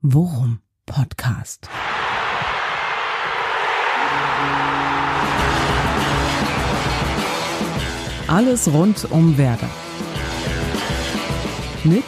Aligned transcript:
Worum 0.00 0.60
Podcast. 0.86 1.68
Alles 8.28 8.72
rund 8.72 9.10
um 9.10 9.36
Werder. 9.36 9.68
Mit 11.82 12.04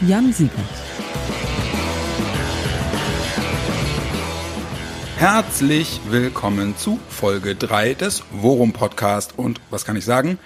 Jan 0.00 0.32
Siegert. 0.32 0.58
Herzlich 5.18 6.00
willkommen 6.08 6.78
zu 6.78 6.98
Folge 7.10 7.54
3 7.56 7.92
des 7.92 8.22
Worum 8.30 8.72
Podcast. 8.72 9.38
Und 9.38 9.60
was 9.68 9.84
kann 9.84 9.96
ich 9.96 10.06
sagen? 10.06 10.38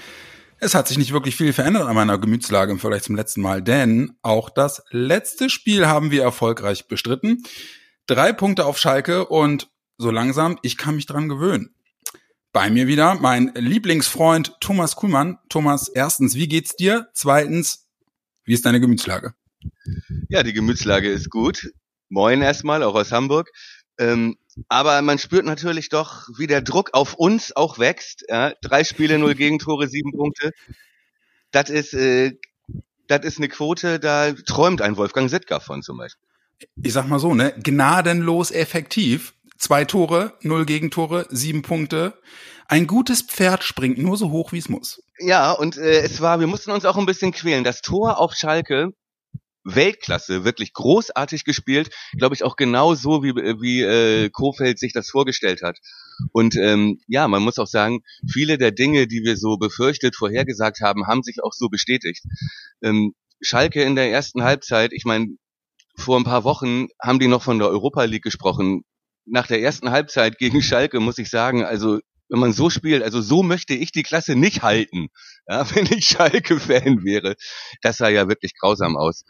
Es 0.60 0.74
hat 0.74 0.88
sich 0.88 0.98
nicht 0.98 1.12
wirklich 1.12 1.36
viel 1.36 1.52
verändert 1.52 1.86
an 1.86 1.94
meiner 1.94 2.18
Gemütslage 2.18 2.72
im 2.72 2.80
Vergleich 2.80 3.04
zum 3.04 3.14
letzten 3.14 3.40
Mal, 3.42 3.62
denn 3.62 4.16
auch 4.22 4.50
das 4.50 4.82
letzte 4.90 5.50
Spiel 5.50 5.86
haben 5.86 6.10
wir 6.10 6.22
erfolgreich 6.22 6.88
bestritten. 6.88 7.44
Drei 8.06 8.32
Punkte 8.32 8.64
auf 8.64 8.76
Schalke 8.76 9.26
und 9.26 9.70
so 9.98 10.10
langsam, 10.10 10.58
ich 10.62 10.76
kann 10.76 10.96
mich 10.96 11.06
dran 11.06 11.28
gewöhnen. 11.28 11.74
Bei 12.52 12.70
mir 12.70 12.88
wieder 12.88 13.14
mein 13.14 13.52
Lieblingsfreund 13.54 14.56
Thomas 14.58 14.96
Kuhlmann. 14.96 15.38
Thomas, 15.48 15.88
erstens, 15.88 16.34
wie 16.34 16.48
geht's 16.48 16.74
dir? 16.74 17.08
Zweitens, 17.12 17.86
wie 18.44 18.54
ist 18.54 18.66
deine 18.66 18.80
Gemütslage? 18.80 19.34
Ja, 20.28 20.42
die 20.42 20.54
Gemütslage 20.54 21.08
ist 21.08 21.30
gut. 21.30 21.70
Moin 22.08 22.42
erstmal, 22.42 22.82
auch 22.82 22.94
aus 22.94 23.12
Hamburg. 23.12 23.48
Ähm, 23.98 24.38
aber 24.68 25.00
man 25.02 25.18
spürt 25.18 25.44
natürlich 25.44 25.88
doch, 25.88 26.28
wie 26.36 26.46
der 26.46 26.62
Druck 26.62 26.90
auf 26.92 27.14
uns 27.14 27.54
auch 27.54 27.78
wächst. 27.78 28.24
Ja? 28.28 28.52
Drei 28.62 28.84
Spiele, 28.84 29.18
null 29.18 29.34
Gegentore, 29.36 29.88
sieben 29.88 30.12
Punkte. 30.12 30.52
Das 31.50 31.70
ist, 31.70 31.94
äh, 31.94 32.32
das 33.06 33.24
ist 33.24 33.38
eine 33.38 33.48
Quote, 33.48 33.98
da 33.98 34.32
träumt 34.32 34.82
ein 34.82 34.96
Wolfgang 34.96 35.30
Sittger 35.30 35.60
von 35.60 35.82
zum 35.82 35.98
Beispiel. 35.98 36.26
Ich 36.82 36.92
sag 36.92 37.08
mal 37.08 37.20
so, 37.20 37.34
ne, 37.34 37.54
gnadenlos 37.62 38.50
effektiv. 38.50 39.34
Zwei 39.56 39.84
Tore, 39.84 40.34
null 40.42 40.66
Gegentore, 40.66 41.26
sieben 41.30 41.62
Punkte. 41.62 42.14
Ein 42.68 42.86
gutes 42.86 43.22
Pferd 43.22 43.64
springt 43.64 43.98
nur 43.98 44.16
so 44.16 44.30
hoch, 44.30 44.52
wie 44.52 44.58
es 44.58 44.68
muss. 44.68 45.02
Ja, 45.18 45.52
und 45.52 45.76
äh, 45.78 46.00
es 46.00 46.20
war, 46.20 46.38
wir 46.38 46.46
mussten 46.46 46.70
uns 46.70 46.84
auch 46.84 46.96
ein 46.96 47.06
bisschen 47.06 47.32
quälen. 47.32 47.64
Das 47.64 47.80
Tor 47.80 48.18
auf 48.18 48.34
Schalke 48.34 48.92
Weltklasse, 49.64 50.44
wirklich 50.44 50.72
großartig 50.72 51.44
gespielt, 51.44 51.90
glaube 52.16 52.34
ich 52.34 52.44
auch 52.44 52.56
genau 52.56 52.94
so, 52.94 53.22
wie, 53.22 53.34
wie 53.34 53.82
äh, 53.82 54.30
Kofeld 54.30 54.78
sich 54.78 54.92
das 54.92 55.10
vorgestellt 55.10 55.62
hat. 55.62 55.78
Und 56.32 56.56
ähm, 56.56 57.00
ja, 57.06 57.28
man 57.28 57.42
muss 57.42 57.58
auch 57.58 57.66
sagen, 57.66 58.00
viele 58.30 58.58
der 58.58 58.72
Dinge, 58.72 59.06
die 59.06 59.22
wir 59.22 59.36
so 59.36 59.56
befürchtet, 59.56 60.16
vorhergesagt 60.16 60.80
haben, 60.80 61.06
haben 61.06 61.22
sich 61.22 61.42
auch 61.42 61.52
so 61.52 61.68
bestätigt. 61.68 62.24
Ähm, 62.82 63.14
Schalke 63.40 63.82
in 63.82 63.94
der 63.94 64.10
ersten 64.10 64.42
Halbzeit, 64.42 64.92
ich 64.92 65.04
meine, 65.04 65.28
vor 65.96 66.18
ein 66.18 66.24
paar 66.24 66.44
Wochen 66.44 66.86
haben 67.02 67.18
die 67.18 67.28
noch 67.28 67.42
von 67.42 67.58
der 67.58 67.68
Europa 67.68 68.04
League 68.04 68.22
gesprochen. 68.22 68.82
Nach 69.26 69.46
der 69.46 69.60
ersten 69.60 69.90
Halbzeit 69.90 70.38
gegen 70.38 70.62
Schalke 70.62 71.00
muss 71.00 71.18
ich 71.18 71.28
sagen, 71.28 71.64
also 71.64 71.98
wenn 72.28 72.40
man 72.40 72.52
so 72.52 72.70
spielt, 72.70 73.02
also 73.02 73.20
so 73.20 73.42
möchte 73.42 73.74
ich 73.74 73.90
die 73.92 74.02
Klasse 74.02 74.36
nicht 74.36 74.62
halten, 74.62 75.08
ja, 75.48 75.66
wenn 75.74 75.86
ich 75.86 76.06
Schalke-Fan 76.06 77.04
wäre. 77.04 77.36
Das 77.82 77.98
sah 77.98 78.08
ja 78.08 78.28
wirklich 78.28 78.52
grausam 78.58 78.96
aus. 78.96 79.24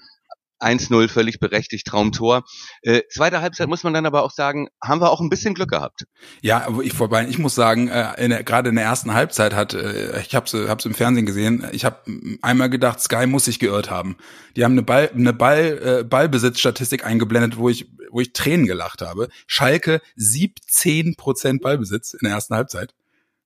1-0 0.60 1.08
völlig 1.08 1.40
berechtigt, 1.40 1.86
Traumtor. 1.86 2.44
Äh, 2.82 3.02
zweite 3.10 3.40
Halbzeit 3.40 3.68
muss 3.68 3.84
man 3.84 3.94
dann 3.94 4.06
aber 4.06 4.22
auch 4.22 4.30
sagen, 4.30 4.68
haben 4.82 5.00
wir 5.00 5.10
auch 5.10 5.20
ein 5.20 5.30
bisschen 5.30 5.54
Glück 5.54 5.70
gehabt. 5.70 6.06
Ja, 6.42 6.66
aber 6.66 6.82
ich 6.82 6.92
vorbei, 6.92 7.26
ich 7.28 7.38
muss 7.38 7.54
sagen, 7.54 7.88
äh, 7.88 8.42
gerade 8.44 8.70
in 8.70 8.76
der 8.76 8.84
ersten 8.84 9.14
Halbzeit 9.14 9.54
hat, 9.54 9.74
äh, 9.74 10.20
ich 10.20 10.34
habe 10.34 10.46
es 10.46 10.84
im 10.84 10.94
Fernsehen 10.94 11.26
gesehen, 11.26 11.66
ich 11.72 11.84
habe 11.84 11.98
einmal 12.42 12.70
gedacht, 12.70 13.00
Sky 13.00 13.26
muss 13.26 13.46
sich 13.46 13.58
geirrt 13.58 13.90
haben. 13.90 14.16
Die 14.56 14.64
haben 14.64 14.72
eine 14.72 14.82
Ball, 14.82 15.10
eine 15.14 15.32
Ball, 15.32 16.00
äh, 16.00 16.04
Ballbesitzstatistik 16.04 17.06
eingeblendet, 17.06 17.58
wo 17.58 17.68
ich, 17.68 17.88
wo 18.10 18.20
ich 18.20 18.32
Tränen 18.32 18.66
gelacht 18.66 19.02
habe. 19.02 19.28
Schalke 19.46 20.00
17 20.16 21.16
Prozent 21.16 21.62
Ballbesitz 21.62 22.14
in 22.14 22.20
der 22.22 22.32
ersten 22.32 22.54
Halbzeit. 22.54 22.94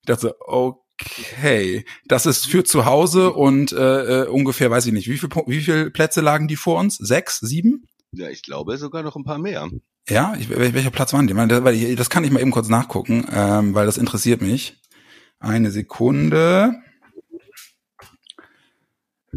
Ich 0.01 0.07
dachte, 0.07 0.35
okay 0.41 0.82
Okay, 1.03 1.85
das 2.07 2.27
ist 2.27 2.47
für 2.47 2.65
zu 2.65 2.85
Hause 2.85 3.33
und 3.33 3.73
äh, 3.73 4.23
äh, 4.23 4.29
ungefähr, 4.29 4.71
weiß 4.71 4.87
ich 4.87 4.93
nicht, 4.93 5.09
wie 5.09 5.19
viel, 5.19 5.29
wie 5.47 5.61
viele 5.61 5.91
Plätze 5.91 6.21
lagen 6.21 6.49
die 6.49 6.57
vor 6.57 6.79
uns? 6.79 6.97
Sechs, 6.97 7.41
sieben? 7.41 7.87
Ja, 8.13 8.29
ich 8.29 8.43
glaube 8.43 8.77
sogar 8.77 9.03
noch 9.03 9.17
ein 9.17 9.25
paar 9.25 9.39
mehr. 9.39 9.69
Ja, 10.09 10.35
ich, 10.39 10.51
welcher 10.51 10.91
Platz 10.91 11.13
waren 11.13 11.27
die? 11.27 11.35
Das, 11.35 11.97
das 11.97 12.11
kann 12.11 12.25
ich 12.25 12.31
mal 12.31 12.41
eben 12.41 12.51
kurz 12.51 12.69
nachgucken, 12.69 13.27
ähm, 13.33 13.75
weil 13.75 13.87
das 13.87 13.99
interessiert 13.99 14.43
mich. 14.43 14.81
Eine 15.39 15.71
Sekunde. 15.71 16.75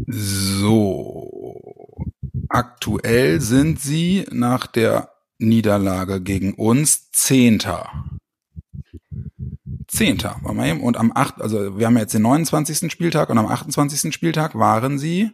So. 0.06 1.30
Aktuell 2.48 3.40
sind 3.40 3.80
sie 3.80 4.26
nach 4.30 4.66
der 4.66 5.10
Niederlage 5.38 6.20
gegen 6.20 6.54
uns 6.54 7.10
Zehnter. 7.12 8.15
Zehnter 9.96 10.36
war 10.42 10.52
mal 10.52 10.68
eben. 10.68 10.80
Und 10.80 10.96
am 10.96 11.10
acht, 11.14 11.40
also 11.40 11.78
wir 11.78 11.86
haben 11.86 11.96
jetzt 11.96 12.14
den 12.14 12.22
29. 12.22 12.92
Spieltag 12.92 13.30
und 13.30 13.38
am 13.38 13.46
28. 13.46 14.14
Spieltag 14.14 14.54
waren 14.54 14.98
sie 14.98 15.30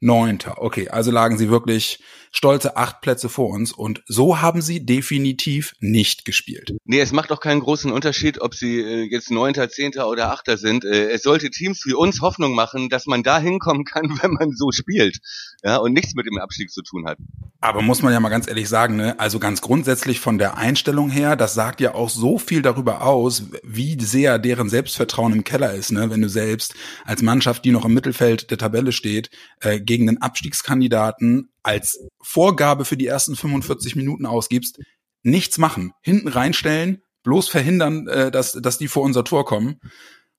Neunter. 0.00 0.62
Okay, 0.62 0.88
also 0.88 1.10
lagen 1.10 1.38
sie 1.38 1.48
wirklich 1.48 2.00
stolze 2.36 2.76
acht 2.76 3.00
Plätze 3.00 3.30
vor 3.30 3.48
uns 3.48 3.72
und 3.72 4.02
so 4.06 4.42
haben 4.42 4.60
sie 4.60 4.84
definitiv 4.84 5.74
nicht 5.80 6.26
gespielt. 6.26 6.76
Nee, 6.84 7.00
es 7.00 7.12
macht 7.12 7.32
auch 7.32 7.40
keinen 7.40 7.60
großen 7.60 7.90
Unterschied, 7.90 8.42
ob 8.42 8.54
sie 8.54 8.80
äh, 8.80 9.08
jetzt 9.10 9.30
Neunter, 9.30 9.70
Zehnter 9.70 10.08
oder 10.08 10.30
Achter 10.30 10.58
sind. 10.58 10.84
Äh, 10.84 11.10
es 11.10 11.22
sollte 11.22 11.50
Teams 11.50 11.86
wie 11.86 11.94
uns 11.94 12.20
Hoffnung 12.20 12.54
machen, 12.54 12.90
dass 12.90 13.06
man 13.06 13.22
da 13.22 13.38
hinkommen 13.38 13.84
kann, 13.84 14.18
wenn 14.22 14.32
man 14.32 14.50
so 14.52 14.70
spielt 14.70 15.18
ja, 15.64 15.78
und 15.78 15.94
nichts 15.94 16.14
mit 16.14 16.26
dem 16.26 16.38
Abstieg 16.38 16.70
zu 16.70 16.82
tun 16.82 17.06
hat. 17.06 17.16
Aber 17.60 17.80
muss 17.80 18.02
man 18.02 18.12
ja 18.12 18.20
mal 18.20 18.28
ganz 18.28 18.46
ehrlich 18.46 18.68
sagen, 18.68 18.96
ne? 18.96 19.18
also 19.18 19.38
ganz 19.38 19.62
grundsätzlich 19.62 20.20
von 20.20 20.36
der 20.36 20.58
Einstellung 20.58 21.08
her, 21.08 21.36
das 21.36 21.54
sagt 21.54 21.80
ja 21.80 21.94
auch 21.94 22.10
so 22.10 22.38
viel 22.38 22.60
darüber 22.60 23.02
aus, 23.02 23.44
wie 23.62 23.98
sehr 23.98 24.38
deren 24.38 24.68
Selbstvertrauen 24.68 25.32
im 25.32 25.42
Keller 25.42 25.72
ist, 25.72 25.90
ne? 25.90 26.10
wenn 26.10 26.20
du 26.20 26.28
selbst 26.28 26.74
als 27.06 27.22
Mannschaft, 27.22 27.64
die 27.64 27.70
noch 27.70 27.86
im 27.86 27.94
Mittelfeld 27.94 28.50
der 28.50 28.58
Tabelle 28.58 28.92
steht, 28.92 29.30
äh, 29.60 29.80
gegen 29.86 30.06
den 30.06 30.20
Abstiegskandidaten 30.20 31.50
als 31.62 31.98
Vorgabe 32.20 32.84
für 32.84 32.96
die 32.96 33.06
ersten 33.06 33.36
45 33.36 33.96
Minuten 33.96 34.26
ausgibst, 34.26 34.78
nichts 35.22 35.58
machen, 35.58 35.92
hinten 36.02 36.28
reinstellen, 36.28 37.02
bloß 37.22 37.48
verhindern, 37.48 38.06
äh, 38.08 38.30
dass, 38.30 38.52
dass 38.52 38.78
die 38.78 38.88
vor 38.88 39.02
unser 39.02 39.24
Tor 39.24 39.44
kommen. 39.44 39.80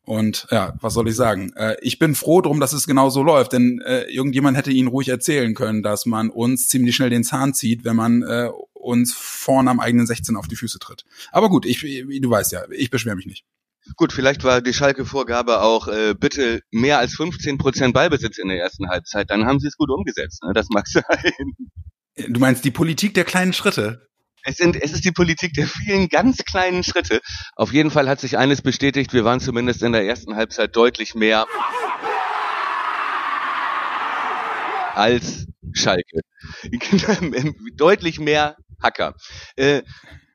Und 0.08 0.47
ja, 0.52 0.74
was 0.80 0.94
soll 0.94 1.09
ich 1.09 1.18
sagen? 1.18 1.52
Äh, 1.58 1.75
ich 1.81 2.00
bin 2.00 2.16
froh 2.16 2.41
drum, 2.41 2.62
dass 2.62 2.72
es 2.72 2.88
genau 2.88 3.09
so 3.09 3.24
läuft, 3.24 3.52
denn 3.52 3.81
äh, 3.85 4.03
irgendjemand 4.03 4.56
hätte 4.56 4.72
ihnen 4.72 4.88
ruhig 4.88 5.09
erzählen 5.09 5.53
können, 5.53 5.84
dass 5.84 6.06
man 6.06 6.29
uns 6.29 6.69
ziemlich 6.69 6.96
schnell 6.96 7.09
den 7.09 7.25
Zahn 7.25 7.53
zieht, 7.53 7.84
wenn 7.84 7.97
man 7.97 8.24
äh, 8.24 8.50
uns 8.74 9.14
vorne 9.14 9.69
am 9.69 9.81
eigenen 9.81 10.08
16 10.08 10.38
auf 10.38 10.47
die 10.47 10.56
Füße 10.56 10.79
tritt. 10.79 11.03
Aber 11.34 11.50
gut, 11.50 11.66
ich, 11.66 11.81
du 11.81 12.29
weißt 12.29 12.53
ja, 12.53 12.64
ich 12.72 12.90
beschwere 12.90 13.18
mich 13.18 13.25
nicht. 13.25 13.44
Gut, 13.95 14.13
vielleicht 14.13 14.43
war 14.43 14.61
die 14.61 14.73
Schalke-Vorgabe 14.73 15.61
auch 15.61 15.87
äh, 15.87 16.13
bitte 16.13 16.61
mehr 16.71 16.99
als 16.99 17.15
15 17.15 17.57
Prozent 17.57 17.93
Ballbesitz 17.93 18.37
in 18.37 18.47
der 18.47 18.59
ersten 18.59 18.89
Halbzeit. 18.89 19.29
Dann 19.29 19.45
haben 19.45 19.59
sie 19.59 19.67
es 19.67 19.77
gut 19.77 19.89
umgesetzt. 19.89 20.43
Ne? 20.43 20.53
Das 20.53 20.67
mag 20.69 20.87
sein. 20.87 21.03
Du 22.27 22.39
meinst 22.39 22.65
die 22.65 22.71
Politik 22.71 23.13
der 23.13 23.23
kleinen 23.23 23.53
Schritte? 23.53 24.07
Es, 24.43 24.57
sind, 24.57 24.81
es 24.81 24.93
ist 24.93 25.03
die 25.03 25.11
Politik 25.11 25.53
der 25.53 25.67
vielen 25.67 26.09
ganz 26.09 26.37
kleinen 26.45 26.83
Schritte. 26.83 27.21
Auf 27.55 27.73
jeden 27.73 27.91
Fall 27.91 28.07
hat 28.07 28.19
sich 28.19 28.37
eines 28.37 28.61
bestätigt. 28.61 29.13
Wir 29.13 29.25
waren 29.25 29.39
zumindest 29.39 29.83
in 29.83 29.91
der 29.91 30.05
ersten 30.05 30.35
Halbzeit 30.35 30.75
deutlich 30.75 31.15
mehr 31.15 31.45
als 34.95 35.45
Schalke. 35.73 36.21
deutlich 37.75 38.19
mehr 38.19 38.55
Hacker. 38.81 39.15
Äh, 39.55 39.83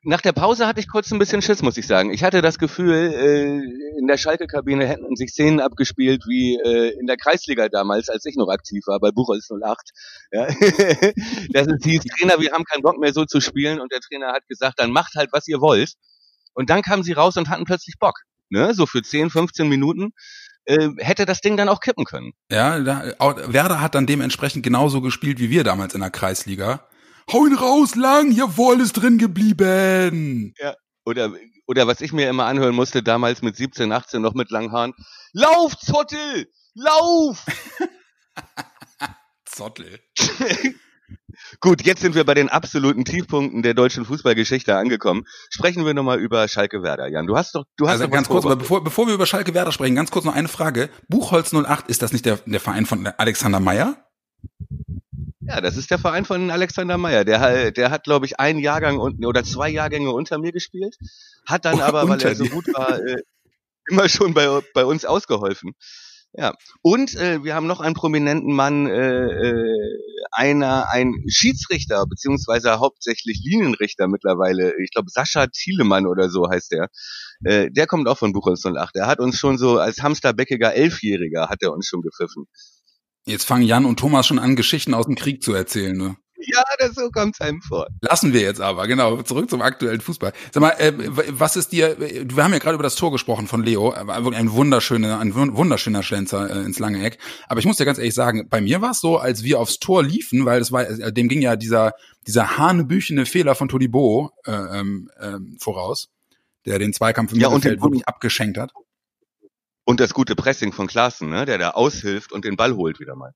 nach 0.03 0.21
der 0.21 0.33
Pause 0.33 0.67
hatte 0.67 0.81
ich 0.81 0.89
kurz 0.89 1.11
ein 1.11 1.19
bisschen 1.19 1.41
Schiss, 1.41 1.61
muss 1.61 1.77
ich 1.77 1.87
sagen. 1.87 2.13
Ich 2.13 2.23
hatte 2.23 2.41
das 2.41 2.59
Gefühl, 2.59 3.13
äh, 3.13 3.97
in 3.97 4.07
der 4.07 4.17
Schalke-Kabine 4.17 4.85
hätten 4.85 5.15
sich 5.15 5.31
Szenen 5.31 5.61
abgespielt 5.61 6.23
wie 6.27 6.59
äh, 6.59 6.97
in 6.99 7.07
der 7.07 7.15
Kreisliga 7.15 7.69
damals, 7.69 8.09
als 8.09 8.25
ich 8.25 8.35
noch 8.35 8.49
aktiv 8.49 8.83
war, 8.85 8.99
bei 8.99 9.11
Buchholz 9.11 9.49
08. 9.49 9.77
Ja. 10.31 10.45
das 11.53 11.67
ist, 11.67 11.85
hieß, 11.85 12.03
Trainer, 12.03 12.39
wir 12.39 12.51
haben 12.51 12.65
keinen 12.65 12.81
Bock 12.81 12.99
mehr 12.99 13.13
so 13.13 13.25
zu 13.25 13.39
spielen 13.39 13.79
und 13.79 13.91
der 13.93 14.01
Trainer 14.01 14.33
hat 14.33 14.45
gesagt, 14.47 14.79
dann 14.79 14.91
macht 14.91 15.15
halt, 15.15 15.29
was 15.31 15.47
ihr 15.47 15.61
wollt. 15.61 15.93
Und 16.53 16.69
dann 16.69 16.81
kamen 16.81 17.03
sie 17.03 17.13
raus 17.13 17.37
und 17.37 17.49
hatten 17.49 17.63
plötzlich 17.63 17.95
Bock. 17.97 18.19
Ne? 18.49 18.73
So 18.73 18.85
für 18.85 19.01
10, 19.01 19.29
15 19.29 19.69
Minuten 19.69 20.11
äh, 20.65 20.89
hätte 20.97 21.25
das 21.25 21.39
Ding 21.39 21.55
dann 21.55 21.69
auch 21.69 21.79
kippen 21.79 22.03
können. 22.03 22.33
Ja, 22.51 22.77
da, 22.79 23.13
Werder 23.47 23.79
hat 23.79 23.95
dann 23.95 24.05
dementsprechend 24.05 24.63
genauso 24.63 25.01
gespielt 25.01 25.39
wie 25.39 25.49
wir 25.49 25.63
damals 25.63 25.95
in 25.95 26.01
der 26.01 26.11
Kreisliga. 26.11 26.87
Hau 27.31 27.45
ihn 27.45 27.55
raus, 27.55 27.95
lang, 27.95 28.31
jawohl, 28.31 28.81
ist 28.81 28.93
drin 28.93 29.17
geblieben. 29.17 30.53
Ja, 30.59 30.75
oder, 31.05 31.31
oder 31.67 31.87
was 31.87 32.01
ich 32.01 32.13
mir 32.13 32.29
immer 32.29 32.45
anhören 32.45 32.75
musste, 32.75 33.03
damals 33.03 33.41
mit 33.41 33.55
17, 33.55 33.91
18 33.91 34.21
noch 34.21 34.33
mit 34.33 34.51
langen 34.51 34.71
Haaren. 34.71 34.93
Lauf, 35.31 35.77
Zottel! 35.77 36.47
Lauf! 36.75 37.45
Zottel. 39.45 39.99
Gut, 41.59 41.81
jetzt 41.83 42.01
sind 42.01 42.15
wir 42.15 42.25
bei 42.25 42.33
den 42.33 42.49
absoluten 42.49 43.05
Tiefpunkten 43.05 43.61
der 43.61 43.73
deutschen 43.73 44.05
Fußballgeschichte 44.05 44.75
angekommen. 44.75 45.25
Sprechen 45.49 45.85
wir 45.85 45.93
nochmal 45.93 46.19
über 46.19 46.47
Schalke 46.47 46.83
Werder. 46.83 47.07
Jan, 47.07 47.27
du 47.27 47.35
hast 47.37 47.55
doch, 47.55 47.65
du 47.77 47.85
hast 47.85 47.93
also 47.93 48.05
doch 48.05 48.11
ganz 48.11 48.27
kurz, 48.27 48.45
aber 48.45 48.55
bevor, 48.55 48.83
bevor 48.83 49.07
wir 49.07 49.13
über 49.13 49.25
Schalke 49.25 49.53
Werder 49.53 49.71
sprechen, 49.71 49.95
ganz 49.95 50.11
kurz 50.11 50.25
noch 50.25 50.35
eine 50.35 50.47
Frage. 50.47 50.89
Buchholz 51.07 51.53
08, 51.53 51.87
ist 51.87 52.01
das 52.01 52.11
nicht 52.13 52.25
der, 52.25 52.37
der 52.45 52.59
Verein 52.59 52.85
von 52.85 53.05
Alexander 53.05 53.59
Meyer? 53.59 53.95
Ja, 55.47 55.61
das 55.61 55.77
ist 55.77 55.91
der 55.91 55.99
Verein 55.99 56.25
von 56.25 56.51
Alexander 56.51 56.97
Meyer. 56.97 57.25
Der, 57.25 57.71
der 57.71 57.91
hat, 57.91 58.03
glaube 58.03 58.25
ich, 58.25 58.39
einen 58.39 58.59
Jahrgang 58.59 58.99
unten 58.99 59.25
oder 59.25 59.43
zwei 59.43 59.69
Jahrgänge 59.69 60.11
unter 60.11 60.37
mir 60.37 60.51
gespielt, 60.51 60.97
hat 61.45 61.65
dann 61.65 61.81
aber, 61.81 62.07
weil 62.07 62.21
er 62.21 62.35
so 62.35 62.45
gut 62.45 62.67
war, 62.73 62.99
äh, 62.99 63.21
immer 63.89 64.07
schon 64.09 64.33
bei, 64.33 64.61
bei 64.73 64.85
uns 64.85 65.05
ausgeholfen. 65.05 65.73
Ja. 66.35 66.55
Und 66.81 67.15
äh, 67.15 67.43
wir 67.43 67.53
haben 67.53 67.67
noch 67.67 67.79
einen 67.79 67.93
prominenten 67.93 68.53
Mann, 68.55 68.87
äh, 68.87 69.49
äh, 69.49 69.99
einer, 70.31 70.89
ein 70.89 71.13
Schiedsrichter, 71.27 72.05
beziehungsweise 72.07 72.79
hauptsächlich 72.79 73.43
Linienrichter 73.43 74.07
mittlerweile. 74.07 74.73
Ich 74.81 74.91
glaube, 74.91 75.09
Sascha 75.11 75.45
Thielemann 75.47 76.07
oder 76.07 76.29
so 76.29 76.49
heißt 76.49 76.71
der. 76.71 76.89
Äh, 77.43 77.69
der 77.69 77.85
kommt 77.85 78.07
auch 78.07 78.17
von 78.17 78.33
Buchholz 78.33 78.65
08. 78.65 78.95
Der 78.95 79.05
hat 79.05 79.19
uns 79.19 79.37
schon 79.37 79.59
so 79.59 79.77
als 79.77 80.01
hamsterbäckiger 80.01 80.73
Elfjähriger 80.73 81.49
hat 81.49 81.61
er 81.61 81.71
uns 81.71 81.87
schon 81.87 82.01
gepfiffen. 82.01 82.47
Jetzt 83.25 83.45
fangen 83.45 83.63
Jan 83.63 83.85
und 83.85 83.99
Thomas 83.99 84.27
schon 84.27 84.39
an, 84.39 84.55
Geschichten 84.55 84.93
aus 84.93 85.05
dem 85.05 85.15
Krieg 85.15 85.43
zu 85.43 85.53
erzählen, 85.53 85.95
ne? 85.95 86.17
Ja, 86.45 86.61
das 86.77 86.95
so 86.95 87.09
kommt 87.09 87.39
einem 87.39 87.61
vor. 87.61 87.87
Lassen 88.01 88.33
wir 88.33 88.41
jetzt 88.41 88.59
aber, 88.59 88.85
genau, 88.87 89.21
zurück 89.21 89.49
zum 89.49 89.61
aktuellen 89.61 90.01
Fußball. 90.01 90.33
Sag 90.51 90.61
mal, 90.61 90.71
äh, 90.71 90.91
was 91.29 91.55
ist 91.55 91.71
dir, 91.71 91.95
wir 91.99 92.43
haben 92.43 92.51
ja 92.51 92.59
gerade 92.59 92.75
über 92.75 92.83
das 92.83 92.95
Tor 92.95 93.13
gesprochen 93.13 93.47
von 93.47 93.63
Leo, 93.63 93.91
ein 93.91 94.51
wunderschöner, 94.51 95.19
ein 95.19 95.33
wunderschöner 95.35 96.03
Schlenzer 96.03 96.49
äh, 96.49 96.65
ins 96.65 96.79
lange 96.79 97.03
Eck. 97.03 97.17
Aber 97.47 97.59
ich 97.59 97.65
muss 97.65 97.77
dir 97.77 97.85
ganz 97.85 97.97
ehrlich 97.97 98.13
sagen, 98.13 98.49
bei 98.49 98.59
mir 98.59 98.81
war 98.81 98.91
es 98.91 98.99
so, 98.99 99.17
als 99.17 99.43
wir 99.43 99.59
aufs 99.59 99.79
Tor 99.79 100.03
liefen, 100.03 100.45
weil 100.45 100.59
es 100.59 100.73
war, 100.73 100.89
äh, 100.89 101.13
dem 101.13 101.29
ging 101.29 101.41
ja 101.41 101.55
dieser, 101.55 101.93
dieser 102.27 102.57
hanebüchene 102.57 103.25
Fehler 103.25 103.55
von 103.55 103.69
Todibo 103.69 104.31
äh, 104.45 104.51
ähm, 104.51 105.09
äh, 105.17 105.37
voraus, 105.59 106.09
der 106.65 106.77
den 106.77 106.91
Zweikampf 106.91 107.31
im 107.31 107.39
ja, 107.39 107.49
Mittelfeld 107.49 107.81
wirklich 107.81 108.07
abgeschenkt 108.07 108.57
hat. 108.57 108.73
Und 109.85 109.99
das 109.99 110.13
gute 110.13 110.35
Pressing 110.35 110.71
von 110.71 110.87
Klaassen, 110.87 111.29
ne, 111.29 111.45
der 111.45 111.57
da 111.57 111.71
aushilft 111.71 112.31
und 112.31 112.45
den 112.45 112.55
Ball 112.55 112.75
holt 112.75 112.99
wieder 112.99 113.15
mal. 113.15 113.33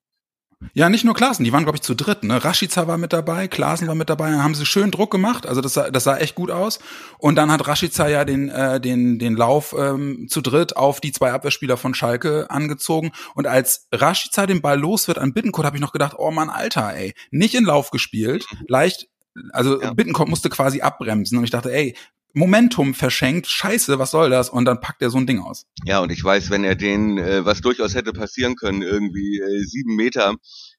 Ja, 0.73 0.89
nicht 0.89 1.03
nur 1.03 1.13
Klaassen, 1.13 1.45
die 1.45 1.53
waren, 1.53 1.63
glaube 1.63 1.77
ich, 1.77 1.83
zu 1.83 1.93
dritt. 1.93 2.23
Ne? 2.23 2.43
Rashica 2.43 2.87
war 2.87 2.97
mit 2.97 3.13
dabei, 3.13 3.47
Klaassen 3.47 3.87
war 3.87 3.93
mit 3.93 4.09
dabei, 4.09 4.31
dann 4.31 4.43
haben 4.43 4.55
sie 4.55 4.65
schön 4.65 4.89
Druck 4.89 5.11
gemacht, 5.11 5.45
also 5.45 5.61
das 5.61 5.75
sah, 5.75 5.91
das 5.91 6.03
sah 6.03 6.17
echt 6.17 6.33
gut 6.33 6.49
aus. 6.49 6.79
Und 7.19 7.35
dann 7.35 7.51
hat 7.51 7.67
Rashica 7.67 8.07
ja 8.07 8.25
den, 8.25 8.49
äh, 8.49 8.81
den, 8.81 9.19
den 9.19 9.35
Lauf 9.35 9.75
ähm, 9.77 10.25
zu 10.29 10.41
dritt 10.41 10.75
auf 10.75 10.99
die 10.99 11.11
zwei 11.11 11.31
Abwehrspieler 11.31 11.77
von 11.77 11.93
Schalke 11.93 12.49
angezogen. 12.49 13.11
Und 13.35 13.45
als 13.45 13.87
Rashica 13.91 14.47
den 14.47 14.61
Ball 14.61 14.79
los 14.79 15.07
wird 15.07 15.19
an 15.19 15.33
Bittenkurt, 15.33 15.65
habe 15.67 15.77
ich 15.77 15.81
noch 15.81 15.91
gedacht, 15.91 16.15
oh 16.17 16.31
Mann, 16.31 16.49
Alter, 16.49 16.95
ey, 16.95 17.13
nicht 17.29 17.53
in 17.53 17.65
Lauf 17.65 17.91
gespielt, 17.91 18.45
leicht 18.67 19.07
also 19.51 19.79
ja. 19.79 19.93
Bittencourt 19.93 20.29
musste 20.29 20.49
quasi 20.49 20.81
abbremsen 20.81 21.37
und 21.37 21.43
ich 21.43 21.51
dachte, 21.51 21.71
ey, 21.71 21.95
Momentum 22.33 22.93
verschenkt, 22.93 23.47
scheiße, 23.47 23.97
was 23.99 24.11
soll 24.11 24.29
das? 24.29 24.49
Und 24.49 24.65
dann 24.65 24.79
packt 24.79 25.01
er 25.01 25.09
so 25.09 25.17
ein 25.17 25.27
Ding 25.27 25.39
aus. 25.39 25.65
Ja, 25.85 25.99
und 25.99 26.11
ich 26.11 26.23
weiß, 26.23 26.49
wenn 26.49 26.63
er 26.63 26.75
den, 26.75 27.17
äh, 27.17 27.45
was 27.45 27.61
durchaus 27.61 27.95
hätte 27.95 28.13
passieren 28.13 28.55
können, 28.55 28.81
irgendwie 28.81 29.39
äh, 29.39 29.63
sieben 29.63 29.95
Meter 29.95 30.35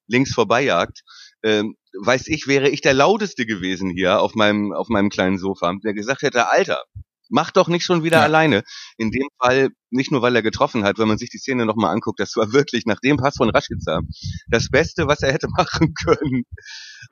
links 0.07 0.33
vorbeijagt, 0.33 1.03
äh, 1.43 1.65
weiß 2.01 2.29
ich, 2.29 2.47
wäre 2.47 2.69
ich 2.69 2.81
der 2.81 2.95
lauteste 2.95 3.47
gewesen 3.47 3.91
hier 3.91 4.21
auf 4.21 4.35
meinem, 4.35 4.73
auf 4.73 4.89
meinem 4.89 5.11
kleinen 5.11 5.39
Sofa, 5.39 5.75
der 5.83 5.95
gesagt 5.95 6.23
hätte, 6.23 6.51
Alter, 6.51 6.83
mach 7.29 7.51
doch 7.51 7.69
nicht 7.69 7.85
schon 7.85 8.03
wieder 8.05 8.19
ja. 8.19 8.25
alleine. 8.25 8.63
In 8.97 9.11
dem 9.11 9.29
Fall 9.41 9.71
nicht 9.91 10.11
nur, 10.11 10.23
weil 10.23 10.37
er 10.37 10.43
getroffen 10.43 10.85
hat, 10.85 10.99
wenn 10.99 11.09
man 11.09 11.19
sich 11.19 11.31
die 11.31 11.39
Szene 11.39 11.67
nochmal 11.67 11.95
anguckt, 11.95 12.21
das 12.21 12.37
war 12.37 12.53
wirklich 12.53 12.87
nach 12.87 13.01
dem 13.01 13.17
Pass 13.17 13.37
von 13.37 13.51
Rashica 13.51 14.01
das 14.49 14.69
Beste, 14.71 15.07
was 15.07 15.23
er 15.23 15.33
hätte 15.33 15.49
machen 15.57 15.95
können 15.95 16.45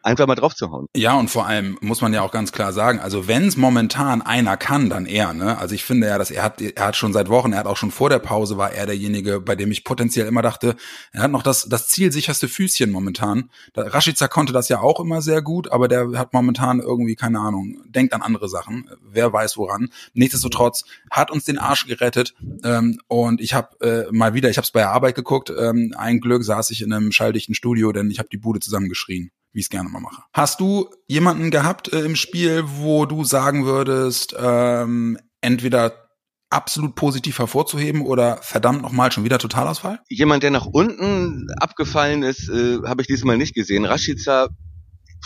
einfach 0.03 0.27
mal 0.27 0.35
drauf 0.35 0.55
zu 0.55 0.71
hauen. 0.71 0.87
Ja, 0.95 1.15
und 1.15 1.29
vor 1.29 1.47
allem 1.47 1.79
muss 1.81 2.01
man 2.01 2.13
ja 2.13 2.23
auch 2.23 2.31
ganz 2.31 2.53
klar 2.53 2.73
sagen, 2.73 3.01
also 3.01 3.29
wenn 3.29 3.49
es 3.49 3.57
momentan 3.57 4.23
einer 4.23 4.57
kann, 4.57 4.89
dann 4.89 5.07
er, 5.07 5.33
ne? 5.33 5.59
Also 5.59 5.75
ich 5.75 5.85
finde 5.85 6.07
ja, 6.07 6.19
dass 6.19 6.31
er 6.31 6.43
hat, 6.43 6.61
er 6.61 6.87
hat 6.87 6.97
schon 6.97 7.13
seit 7.13 7.29
Wochen, 7.29 7.53
er 7.53 7.61
hat 7.61 7.67
auch 7.67 7.77
schon 7.77 7.91
vor 7.91 8.09
der 8.09 8.19
Pause 8.19 8.57
war 8.57 8.73
er 8.73 8.87
derjenige, 8.87 9.41
bei 9.41 9.57
dem 9.57 9.71
ich 9.71 9.85
potenziell 9.85 10.27
immer 10.27 10.43
dachte, 10.43 10.77
er 11.13 11.23
hat 11.23 11.31
noch 11.31 11.43
das, 11.43 11.69
das 11.69 11.89
zielsicherste 11.89 12.49
Füßchen 12.49 12.91
momentan. 12.91 13.51
Der 13.75 13.93
Rashica 13.93 14.29
konnte 14.29 14.53
das 14.53 14.69
ja 14.69 14.81
auch 14.81 15.01
immer 15.01 15.23
sehr 15.23 15.43
gut, 15.43 15.71
aber 15.73 15.89
der 15.89 16.13
hat 16.15 16.33
momentan 16.33 16.81
irgendwie, 16.81 17.17
keine 17.17 17.41
Ahnung, 17.41 17.83
denkt 17.87 18.15
an 18.15 18.23
andere 18.23 18.49
Sachen, 18.49 18.89
wer 19.03 19.33
weiß 19.33 19.57
woran. 19.57 19.89
Nichtsdestotrotz 20.15 20.85
hat 21.11 21.31
uns 21.31 21.45
den 21.45 21.59
Arsch 21.59 21.87
gerettet 21.87 22.35
ähm, 22.67 22.99
und 23.09 23.41
ich 23.41 23.55
habe 23.55 23.81
äh, 23.81 24.13
mal 24.13 24.35
wieder, 24.35 24.51
ich 24.51 24.57
habe 24.57 24.65
es 24.65 24.73
bei 24.73 24.81
der 24.81 24.91
Arbeit 24.91 25.15
geguckt, 25.15 25.53
ähm, 25.57 25.95
ein 25.97 26.21
Glück 26.21 26.43
saß 26.45 26.71
ich 26.71 26.83
in 26.83 26.93
einem 26.93 27.13
schalldichten 27.13 27.55
Studio, 27.55 27.93
denn 27.93 28.11
ich 28.11 28.19
habe 28.19 28.29
die 28.31 28.39
Bude 28.39 28.61
zusammengeschrien 28.61 29.31
wie 29.53 29.61
ich 29.61 29.67
es 29.67 29.71
gerne 29.71 29.89
mal 29.89 30.01
mache. 30.01 30.23
Hast 30.35 30.61
du 30.61 30.91
jemanden 31.09 31.51
gehabt 31.51 31.91
äh, 31.91 32.01
im 32.01 32.15
Spiel, 32.15 32.65
wo 32.67 33.07
du 33.07 33.25
sagen 33.25 33.65
würdest, 33.65 34.37
ähm, 34.39 35.17
entweder 35.41 36.11
absolut 36.51 36.95
positiv 36.95 37.39
hervorzuheben 37.39 38.03
oder 38.03 38.37
verdammt 38.43 38.83
nochmal 38.83 39.13
schon 39.13 39.25
wieder 39.25 39.39
Totalausfall? 39.39 40.01
Jemand, 40.11 40.43
der 40.43 40.51
nach 40.51 40.67
unten 40.67 41.47
abgefallen 41.59 42.23
ist, 42.23 42.51
äh, 42.51 42.81
habe 42.85 43.01
ich 43.01 43.09
diesmal 43.09 43.39
nicht 43.39 43.55
gesehen. 43.55 43.87
Rashica 43.87 44.49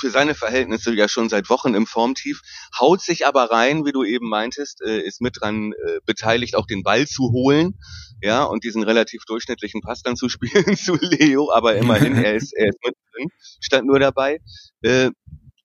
für 0.00 0.10
seine 0.10 0.34
Verhältnisse 0.34 0.94
ja 0.94 1.08
schon 1.08 1.28
seit 1.28 1.50
Wochen 1.50 1.74
im 1.74 1.86
Formtief, 1.86 2.40
haut 2.78 3.00
sich 3.00 3.26
aber 3.26 3.50
rein, 3.50 3.84
wie 3.84 3.92
du 3.92 4.04
eben 4.04 4.28
meintest, 4.28 4.80
äh, 4.82 5.00
ist 5.00 5.20
mit 5.20 5.36
dran 5.40 5.72
äh, 5.72 6.00
beteiligt, 6.06 6.56
auch 6.56 6.66
den 6.66 6.82
Ball 6.82 7.06
zu 7.06 7.30
holen, 7.32 7.78
ja, 8.22 8.44
und 8.44 8.64
diesen 8.64 8.82
relativ 8.82 9.24
durchschnittlichen 9.26 9.80
Pass 9.80 10.02
dann 10.02 10.16
zu 10.16 10.28
spielen 10.30 10.76
zu 10.76 10.96
Leo, 11.00 11.52
aber 11.52 11.76
immerhin, 11.76 12.16
er 12.16 12.34
ist, 12.34 12.52
er 12.56 12.68
ist 12.68 12.78
mit 12.84 12.94
drin, 13.12 13.28
stand 13.60 13.86
nur 13.86 13.98
dabei. 13.98 14.40
Äh, 14.82 15.10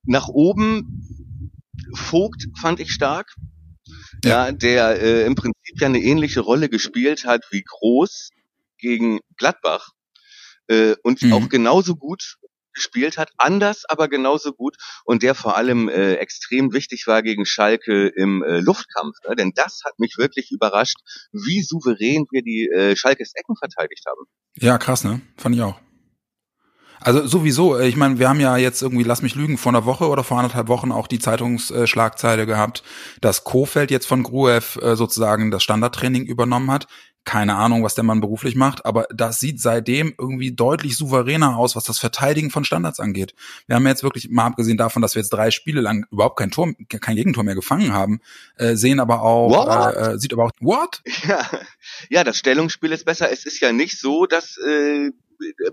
nach 0.04 0.28
oben, 0.28 1.02
Vogt 1.94 2.48
fand 2.60 2.80
ich 2.80 2.92
stark, 2.92 3.34
ja, 4.24 4.52
der 4.52 5.02
äh, 5.02 5.26
im 5.26 5.36
Prinzip 5.36 5.80
ja 5.80 5.88
eine 5.88 6.00
ähnliche 6.00 6.42
Rolle 6.42 6.70
gespielt 6.70 7.26
hat 7.26 7.44
wie 7.52 7.64
Groß 7.64 8.30
gegen 8.78 9.20
Gladbach 9.38 9.92
äh, 10.68 10.96
und 11.04 11.22
mhm. 11.22 11.34
auch 11.34 11.50
genauso 11.50 11.96
gut 11.96 12.38
gespielt 12.76 13.18
hat, 13.18 13.32
anders, 13.38 13.84
aber 13.88 14.08
genauso 14.08 14.54
gut 14.54 14.76
und 15.04 15.24
der 15.24 15.34
vor 15.34 15.58
allem 15.58 15.90
äh, 15.90 16.16
extrem 16.16 16.74
wichtig 16.74 17.08
war 17.08 17.24
gegen 17.24 17.46
Schalke 17.46 18.08
im 18.08 18.44
äh, 18.44 18.60
Luftkampf. 18.60 19.16
Ne? 19.28 19.36
Denn 19.36 19.52
das 19.56 19.82
hat 19.86 19.98
mich 20.00 20.18
wirklich 20.18 20.52
überrascht, 20.52 20.98
wie 21.32 21.62
souverän 21.62 22.26
wir 22.32 22.44
die 22.44 22.70
äh, 22.70 22.96
Schalkes 22.96 23.32
Ecken 23.36 23.56
verteidigt 23.56 24.04
haben. 24.08 24.26
Ja, 24.58 24.78
krass, 24.78 25.04
ne? 25.04 25.22
Fand 25.38 25.56
ich 25.56 25.62
auch. 25.62 25.80
Also 27.00 27.28
sowieso, 27.28 27.78
äh, 27.78 27.88
ich 27.88 27.96
meine, 27.96 28.20
wir 28.20 28.30
haben 28.30 28.40
ja 28.40 28.58
jetzt 28.58 28.82
irgendwie, 28.82 29.04
lass 29.04 29.22
mich 29.22 29.36
lügen, 29.36 29.58
vor 29.58 29.72
einer 29.72 29.86
Woche 29.86 30.08
oder 30.08 30.24
vor 30.24 30.38
anderthalb 30.38 30.68
Wochen 30.68 30.92
auch 30.92 31.08
die 31.08 31.20
Zeitungsschlagzeile 31.20 32.46
gehabt, 32.46 32.84
dass 33.22 33.44
Kofeld 33.44 33.92
jetzt 33.92 34.08
von 34.08 34.24
Gruev 34.24 34.80
äh, 34.82 34.96
sozusagen 34.96 35.52
das 35.52 35.64
Standardtraining 35.64 36.26
übernommen 36.26 36.72
hat 36.72 36.88
keine 37.26 37.56
Ahnung, 37.56 37.84
was 37.84 37.96
der 37.96 38.04
Mann 38.04 38.22
beruflich 38.22 38.56
macht, 38.56 38.86
aber 38.86 39.08
das 39.14 39.40
sieht 39.40 39.60
seitdem 39.60 40.14
irgendwie 40.18 40.54
deutlich 40.54 40.96
souveräner 40.96 41.58
aus, 41.58 41.76
was 41.76 41.84
das 41.84 41.98
Verteidigen 41.98 42.52
von 42.52 42.64
Standards 42.64 43.00
angeht. 43.00 43.34
Wir 43.68 43.76
haben 43.76 43.88
jetzt 43.88 44.04
wirklich, 44.04 44.30
mal 44.30 44.46
abgesehen 44.46 44.78
davon, 44.78 45.02
dass 45.02 45.16
wir 45.16 45.22
jetzt 45.22 45.34
drei 45.34 45.52
Spiele 45.52 45.82
lang 45.82 46.06
überhaupt 46.12 46.38
kein 46.38 46.52
Tor, 46.52 46.72
kein 46.88 47.16
Gegentor 47.16 47.44
mehr 47.44 47.56
gefangen 47.56 47.94
haben, 47.94 48.22
äh, 48.58 48.76
sehen 48.76 49.00
aber 49.00 49.24
auch, 49.24 49.68
äh, 49.68 50.14
äh, 50.14 50.18
sieht 50.20 50.34
aber 50.34 50.46
auch, 50.46 50.52
what? 50.60 51.02
Ja, 51.28 51.50
ja, 52.10 52.24
das 52.24 52.38
Stellungsspiel 52.38 52.92
ist 52.92 53.06
besser. 53.06 53.32
Es 53.32 53.46
ist 53.46 53.60
ja 53.60 53.72
nicht 53.72 54.00
so, 54.00 54.28
dass 54.28 54.58
äh, 54.58 55.12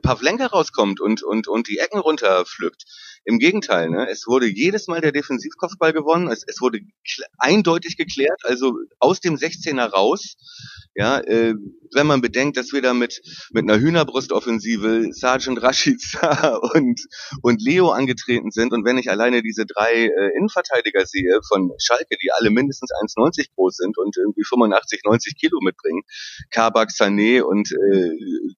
Pavlenka 0.00 0.46
rauskommt 0.46 1.00
und, 1.00 1.22
und, 1.22 1.46
und 1.46 1.68
die 1.68 1.78
Ecken 1.78 1.98
runterpflückt. 1.98 2.84
Im 3.24 3.38
Gegenteil, 3.38 3.88
ne? 3.88 4.08
es 4.10 4.26
wurde 4.26 4.46
jedes 4.46 4.88
Mal 4.88 5.00
der 5.00 5.12
Defensivkopfball 5.12 5.92
gewonnen, 5.92 6.28
es, 6.28 6.44
es 6.46 6.60
wurde 6.60 6.80
eindeutig 7.38 7.96
geklärt, 7.96 8.40
also 8.44 8.78
aus 8.98 9.20
dem 9.20 9.36
16er 9.36 9.90
raus. 9.90 10.34
Ja, 10.94 11.20
äh, 11.20 11.54
wenn 11.94 12.06
man 12.06 12.20
bedenkt, 12.20 12.58
dass 12.58 12.72
wir 12.72 12.82
da 12.82 12.92
mit, 12.92 13.22
mit 13.52 13.62
einer 13.62 13.80
Hühnerbrustoffensive 13.80 15.08
Sergeant 15.12 15.62
Rashica 15.62 16.56
und, 16.74 17.00
und 17.40 17.62
Leo 17.62 17.90
angetreten 17.90 18.50
sind 18.50 18.72
und 18.72 18.84
wenn 18.84 18.98
ich 18.98 19.08
alleine 19.08 19.42
diese 19.42 19.64
drei 19.64 19.92
äh, 20.04 20.36
Innenverteidiger 20.36 21.06
sehe 21.06 21.40
von 21.48 21.70
Schalke, 21.78 22.16
die 22.22 22.30
alle 22.32 22.50
mindestens 22.50 22.90
1,90 22.90 23.54
groß 23.54 23.76
sind 23.76 23.96
und 23.96 24.16
irgendwie 24.18 24.44
85, 24.44 25.02
90 25.04 25.38
Kilo 25.38 25.60
mitbringen, 25.62 26.02
Kabak, 26.50 26.90
Sané 26.90 27.40
und 27.40 27.72
äh, 27.72 28.10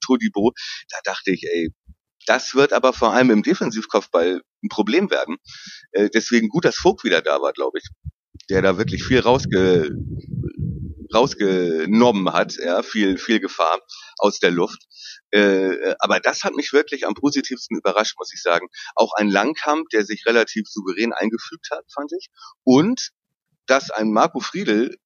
Todibo, 0.04 0.52
da 0.90 0.98
dachte 1.04 1.30
ich, 1.30 1.44
ey, 1.44 1.70
das 2.26 2.54
wird 2.54 2.72
aber 2.72 2.92
vor 2.92 3.12
allem 3.12 3.30
im 3.30 3.42
Defensivkopfball 3.42 4.42
ein 4.62 4.68
Problem 4.68 5.10
werden. 5.10 5.36
Äh, 5.92 6.10
deswegen 6.12 6.48
gut, 6.48 6.64
dass 6.64 6.76
Vogt 6.76 7.04
wieder 7.04 7.22
da 7.22 7.40
war, 7.40 7.52
glaube 7.52 7.78
ich. 7.78 7.88
Der 8.50 8.62
da 8.62 8.78
wirklich 8.78 9.04
viel 9.04 9.20
rausge 9.20 9.96
rausgenommen 11.14 12.32
hat, 12.32 12.56
ja, 12.56 12.82
viel, 12.82 13.18
viel 13.18 13.38
Gefahr 13.38 13.80
aus 14.18 14.40
der 14.40 14.50
Luft. 14.50 14.82
Äh, 15.30 15.94
aber 16.00 16.18
das 16.20 16.42
hat 16.42 16.54
mich 16.54 16.72
wirklich 16.72 17.06
am 17.06 17.14
positivsten 17.14 17.78
überrascht, 17.78 18.16
muss 18.18 18.32
ich 18.34 18.42
sagen. 18.42 18.68
Auch 18.96 19.12
ein 19.16 19.28
Langkamp, 19.28 19.88
der 19.90 20.04
sich 20.04 20.26
relativ 20.26 20.66
souverän 20.68 21.12
eingefügt 21.12 21.68
hat, 21.70 21.84
fand 21.94 22.12
ich. 22.18 22.28
Und 22.64 23.10
dass 23.66 23.90
ein 23.90 24.12
Marco 24.12 24.40
Friedel, 24.40 24.96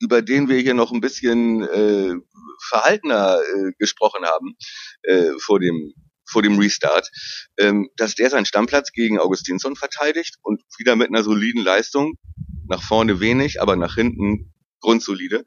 über 0.00 0.22
den 0.22 0.48
wir 0.48 0.58
hier 0.58 0.74
noch 0.74 0.92
ein 0.92 1.00
bisschen 1.00 1.62
äh, 1.62 2.14
verhaltener 2.68 3.38
äh, 3.40 3.72
gesprochen 3.78 4.24
haben 4.24 4.56
äh, 5.02 5.32
vor 5.38 5.60
dem 5.60 5.92
vor 6.32 6.42
dem 6.42 6.58
Restart, 6.58 7.10
ähm, 7.58 7.88
dass 7.96 8.14
der 8.14 8.30
seinen 8.30 8.46
Stammplatz 8.46 8.92
gegen 8.92 9.18
Augustinsson 9.18 9.76
verteidigt 9.76 10.36
und 10.42 10.62
wieder 10.78 10.96
mit 10.96 11.08
einer 11.08 11.22
soliden 11.22 11.62
Leistung, 11.62 12.14
nach 12.68 12.82
vorne 12.82 13.20
wenig, 13.20 13.60
aber 13.60 13.76
nach 13.76 13.94
hinten 13.94 14.52
grundsolide, 14.80 15.44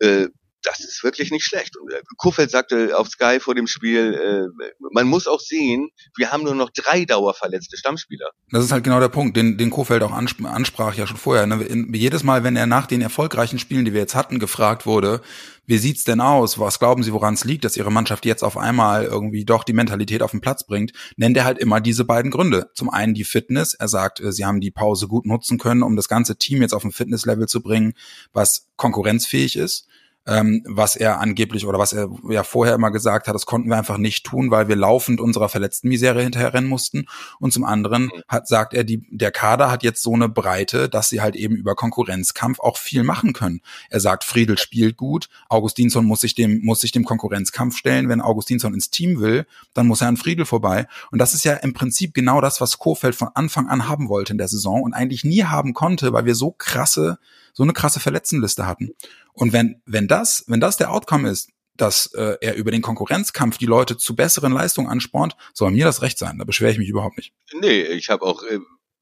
äh, 0.00 0.26
das 0.66 0.80
ist 0.80 1.04
wirklich 1.04 1.30
nicht 1.30 1.44
schlecht. 1.44 1.76
Und 1.76 1.92
äh, 1.92 2.02
Kofeld 2.16 2.50
sagte 2.50 2.98
auf 2.98 3.08
Sky 3.08 3.38
vor 3.40 3.54
dem 3.54 3.66
Spiel, 3.66 4.50
äh, 4.60 4.66
man 4.92 5.06
muss 5.06 5.26
auch 5.26 5.40
sehen, 5.40 5.88
wir 6.16 6.32
haben 6.32 6.42
nur 6.42 6.54
noch 6.54 6.70
drei 6.70 7.04
dauerverletzte 7.04 7.76
Stammspieler. 7.76 8.30
Das 8.50 8.64
ist 8.64 8.72
halt 8.72 8.84
genau 8.84 9.00
der 9.00 9.08
Punkt, 9.08 9.36
den, 9.36 9.56
den 9.56 9.70
Kofeld 9.70 10.02
auch 10.02 10.12
ansp 10.12 10.44
ansprach 10.44 10.94
ja 10.94 11.06
schon 11.06 11.16
vorher. 11.16 11.46
Ne? 11.46 11.66
Jedes 11.92 12.22
Mal, 12.24 12.44
wenn 12.44 12.56
er 12.56 12.66
nach 12.66 12.86
den 12.86 13.00
erfolgreichen 13.00 13.58
Spielen, 13.58 13.84
die 13.84 13.92
wir 13.92 14.00
jetzt 14.00 14.14
hatten, 14.14 14.38
gefragt 14.38 14.86
wurde, 14.86 15.22
wie 15.68 15.78
sieht's 15.78 16.04
denn 16.04 16.20
aus? 16.20 16.58
Was 16.58 16.78
glauben 16.78 17.02
Sie, 17.02 17.12
woran 17.12 17.34
es 17.34 17.44
liegt, 17.44 17.64
dass 17.64 17.76
Ihre 17.76 17.90
Mannschaft 17.90 18.24
jetzt 18.24 18.44
auf 18.44 18.56
einmal 18.56 19.04
irgendwie 19.04 19.44
doch 19.44 19.64
die 19.64 19.72
Mentalität 19.72 20.22
auf 20.22 20.30
den 20.30 20.40
Platz 20.40 20.64
bringt? 20.64 20.92
Nennt 21.16 21.36
er 21.36 21.44
halt 21.44 21.58
immer 21.58 21.80
diese 21.80 22.04
beiden 22.04 22.30
Gründe. 22.30 22.70
Zum 22.74 22.88
einen 22.88 23.14
die 23.14 23.24
Fitness. 23.24 23.74
Er 23.74 23.88
sagt, 23.88 24.20
äh, 24.20 24.32
sie 24.32 24.44
haben 24.44 24.60
die 24.60 24.70
Pause 24.70 25.08
gut 25.08 25.26
nutzen 25.26 25.58
können, 25.58 25.82
um 25.82 25.96
das 25.96 26.08
ganze 26.08 26.36
Team 26.36 26.62
jetzt 26.62 26.74
auf 26.74 26.84
ein 26.84 26.92
Fitnesslevel 26.92 27.48
zu 27.48 27.62
bringen, 27.62 27.94
was 28.32 28.68
konkurrenzfähig 28.76 29.56
ist 29.56 29.88
ähm, 30.26 30.62
was 30.66 30.96
er 30.96 31.20
angeblich 31.20 31.66
oder 31.66 31.78
was 31.78 31.92
er 31.92 32.08
ja 32.28 32.42
vorher 32.42 32.74
immer 32.74 32.90
gesagt 32.90 33.28
hat, 33.28 33.34
das 33.34 33.46
konnten 33.46 33.68
wir 33.68 33.76
einfach 33.76 33.98
nicht 33.98 34.26
tun, 34.26 34.50
weil 34.50 34.68
wir 34.68 34.76
laufend 34.76 35.20
unserer 35.20 35.48
verletzten 35.48 35.88
Misere 35.88 36.22
hinterherrennen 36.22 36.68
mussten. 36.68 37.06
Und 37.38 37.52
zum 37.52 37.64
anderen 37.64 38.04
mhm. 38.04 38.22
hat, 38.28 38.48
sagt 38.48 38.74
er, 38.74 38.84
die, 38.84 39.06
der 39.10 39.30
Kader 39.30 39.70
hat 39.70 39.82
jetzt 39.82 40.02
so 40.02 40.14
eine 40.14 40.28
Breite, 40.28 40.88
dass 40.88 41.08
sie 41.08 41.20
halt 41.20 41.36
eben 41.36 41.54
über 41.54 41.74
Konkurrenzkampf 41.74 42.58
auch 42.60 42.76
viel 42.76 43.04
machen 43.04 43.32
können. 43.32 43.60
Er 43.88 44.00
sagt, 44.00 44.24
Friedel 44.24 44.58
spielt 44.58 44.96
gut, 44.96 45.28
Augustinsson 45.48 46.04
muss 46.04 46.20
sich 46.20 46.34
dem, 46.34 46.60
muss 46.64 46.80
sich 46.80 46.92
dem 46.92 47.04
Konkurrenzkampf 47.04 47.76
stellen. 47.76 48.08
Wenn 48.08 48.20
Augustinsson 48.20 48.74
ins 48.74 48.90
Team 48.90 49.20
will, 49.20 49.46
dann 49.74 49.86
muss 49.86 50.00
er 50.00 50.08
an 50.08 50.16
Friedel 50.16 50.44
vorbei. 50.44 50.86
Und 51.12 51.20
das 51.20 51.34
ist 51.34 51.44
ja 51.44 51.54
im 51.54 51.72
Prinzip 51.72 52.14
genau 52.14 52.40
das, 52.40 52.60
was 52.60 52.78
Kofeld 52.78 53.14
von 53.14 53.28
Anfang 53.34 53.68
an 53.68 53.88
haben 53.88 54.08
wollte 54.08 54.32
in 54.32 54.38
der 54.38 54.48
Saison 54.48 54.82
und 54.82 54.92
eigentlich 54.92 55.24
nie 55.24 55.44
haben 55.44 55.72
konnte, 55.72 56.12
weil 56.12 56.24
wir 56.24 56.34
so 56.34 56.50
krasse 56.50 57.18
so 57.56 57.62
eine 57.62 57.72
krasse 57.72 58.00
Verletztenliste 58.00 58.66
hatten. 58.66 58.90
Und 59.36 59.52
wenn, 59.52 59.82
wenn 59.84 60.08
das, 60.08 60.44
wenn 60.48 60.60
das 60.60 60.78
der 60.78 60.90
Outcome 60.90 61.28
ist, 61.28 61.50
dass 61.76 62.06
äh, 62.14 62.38
er 62.40 62.54
über 62.54 62.70
den 62.70 62.80
Konkurrenzkampf 62.80 63.58
die 63.58 63.66
Leute 63.66 63.98
zu 63.98 64.16
besseren 64.16 64.52
Leistungen 64.52 64.88
anspornt, 64.88 65.36
soll 65.52 65.70
mir 65.72 65.84
das 65.84 66.00
recht 66.00 66.18
sein. 66.18 66.38
Da 66.38 66.44
beschwere 66.44 66.72
ich 66.72 66.78
mich 66.78 66.88
überhaupt 66.88 67.18
nicht. 67.18 67.34
Nee, 67.60 67.82
ich 67.82 68.08
habe 68.08 68.24
auch, 68.24 68.42
äh, 68.44 68.60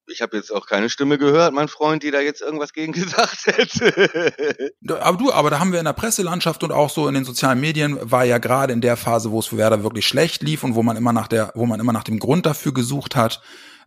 ich 0.09 0.23
habe 0.23 0.37
jetzt 0.37 0.53
auch 0.53 0.67
keine 0.67 0.91
Stimme 0.91 1.19
gehört, 1.19 1.55
mein 1.55 1.69
Freund, 1.69 2.03
die 2.03 2.11
da 2.11 2.19
jetzt 2.19 2.43
irgendwas 2.43 2.73
gegen 2.73 2.93
gesagt 2.93 3.47
hätte. 3.47 4.73
aber 4.89 5.19
du, 5.19 5.33
aber 5.33 5.51
da 5.51 5.61
haben 5.61 5.71
wir 5.71 5.79
in 5.79 5.85
der 5.85 5.93
Presselandschaft 5.93 6.65
und 6.65 6.73
auch 6.73 6.91
so 6.91 7.07
in 7.07 7.15
den 7.15 7.25
sozialen 7.25 7.61
Medien 7.61 7.97
war 8.03 8.25
ja 8.25 8.39
gerade 8.39 8.73
in 8.73 8.81
der 8.81 8.97
Phase, 8.97 9.31
wo 9.31 9.39
es 9.39 9.47
für 9.47 9.57
Werder 9.57 9.85
wirklich 9.85 10.09
schlecht 10.09 10.43
lief 10.43 10.65
und 10.65 10.75
wo 10.75 10.83
man 10.83 10.97
immer 10.97 11.13
nach 11.13 11.29
der, 11.29 11.53
wo 11.55 11.65
man 11.65 11.79
immer 11.79 11.93
nach 11.93 12.05
dem 12.05 12.19
Grund 12.19 12.45
dafür 12.45 12.75
gesucht 12.75 13.15
hat, 13.15 13.41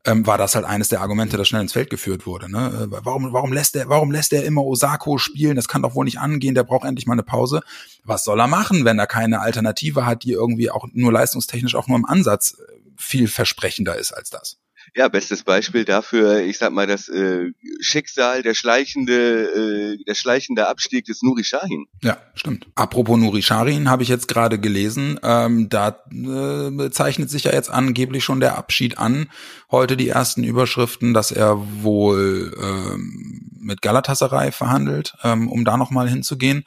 ähm, 0.05 0.25
war 0.25 0.37
das 0.37 0.55
halt 0.55 0.65
eines 0.65 0.89
der 0.89 1.01
Argumente, 1.01 1.37
das 1.37 1.47
schnell 1.47 1.61
ins 1.61 1.73
Feld 1.73 1.89
geführt 1.89 2.25
wurde. 2.25 2.49
Ne? 2.51 2.87
Äh, 2.91 2.97
warum, 3.03 3.33
warum 3.33 3.53
lässt 3.53 3.75
er, 3.75 3.89
warum 3.89 4.11
lässt 4.11 4.33
er 4.33 4.45
immer 4.45 4.63
Osako 4.63 5.17
spielen? 5.17 5.55
Das 5.55 5.67
kann 5.67 5.81
doch 5.81 5.95
wohl 5.95 6.05
nicht 6.05 6.19
angehen. 6.19 6.55
Der 6.55 6.63
braucht 6.63 6.85
endlich 6.85 7.07
mal 7.07 7.13
eine 7.13 7.23
Pause. 7.23 7.61
Was 8.03 8.23
soll 8.23 8.39
er 8.39 8.47
machen, 8.47 8.85
wenn 8.85 8.99
er 8.99 9.07
keine 9.07 9.41
Alternative 9.41 10.05
hat, 10.05 10.23
die 10.23 10.31
irgendwie 10.31 10.71
auch 10.71 10.85
nur 10.93 11.11
leistungstechnisch 11.11 11.75
auch 11.75 11.87
nur 11.87 11.97
im 11.97 12.05
Ansatz 12.05 12.57
äh, 12.59 12.73
viel 12.97 13.27
versprechender 13.27 13.97
ist 13.97 14.11
als 14.11 14.29
das? 14.29 14.57
Ja, 14.95 15.07
bestes 15.07 15.43
Beispiel 15.43 15.85
dafür, 15.85 16.41
ich 16.41 16.57
sag 16.57 16.71
mal, 16.71 16.87
das 16.87 17.09
äh, 17.09 17.51
Schicksal, 17.79 18.41
der 18.41 18.53
schleichende, 18.53 19.97
äh, 19.97 20.03
der 20.03 20.15
schleichende 20.15 20.67
Abstieg 20.67 21.05
des 21.05 21.21
Nuri 21.21 21.43
Shahin. 21.43 21.85
Ja, 22.03 22.17
stimmt. 22.33 22.67
Apropos 22.75 23.17
Nuri 23.17 23.41
Shahin, 23.41 23.89
habe 23.89 24.03
ich 24.03 24.09
jetzt 24.09 24.27
gerade 24.27 24.59
gelesen, 24.59 25.19
ähm, 25.23 25.69
da 25.69 26.03
äh, 26.11 26.89
zeichnet 26.91 27.29
sich 27.29 27.43
ja 27.45 27.53
jetzt 27.53 27.69
angeblich 27.69 28.23
schon 28.23 28.39
der 28.39 28.57
Abschied 28.57 28.97
an. 28.97 29.29
Heute 29.69 29.97
die 29.97 30.09
ersten 30.09 30.43
Überschriften, 30.43 31.13
dass 31.13 31.31
er 31.31 31.57
wohl 31.81 32.55
ähm, 32.61 33.51
mit 33.59 33.81
Galatasaray 33.81 34.51
verhandelt, 34.51 35.15
ähm, 35.23 35.49
um 35.49 35.65
da 35.65 35.77
nochmal 35.77 36.09
hinzugehen 36.09 36.65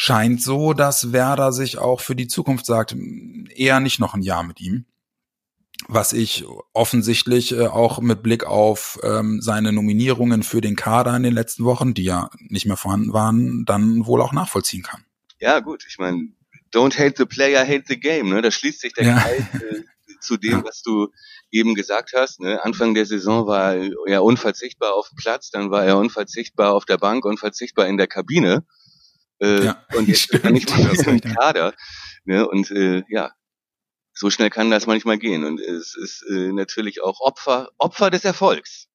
scheint 0.00 0.40
so, 0.40 0.74
dass 0.74 1.12
Werder 1.12 1.50
sich 1.50 1.78
auch 1.78 2.00
für 2.00 2.14
die 2.14 2.28
Zukunft 2.28 2.66
sagt, 2.66 2.94
eher 3.56 3.80
nicht 3.80 3.98
noch 3.98 4.14
ein 4.14 4.22
Jahr 4.22 4.44
mit 4.44 4.60
ihm 4.60 4.84
was 5.86 6.12
ich 6.12 6.44
offensichtlich 6.72 7.52
äh, 7.52 7.66
auch 7.66 8.00
mit 8.00 8.22
Blick 8.22 8.44
auf 8.44 8.98
ähm, 9.02 9.40
seine 9.40 9.72
Nominierungen 9.72 10.42
für 10.42 10.60
den 10.60 10.76
Kader 10.76 11.16
in 11.16 11.22
den 11.22 11.34
letzten 11.34 11.64
Wochen, 11.64 11.94
die 11.94 12.04
ja 12.04 12.30
nicht 12.40 12.66
mehr 12.66 12.76
vorhanden 12.76 13.12
waren, 13.12 13.64
dann 13.64 14.06
wohl 14.06 14.20
auch 14.20 14.32
nachvollziehen 14.32 14.82
kann. 14.82 15.04
Ja, 15.38 15.60
gut, 15.60 15.84
ich 15.88 15.98
meine, 15.98 16.28
don't 16.72 16.98
hate 16.98 17.14
the 17.16 17.24
player, 17.24 17.66
hate 17.66 17.84
the 17.86 17.98
game, 17.98 18.28
ne? 18.28 18.42
Da 18.42 18.50
schließt 18.50 18.80
sich 18.80 18.92
der 18.92 19.06
ja. 19.06 19.18
Kreis 19.20 19.44
äh, 19.54 19.82
zu 20.20 20.36
dem, 20.36 20.58
ja. 20.58 20.64
was 20.64 20.82
du 20.82 21.08
eben 21.50 21.74
gesagt 21.74 22.12
hast. 22.14 22.40
Ne? 22.40 22.62
Anfang 22.64 22.94
der 22.94 23.06
Saison 23.06 23.46
war 23.46 23.74
er 24.06 24.22
unverzichtbar 24.22 24.94
auf 24.94 25.08
dem 25.08 25.16
Platz, 25.16 25.50
dann 25.50 25.70
war 25.70 25.84
er 25.84 25.96
unverzichtbar 25.96 26.72
auf 26.72 26.84
der 26.84 26.98
Bank, 26.98 27.24
unverzichtbar 27.24 27.86
in 27.86 27.96
der 27.96 28.06
Kabine. 28.06 28.66
Äh, 29.40 29.66
ja, 29.66 29.84
und 29.94 30.08
jetzt 30.08 30.22
stimmt, 30.22 30.50
nicht 30.50 30.70
mal 30.70 30.94
im 31.06 31.20
Kader. 31.20 31.74
Ne? 32.24 32.46
Und 32.46 32.70
äh, 32.70 33.02
ja, 33.08 33.32
so 34.18 34.30
schnell 34.30 34.50
kann 34.50 34.70
das 34.70 34.86
manchmal 34.86 35.18
gehen. 35.18 35.44
Und 35.44 35.60
es 35.60 35.96
ist 35.96 36.24
äh, 36.28 36.52
natürlich 36.52 37.02
auch 37.02 37.20
Opfer, 37.20 37.68
Opfer 37.78 38.10
des 38.10 38.24
Erfolgs. 38.24 38.86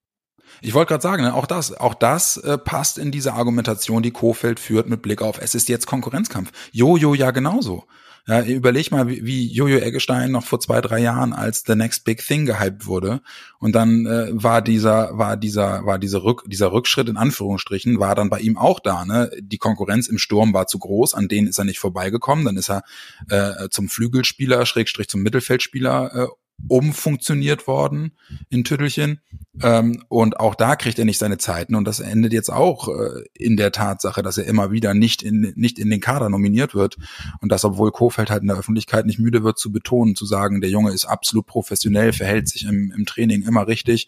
Ich 0.61 0.73
wollte 0.73 0.89
gerade 0.89 1.01
sagen, 1.01 1.23
ne, 1.23 1.33
auch 1.33 1.45
das, 1.45 1.73
auch 1.73 1.93
das 1.93 2.37
äh, 2.37 2.57
passt 2.57 2.97
in 2.97 3.11
diese 3.11 3.33
Argumentation, 3.33 4.03
die 4.03 4.11
Kofeld 4.11 4.59
führt 4.59 4.87
mit 4.87 5.01
Blick 5.01 5.21
auf, 5.21 5.39
es 5.39 5.55
ist 5.55 5.69
jetzt 5.69 5.87
Konkurrenzkampf. 5.87 6.51
Jojo 6.71 7.13
ja 7.13 7.31
genauso. 7.31 7.85
Ja, 8.25 8.41
überleg 8.41 8.89
mal, 8.89 9.09
wie, 9.09 9.25
wie 9.25 9.51
Jojo 9.51 9.79
Eggestein 9.79 10.31
noch 10.31 10.45
vor 10.45 10.61
zwei, 10.61 10.79
drei 10.79 10.99
Jahren 10.99 11.33
als 11.33 11.65
The 11.67 11.75
Next 11.75 12.05
Big 12.05 12.25
Thing 12.25 12.45
gehypt 12.45 12.85
wurde. 12.85 13.21
Und 13.59 13.75
dann 13.75 14.05
äh, 14.05 14.29
war 14.31 14.61
dieser, 14.61 15.17
war 15.17 15.35
dieser, 15.35 15.85
war 15.85 15.99
dieser, 15.99 16.23
Rück, 16.23 16.43
dieser 16.47 16.71
Rückschritt 16.71 17.09
in 17.09 17.17
Anführungsstrichen, 17.17 17.99
war 17.99 18.15
dann 18.15 18.29
bei 18.29 18.39
ihm 18.39 18.57
auch 18.57 18.79
da. 18.79 19.03
Ne? 19.03 19.29
Die 19.41 19.57
Konkurrenz 19.57 20.07
im 20.07 20.19
Sturm 20.19 20.53
war 20.53 20.67
zu 20.67 20.79
groß, 20.79 21.15
an 21.15 21.27
denen 21.27 21.47
ist 21.47 21.57
er 21.57 21.65
nicht 21.65 21.79
vorbeigekommen. 21.79 22.45
Dann 22.45 22.55
ist 22.55 22.69
er 22.69 22.83
äh, 23.29 23.67
zum 23.69 23.89
Flügelspieler, 23.89 24.65
Schrägstrich 24.65 25.09
zum 25.09 25.21
Mittelfeldspieler 25.21 26.15
äh, 26.15 26.27
umfunktioniert 26.67 27.67
worden 27.67 28.13
in 28.49 28.63
Tüttelchen. 28.63 29.21
Ähm, 29.61 30.03
und 30.07 30.39
auch 30.39 30.55
da 30.55 30.75
kriegt 30.75 30.97
er 30.97 31.05
nicht 31.05 31.19
seine 31.19 31.37
Zeiten. 31.37 31.75
Und 31.75 31.85
das 31.85 31.99
endet 31.99 32.33
jetzt 32.33 32.49
auch 32.49 32.87
äh, 32.87 33.23
in 33.33 33.57
der 33.57 33.71
Tatsache, 33.71 34.23
dass 34.23 34.37
er 34.37 34.45
immer 34.45 34.71
wieder 34.71 34.93
nicht 34.93 35.21
in, 35.21 35.53
nicht 35.55 35.77
in 35.77 35.89
den 35.89 35.99
Kader 35.99 36.29
nominiert 36.29 36.73
wird. 36.73 36.97
Und 37.41 37.51
das, 37.51 37.65
obwohl 37.65 37.91
Kofeld 37.91 38.29
halt 38.29 38.41
in 38.41 38.47
der 38.47 38.57
Öffentlichkeit 38.57 39.05
nicht 39.05 39.19
müde 39.19 39.43
wird 39.43 39.59
zu 39.59 39.71
betonen, 39.71 40.15
zu 40.15 40.25
sagen, 40.25 40.61
der 40.61 40.69
Junge 40.69 40.91
ist 40.91 41.05
absolut 41.05 41.45
professionell, 41.45 42.13
verhält 42.13 42.47
sich 42.47 42.65
im, 42.65 42.91
im 42.95 43.05
Training 43.05 43.43
immer 43.43 43.67
richtig 43.67 44.07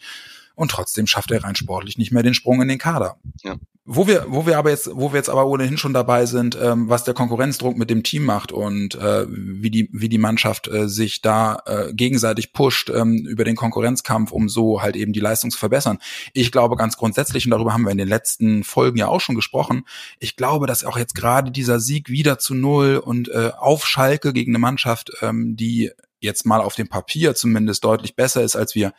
und 0.56 0.72
trotzdem 0.72 1.08
schafft 1.08 1.32
er 1.32 1.44
rein 1.44 1.56
sportlich 1.56 1.98
nicht 1.98 2.12
mehr 2.12 2.24
den 2.24 2.34
Sprung 2.34 2.62
in 2.62 2.68
den 2.68 2.78
Kader. 2.78 3.18
Ja. 3.44 3.56
Wo 3.88 4.08
wir, 4.08 4.26
wo 4.30 4.48
wir 4.48 4.58
aber 4.58 4.72
jetzt, 4.72 4.90
wo 4.92 5.12
wir 5.12 5.18
jetzt 5.18 5.30
aber 5.30 5.46
ohnehin 5.46 5.78
schon 5.78 5.94
dabei 5.94 6.26
sind, 6.26 6.58
ähm, 6.60 6.90
was 6.90 7.04
der 7.04 7.14
Konkurrenzdruck 7.14 7.78
mit 7.78 7.92
dem 7.92 8.02
Team 8.02 8.24
macht 8.24 8.52
und 8.52 8.96
äh, 8.96 9.28
wie 9.30 9.70
die, 9.70 9.90
wie 9.92 10.10
die 10.10 10.18
Mannschaft 10.18 10.68
äh, 10.68 10.90
sich 10.90 11.22
da 11.22 11.62
äh, 11.68 11.94
gegenseitig 11.94 12.52
pusht 12.52 12.90
ähm, 12.90 13.28
über 13.28 13.44
den 13.44 13.56
Konkurrenzkampf, 13.56 14.32
um 14.32 14.50
so 14.50 14.82
halt 14.82 14.96
eben 14.96 15.14
die 15.14 15.20
Leistung 15.20 15.52
zu 15.52 15.60
verbessern. 15.60 16.00
Ich 16.34 16.52
glaube 16.52 16.78
ganz 16.78 16.98
grundsätzlich, 16.98 17.46
und 17.46 17.52
darüber 17.52 17.74
haben 17.74 17.84
wir 17.84 17.92
in 17.92 18.00
den 18.00 18.08
letzten 18.08 18.64
Folgen 18.64 18.98
ja 18.98 19.08
auch 19.08 19.22
schon 19.22 19.36
gesprochen, 19.36 19.86
ich 20.18 20.36
glaube, 20.36 20.66
dass 20.66 20.84
auch 20.84 20.98
jetzt 20.98 21.14
gerade 21.14 21.52
dieser 21.52 21.80
Sieg 21.80 22.10
wieder 22.10 22.40
zu 22.40 22.56
null 22.56 22.98
und 22.98 23.30
äh, 23.30 23.52
auf 23.56 23.86
Schalke 23.86 24.34
gegen 24.34 24.50
eine 24.50 24.60
Mannschaft, 24.60 25.12
ähm, 25.22 25.56
die 25.56 25.92
jetzt 26.22 26.44
mal 26.44 26.60
auf 26.60 26.74
dem 26.74 26.88
Papier 26.88 27.36
zumindest 27.36 27.84
deutlich 27.84 28.16
besser 28.16 28.42
ist 28.42 28.56
als 28.56 28.74
wir, 28.74 28.94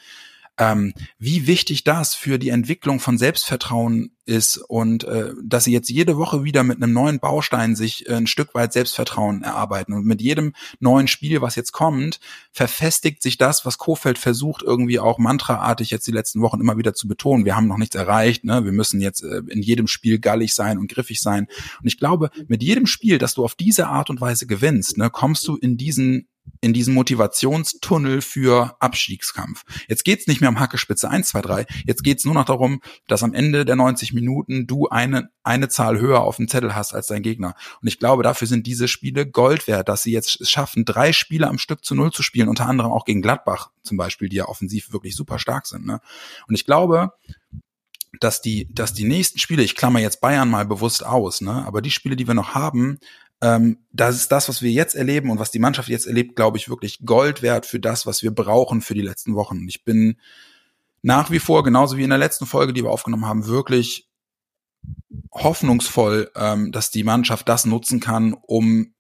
ähm, 0.59 0.95
wie 1.19 1.47
wichtig 1.47 1.85
das 1.85 2.15
für 2.15 2.39
die 2.39 2.49
Entwicklung 2.49 3.01
von 3.01 3.19
Selbstvertrauen 3.19 4.17
ist 4.27 4.57
und 4.57 5.05
äh, 5.05 5.33
dass 5.43 5.65
sie 5.65 5.73
jetzt 5.73 5.89
jede 5.89 6.17
Woche 6.17 6.43
wieder 6.43 6.65
mit 6.65 6.83
einem 6.83 6.93
neuen 6.93 7.21
Baustein 7.21 7.77
sich 7.77 8.09
äh, 8.09 8.15
ein 8.15 8.27
Stück 8.27 8.55
weit 8.55 8.73
Selbstvertrauen 8.73 9.43
erarbeiten. 9.43 9.93
Und 9.93 10.05
mit 10.05 10.21
jedem 10.21 10.55
neuen 10.81 11.07
Spiel, 11.07 11.41
was 11.43 11.55
jetzt 11.55 11.73
kommt, 11.73 12.19
verfestigt 12.51 13.23
sich 13.23 13.39
das, 13.39 13.65
was 13.65 13.79
Kofeld 13.79 14.19
versucht, 14.19 14.63
irgendwie 14.63 14.99
auch 14.99 15.19
mantraartig 15.19 15.91
jetzt 15.91 16.07
die 16.07 16.13
letzten 16.13 16.41
Wochen 16.41 16.61
immer 16.61 16.77
wieder 16.77 16.95
zu 16.95 17.07
betonen. 17.07 17.45
Wir 17.45 17.55
haben 17.55 17.69
noch 17.69 17.79
nichts 17.79 17.95
erreicht, 17.95 18.45
ne? 18.45 18.65
wir 18.65 18.73
müssen 18.73 19.01
jetzt 19.01 19.23
äh, 19.23 19.43
in 19.49 19.63
jedem 19.63 19.87
Spiel 19.87 20.19
gallig 20.19 20.55
sein 20.55 20.79
und 20.79 20.91
griffig 20.91 21.21
sein. 21.21 21.47
Und 21.81 21.87
ich 21.87 21.99
glaube, 21.99 22.31
mit 22.49 22.63
jedem 22.63 22.87
Spiel, 22.87 23.19
das 23.19 23.35
du 23.35 23.45
auf 23.45 23.55
diese 23.55 23.87
Art 23.87 24.11
und 24.11 24.21
Weise 24.21 24.47
gewinnst, 24.47 24.99
ne, 24.99 25.09
kommst 25.11 25.47
du 25.47 25.57
in 25.57 25.77
diesen 25.77 26.29
in 26.61 26.73
diesen 26.73 26.95
Motivationstunnel 26.95 28.23
für 28.23 28.77
Abstiegskampf. 28.81 29.65
Jetzt 29.89 30.05
geht's 30.05 30.27
nicht 30.27 30.41
mehr 30.41 30.51
um 30.51 30.61
Hackespitze 30.61 31.11
1, 31.11 31.29
2, 31.29 31.41
3. 31.43 31.67
Jetzt 31.87 32.03
geht's 32.03 32.25
nur 32.25 32.35
noch 32.35 32.45
darum, 32.45 32.81
dass 33.07 33.23
am 33.23 33.35
Ende 33.35 33.65
der 33.65 33.77
90 33.77 34.13
Minuten 34.13 34.67
du 34.67 34.89
eine, 34.89 35.31
eine 35.43 35.69
Zahl 35.69 36.01
höher 36.01 36.21
auf 36.21 36.37
dem 36.37 36.49
Zettel 36.49 36.75
hast 36.75 36.95
als 36.95 37.07
dein 37.07 37.23
Gegner. 37.23 37.55
Und 37.81 37.89
ich 37.89 37.99
glaube, 37.99 38.23
dafür 38.23 38.49
sind 38.49 38.67
diese 38.67 38.89
Spiele 38.89 39.27
Gold 39.27 39.67
wert, 39.67 39.89
dass 39.89 40.03
sie 40.03 40.13
jetzt 40.13 40.49
schaffen, 40.49 40.85
drei 40.85 41.13
Spiele 41.13 41.49
am 41.49 41.59
Stück 41.59 41.85
zu 41.85 41.95
Null 41.95 42.13
zu 42.13 42.23
spielen, 42.23 42.49
unter 42.49 42.67
anderem 42.67 42.93
auch 42.93 43.05
gegen 43.05 43.23
Gladbach 43.23 43.71
zum 43.83 43.97
Beispiel, 43.97 44.29
die 44.29 44.37
ja 44.37 44.47
offensiv 44.47 44.93
wirklich 44.93 45.17
super 45.17 45.39
stark 45.39 45.67
sind. 45.67 45.87
Ne? 45.87 46.01
Und 46.49 46.55
ich 46.55 46.65
glaube, 46.65 47.13
dass 48.21 48.41
die, 48.41 48.73
dass 48.73 48.95
die 48.95 49.05
nächsten 49.05 49.39
Spiele, 49.39 49.63
ich 49.63 49.75
klammer 49.75 50.01
jetzt 50.01 50.21
Bayern 50.21 50.49
mal 50.49 50.67
bewusst 50.67 51.05
aus, 51.05 51.41
ne, 51.41 51.65
aber 51.67 51.83
die 51.83 51.91
Spiele, 51.91 52.17
die 52.17 52.27
wir 52.27 52.35
noch 52.35 52.55
haben, 52.55 52.99
ähm, 53.41 53.79
das 53.93 54.17
ist 54.17 54.33
das, 54.33 54.49
was 54.49 54.63
wir 54.63 54.71
jetzt 54.71 54.95
erleben 54.95 55.31
und 55.31 55.39
was 55.39 55.51
die 55.51 55.59
Mannschaft 55.59 55.89
jetzt 55.89 56.07
erlebt, 56.07 56.37
glaube 56.37 56.57
ich, 56.57 56.69
wirklich 56.69 57.05
Gold 57.05 57.43
wert 57.43 57.67
für 57.67 57.81
das, 57.81 58.07
was 58.07 58.23
wir 58.23 58.31
brauchen 58.31 58.81
für 58.81 58.95
die 58.95 59.03
letzten 59.03 59.35
Wochen. 59.35 59.67
Ich 59.69 59.85
bin 59.85 60.19
nach 61.03 61.31
wie 61.31 61.39
vor, 61.39 61.63
genauso 61.63 61.97
wie 61.97 62.03
in 62.03 62.11
der 62.11 62.19
letzten 62.19 62.47
Folge, 62.47 62.73
die 62.73 62.83
wir 62.83 62.91
aufgenommen 62.91 63.27
haben, 63.27 63.47
wirklich 63.47 64.09
hoffnungsvoll, 65.33 66.31
ähm, 66.35 66.73
dass 66.73 66.91
die 66.91 67.05
Mannschaft 67.05 67.49
das 67.49 67.67
nutzen 67.67 68.01
kann, 68.01 68.35
um 68.35 68.95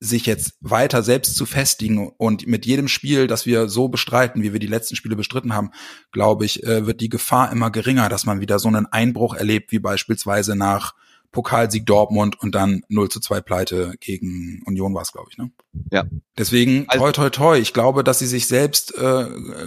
sich 0.00 0.26
jetzt 0.26 0.56
weiter 0.60 1.02
selbst 1.02 1.36
zu 1.36 1.46
festigen 1.46 2.08
und 2.16 2.46
mit 2.46 2.66
jedem 2.66 2.88
Spiel, 2.88 3.26
das 3.26 3.46
wir 3.46 3.68
so 3.68 3.88
bestreiten, 3.88 4.42
wie 4.42 4.52
wir 4.52 4.60
die 4.60 4.66
letzten 4.66 4.96
Spiele 4.96 5.16
bestritten 5.16 5.54
haben, 5.54 5.70
glaube 6.12 6.44
ich, 6.44 6.62
äh, 6.64 6.86
wird 6.86 7.00
die 7.00 7.08
Gefahr 7.08 7.50
immer 7.50 7.70
geringer, 7.70 8.08
dass 8.08 8.26
man 8.26 8.40
wieder 8.40 8.58
so 8.58 8.68
einen 8.68 8.86
Einbruch 8.86 9.34
erlebt, 9.34 9.72
wie 9.72 9.78
beispielsweise 9.78 10.56
nach 10.56 10.94
Pokalsieg 11.34 11.84
Dortmund 11.84 12.40
und 12.40 12.54
dann 12.54 12.82
0 12.88 13.10
zu 13.10 13.20
2 13.20 13.42
Pleite 13.42 13.94
gegen 14.00 14.62
Union 14.64 14.94
war 14.94 15.02
es, 15.02 15.12
glaube 15.12 15.28
ich, 15.30 15.36
ne? 15.36 15.50
Ja. 15.90 16.04
Deswegen, 16.38 16.86
Also- 16.88 17.04
toi, 17.04 17.12
toi, 17.12 17.30
toi. 17.30 17.58
Ich 17.58 17.74
glaube, 17.74 18.02
dass 18.04 18.20
sie 18.20 18.26
sich 18.26 18.46
selbst 18.46 18.94
äh, 18.96 19.26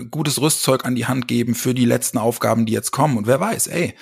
gutes 0.09 0.41
Rüstzeug 0.41 0.85
an 0.85 0.95
die 0.95 1.05
Hand 1.05 1.27
geben 1.27 1.53
für 1.53 1.75
die 1.75 1.85
letzten 1.85 2.17
Aufgaben, 2.17 2.65
die 2.65 2.73
jetzt 2.73 2.91
kommen. 2.91 3.17
Und 3.17 3.27
wer 3.27 3.39
weiß, 3.39 3.67
ey, 3.67 3.93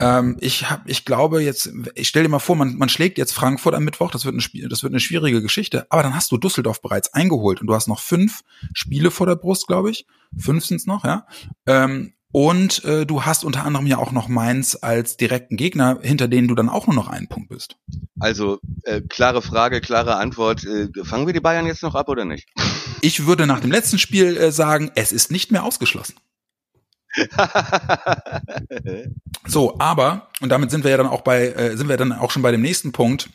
ähm, 0.00 0.36
ich 0.40 0.70
hab, 0.70 0.88
ich 0.88 1.04
glaube 1.04 1.42
jetzt, 1.42 1.70
ich 1.94 2.08
stell 2.08 2.22
dir 2.22 2.28
mal 2.28 2.38
vor, 2.38 2.54
man, 2.56 2.76
man 2.76 2.88
schlägt 2.88 3.18
jetzt 3.18 3.32
Frankfurt 3.32 3.74
am 3.74 3.84
Mittwoch, 3.84 4.12
das 4.12 4.24
wird, 4.24 4.36
ein 4.36 4.40
Spiel, 4.40 4.68
das 4.68 4.84
wird 4.84 4.92
eine 4.92 5.00
schwierige 5.00 5.42
Geschichte, 5.42 5.86
aber 5.90 6.04
dann 6.04 6.14
hast 6.14 6.30
du 6.30 6.38
Düsseldorf 6.38 6.80
bereits 6.80 7.12
eingeholt 7.14 7.60
und 7.60 7.66
du 7.66 7.74
hast 7.74 7.88
noch 7.88 8.00
fünf 8.00 8.42
Spiele 8.72 9.10
vor 9.10 9.26
der 9.26 9.34
Brust, 9.36 9.66
glaube 9.66 9.90
ich. 9.90 10.06
Fünf 10.38 10.64
sind's 10.64 10.86
noch, 10.86 11.04
ja. 11.04 11.26
Ähm, 11.66 12.12
und 12.30 12.84
äh, 12.84 13.06
du 13.06 13.24
hast 13.24 13.44
unter 13.44 13.64
anderem 13.64 13.86
ja 13.86 13.98
auch 13.98 14.12
noch 14.12 14.28
Mainz 14.28 14.76
als 14.80 15.16
direkten 15.16 15.56
Gegner, 15.56 15.98
hinter 16.02 16.28
denen 16.28 16.46
du 16.48 16.54
dann 16.54 16.68
auch 16.68 16.86
nur 16.86 16.94
noch 16.94 17.08
einen 17.08 17.28
Punkt 17.28 17.48
bist. 17.48 17.76
Also 18.20 18.60
äh, 18.82 19.00
klare 19.00 19.40
Frage, 19.40 19.80
klare 19.80 20.16
Antwort. 20.16 20.64
Äh, 20.64 20.88
fangen 21.04 21.26
wir 21.26 21.32
die 21.32 21.40
Bayern 21.40 21.66
jetzt 21.66 21.82
noch 21.82 21.94
ab 21.94 22.08
oder 22.08 22.24
nicht? 22.24 22.48
Ich 23.00 23.26
würde 23.26 23.46
nach 23.46 23.60
dem 23.60 23.70
letzten 23.70 23.96
Spiel 23.96 24.36
äh, 24.36 24.50
sagen, 24.50 24.90
es 24.96 25.12
ist 25.12 25.30
nicht 25.30 25.52
mehr 25.52 25.62
ausgeschlossen. 25.62 26.16
So, 29.46 29.78
aber, 29.78 30.28
und 30.40 30.50
damit 30.50 30.70
sind 30.70 30.84
wir 30.84 30.90
ja 30.90 30.98
dann 30.98 31.06
auch 31.06 31.22
bei, 31.22 31.46
äh, 31.48 31.76
sind 31.76 31.88
wir 31.88 31.96
dann 31.96 32.12
auch 32.12 32.30
schon 32.30 32.42
bei 32.42 32.50
dem 32.50 32.60
nächsten 32.60 32.92
Punkt. 32.92 33.30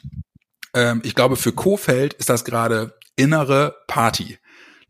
Ähm, 0.76 1.02
ich 1.04 1.16
glaube, 1.16 1.38
für 1.38 1.54
Kofeld 1.54 2.14
ist 2.14 2.30
das 2.30 2.46
gerade 2.46 2.96
innere 3.16 3.76
Party. 3.88 4.38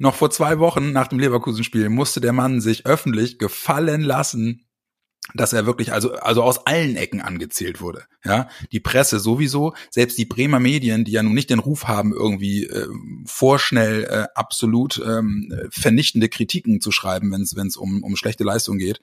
Noch 0.04 0.16
vor 0.16 0.32
zwei 0.32 0.60
Wochen 0.60 0.92
nach 0.92 1.08
dem 1.08 1.18
Leverkusen-Spiel 1.18 1.88
musste 1.88 2.20
der 2.20 2.34
Mann 2.34 2.60
sich 2.60 2.86
öffentlich 2.86 3.40
gefallen 3.40 4.02
lassen, 4.02 4.66
dass 5.34 5.54
er 5.54 5.66
wirklich 5.66 5.94
also 5.94 6.16
also 6.16 6.44
aus 6.44 6.68
allen 6.68 6.98
Ecken 6.98 7.22
angezählt 7.22 7.80
wurde. 7.80 8.04
Ja, 8.26 8.50
die 8.74 8.82
Presse 8.82 9.22
sowieso, 9.22 9.74
selbst 9.90 10.18
die 10.18 10.26
Bremer 10.26 10.60
Medien, 10.60 11.06
die 11.06 11.14
ja 11.14 11.24
nun 11.24 11.34
nicht 11.34 11.50
den 11.50 11.60
Ruf 11.60 11.88
haben, 11.88 12.12
irgendwie 12.12 12.66
äh, 12.66 12.90
vorschnell 13.26 14.04
äh, 14.04 14.28
absolut 14.36 15.02
ähm, 15.08 15.54
vernichtende 15.70 16.28
Kritiken 16.28 16.82
zu 16.82 16.92
schreiben, 16.92 17.32
wenn 17.32 17.68
es 17.68 17.78
um 17.78 18.04
um 18.04 18.18
schlechte 18.18 18.44
Leistung 18.44 18.80
geht. 18.80 19.00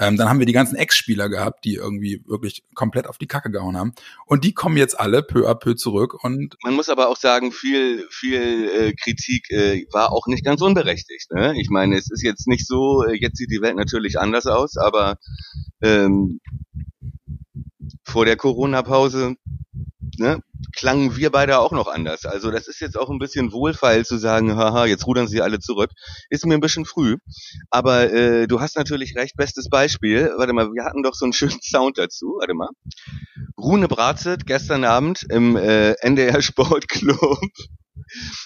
Ähm, 0.00 0.16
dann 0.16 0.28
haben 0.28 0.38
wir 0.38 0.46
die 0.46 0.52
ganzen 0.52 0.76
Ex-Spieler 0.76 1.28
gehabt, 1.28 1.64
die 1.64 1.74
irgendwie 1.74 2.22
wirklich 2.26 2.64
komplett 2.74 3.06
auf 3.06 3.18
die 3.18 3.26
Kacke 3.26 3.50
gehauen 3.50 3.76
haben. 3.76 3.94
Und 4.26 4.44
die 4.44 4.52
kommen 4.52 4.76
jetzt 4.76 4.98
alle 4.98 5.22
peu 5.22 5.48
à 5.48 5.54
peu 5.54 5.74
zurück 5.74 6.22
und 6.22 6.56
Man 6.62 6.74
muss 6.74 6.88
aber 6.88 7.08
auch 7.08 7.16
sagen, 7.16 7.50
viel, 7.52 8.06
viel 8.10 8.68
äh, 8.68 8.92
Kritik 8.94 9.50
äh, 9.50 9.86
war 9.92 10.12
auch 10.12 10.26
nicht 10.26 10.44
ganz 10.44 10.62
unberechtigt. 10.62 11.32
Ne? 11.32 11.54
Ich 11.60 11.68
meine, 11.70 11.96
es 11.96 12.10
ist 12.10 12.22
jetzt 12.22 12.46
nicht 12.46 12.66
so, 12.66 13.04
äh, 13.04 13.14
jetzt 13.14 13.36
sieht 13.38 13.50
die 13.50 13.60
Welt 13.60 13.76
natürlich 13.76 14.18
anders 14.18 14.46
aus, 14.46 14.76
aber 14.76 15.18
ähm, 15.82 16.40
vor 18.04 18.24
der 18.24 18.36
Corona-Pause 18.36 19.36
ne, 20.18 20.40
klangen 20.76 21.16
wir 21.16 21.30
beide 21.30 21.58
auch 21.58 21.72
noch 21.72 21.88
anders. 21.88 22.24
Also 22.26 22.50
das 22.50 22.68
ist 22.68 22.80
jetzt 22.80 22.96
auch 22.96 23.10
ein 23.10 23.18
bisschen 23.18 23.52
wohlfeil 23.52 24.04
zu 24.04 24.18
sagen, 24.18 24.56
haha, 24.56 24.86
jetzt 24.86 25.06
rudern 25.06 25.28
sie 25.28 25.40
alle 25.40 25.58
zurück. 25.58 25.90
Ist 26.30 26.46
mir 26.46 26.54
ein 26.54 26.60
bisschen 26.60 26.84
früh. 26.84 27.16
Aber 27.70 28.12
äh, 28.12 28.46
du 28.46 28.60
hast 28.60 28.76
natürlich 28.76 29.16
recht, 29.16 29.36
bestes 29.36 29.68
Beispiel. 29.68 30.32
Warte 30.36 30.52
mal, 30.52 30.68
wir 30.72 30.84
hatten 30.84 31.02
doch 31.02 31.14
so 31.14 31.24
einen 31.24 31.32
schönen 31.32 31.60
Sound 31.62 31.98
dazu. 31.98 32.36
Warte 32.38 32.54
mal. 32.54 32.68
Rune 33.56 33.88
Bratzett 33.88 34.46
gestern 34.46 34.84
Abend 34.84 35.24
im 35.30 35.56
äh, 35.56 35.92
NDR 36.00 36.42
Sportclub. 36.42 37.38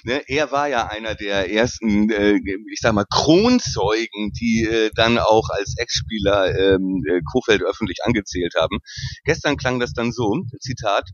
Ne, 0.04 0.22
er 0.26 0.50
war 0.50 0.68
ja 0.68 0.88
einer 0.88 1.14
der 1.14 1.50
ersten, 1.50 2.10
äh, 2.10 2.34
ich 2.72 2.80
sag 2.80 2.94
mal, 2.94 3.04
Kronzeugen, 3.08 4.32
die 4.32 4.64
äh, 4.64 4.90
dann 4.94 5.18
auch 5.18 5.48
als 5.50 5.74
Ex-Spieler 5.78 6.58
ähm, 6.58 7.04
äh, 7.08 7.20
Kofeld 7.30 7.62
öffentlich 7.62 7.98
angezählt 8.04 8.54
haben. 8.56 8.78
Gestern 9.24 9.56
klang 9.56 9.78
das 9.78 9.92
dann 9.92 10.10
so, 10.10 10.42
Zitat, 10.60 11.08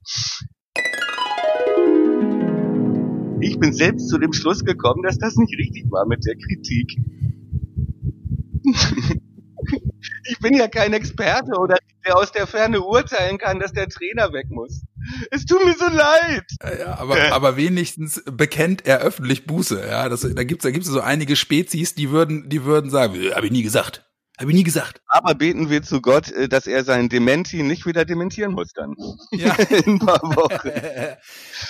ich 3.41 3.59
bin 3.59 3.73
selbst 3.73 4.09
zu 4.09 4.19
dem 4.19 4.33
Schluss 4.33 4.65
gekommen, 4.65 5.03
dass 5.03 5.19
das 5.19 5.37
nicht 5.37 5.57
richtig 5.59 5.91
war 5.91 6.07
mit 6.07 6.25
der 6.25 6.37
Kritik. 6.37 6.97
ich 10.25 10.39
bin 10.41 10.55
ja 10.55 10.69
kein 10.69 10.93
Experte 10.93 11.53
oder 11.59 11.79
der 12.07 12.17
aus 12.17 12.33
der 12.33 12.47
Ferne 12.47 12.81
urteilen 12.81 13.39
kann, 13.39 13.59
dass 13.59 13.73
der 13.73 13.89
Trainer 13.89 14.33
weg 14.33 14.47
muss. 14.51 14.83
Es 15.31 15.45
tut 15.45 15.65
mir 15.65 15.75
so 15.75 15.87
leid. 15.87 16.45
Äh, 16.61 16.81
Ja, 16.81 16.99
aber, 16.99 17.33
aber 17.33 17.57
wenigstens 17.57 18.23
bekennt 18.31 18.87
er 18.87 19.01
öffentlich 19.01 19.47
Buße. 19.47 19.85
Ja, 19.87 20.09
das, 20.09 20.21
da 20.21 20.45
gibt's 20.45 20.65
da 20.65 20.71
gibt's 20.71 20.89
so 20.89 21.01
einige 21.01 21.37
Spezies, 21.37 21.95
die 21.95 22.11
würden, 22.11 22.49
die 22.49 22.65
würden 22.65 22.91
sagen, 22.91 23.15
habe 23.35 23.47
ich 23.47 23.53
nie 23.53 23.63
gesagt, 23.63 24.08
habe 24.39 24.51
ich 24.51 24.57
nie 24.57 24.65
gesagt. 24.65 25.01
Aber 25.09 25.35
beten 25.35 25.69
wir 25.69 25.83
zu 25.83 26.01
Gott, 26.01 26.31
äh, 26.31 26.49
dass 26.49 26.67
er 26.67 26.85
sein 26.85 27.09
Dementi 27.09 27.63
nicht 27.63 27.87
wieder 27.87 28.05
dementieren 28.05 28.53
muss 28.53 28.73
dann. 28.73 28.95
Ja. 29.33 29.55
In 29.85 29.95
ein 29.95 29.99
paar 29.99 30.23
Wochen. 30.23 30.71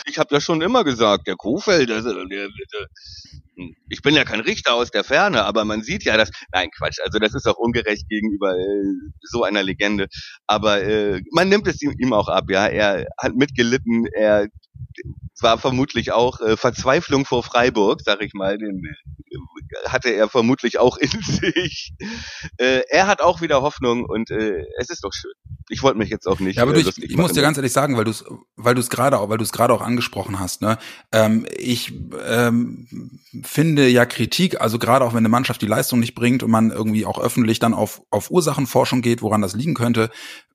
Ich 0.07 0.19
habe 0.19 0.35
ja 0.35 0.41
schon 0.41 0.61
immer 0.61 0.85
gesagt, 0.85 1.27
der 1.27 1.37
also, 1.91 2.13
der, 2.13 2.49
der, 2.49 2.87
ich 3.89 4.03
bin 4.03 4.15
ja 4.15 4.25
kein 4.25 4.41
Richter 4.41 4.75
aus 4.75 4.91
der 4.91 5.05
Ferne, 5.05 5.45
aber 5.45 5.65
man 5.65 5.83
sieht 5.83 6.05
ja, 6.05 6.17
dass, 6.17 6.31
nein 6.53 6.71
Quatsch, 6.77 6.99
also 7.05 7.19
das 7.19 7.35
ist 7.35 7.47
auch 7.47 7.57
ungerecht 7.57 8.09
gegenüber 8.09 8.57
äh, 8.57 8.95
so 9.23 9.45
einer 9.45 9.63
Legende. 9.63 10.09
Aber 10.47 10.83
äh, 10.83 11.23
man 11.33 11.49
nimmt 11.49 11.67
es 11.67 11.83
ihm, 11.83 11.95
ihm 11.99 12.13
auch 12.13 12.29
ab, 12.29 12.45
ja. 12.51 12.67
Er 12.67 13.07
hat 13.19 13.35
mitgelitten, 13.35 14.07
er 14.15 14.49
war 15.41 15.59
vermutlich 15.59 16.13
auch 16.13 16.41
äh, 16.41 16.57
Verzweiflung 16.57 17.25
vor 17.25 17.43
Freiburg, 17.43 18.01
sag 18.05 18.23
ich 18.23 18.35
mal, 18.35 18.59
den 18.59 18.83
äh, 18.85 19.89
hatte 19.89 20.11
er 20.11 20.29
vermutlich 20.29 20.79
auch 20.79 20.97
in 20.97 21.11
sich. 21.23 21.93
Äh, 22.57 22.83
er 22.89 23.07
hat 23.07 23.21
auch 23.21 23.41
wieder 23.41 23.63
Hoffnung 23.63 24.05
und 24.05 24.31
äh, 24.31 24.65
es 24.79 24.91
ist 24.91 25.05
doch 25.05 25.13
schön. 25.13 25.33
Ich 25.71 25.83
wollte 25.83 25.99
mich 25.99 26.09
jetzt 26.09 26.27
auch 26.27 26.41
nicht. 26.41 26.57
Ja, 26.57 26.63
aber 26.63 26.73
äh, 26.73 26.75
du, 26.75 26.81
ich, 26.81 26.87
lustig 26.87 27.11
ich 27.11 27.17
muss 27.17 27.33
dir 27.33 27.43
ganz 27.43 27.57
ehrlich 27.57 27.73
sagen, 27.73 27.97
weil 27.97 28.05
du 28.05 28.11
es, 28.11 28.25
weil 28.57 28.75
du 28.75 28.81
es 28.81 28.91
gerade 28.91 29.19
auch, 29.19 29.29
weil 29.29 29.39
du 29.39 29.45
es 29.45 29.53
gerade 29.53 29.73
auch 29.73 29.83
angesprochen 29.83 30.41
hast. 30.41 30.63
Ne, 30.63 30.79
ähm, 31.13 31.47
ich 31.57 31.93
ähm, 32.27 33.21
finde 33.49 33.89
ja 33.89 34.07
Kritik, 34.07 34.61
also 34.61 34.79
gerade 34.79 35.05
auch 35.05 35.13
wenn 35.13 35.19
eine 35.19 35.29
Mannschaft 35.29 35.63
die 35.63 35.67
Leistung 35.67 36.01
nicht 36.01 36.15
bringt 36.15 36.43
und 36.43 36.51
man 36.51 36.71
irgendwie 36.71 37.07
auch 37.07 37.19
öffentlich 37.19 37.59
dann 37.59 37.75
auf 37.75 38.03
auf 38.11 38.31
Ursachenforschung 38.31 39.03
geht, 39.03 39.23
woran 39.23 39.43
das 39.43 39.55
liegen 39.55 39.75
könnte, 39.75 40.11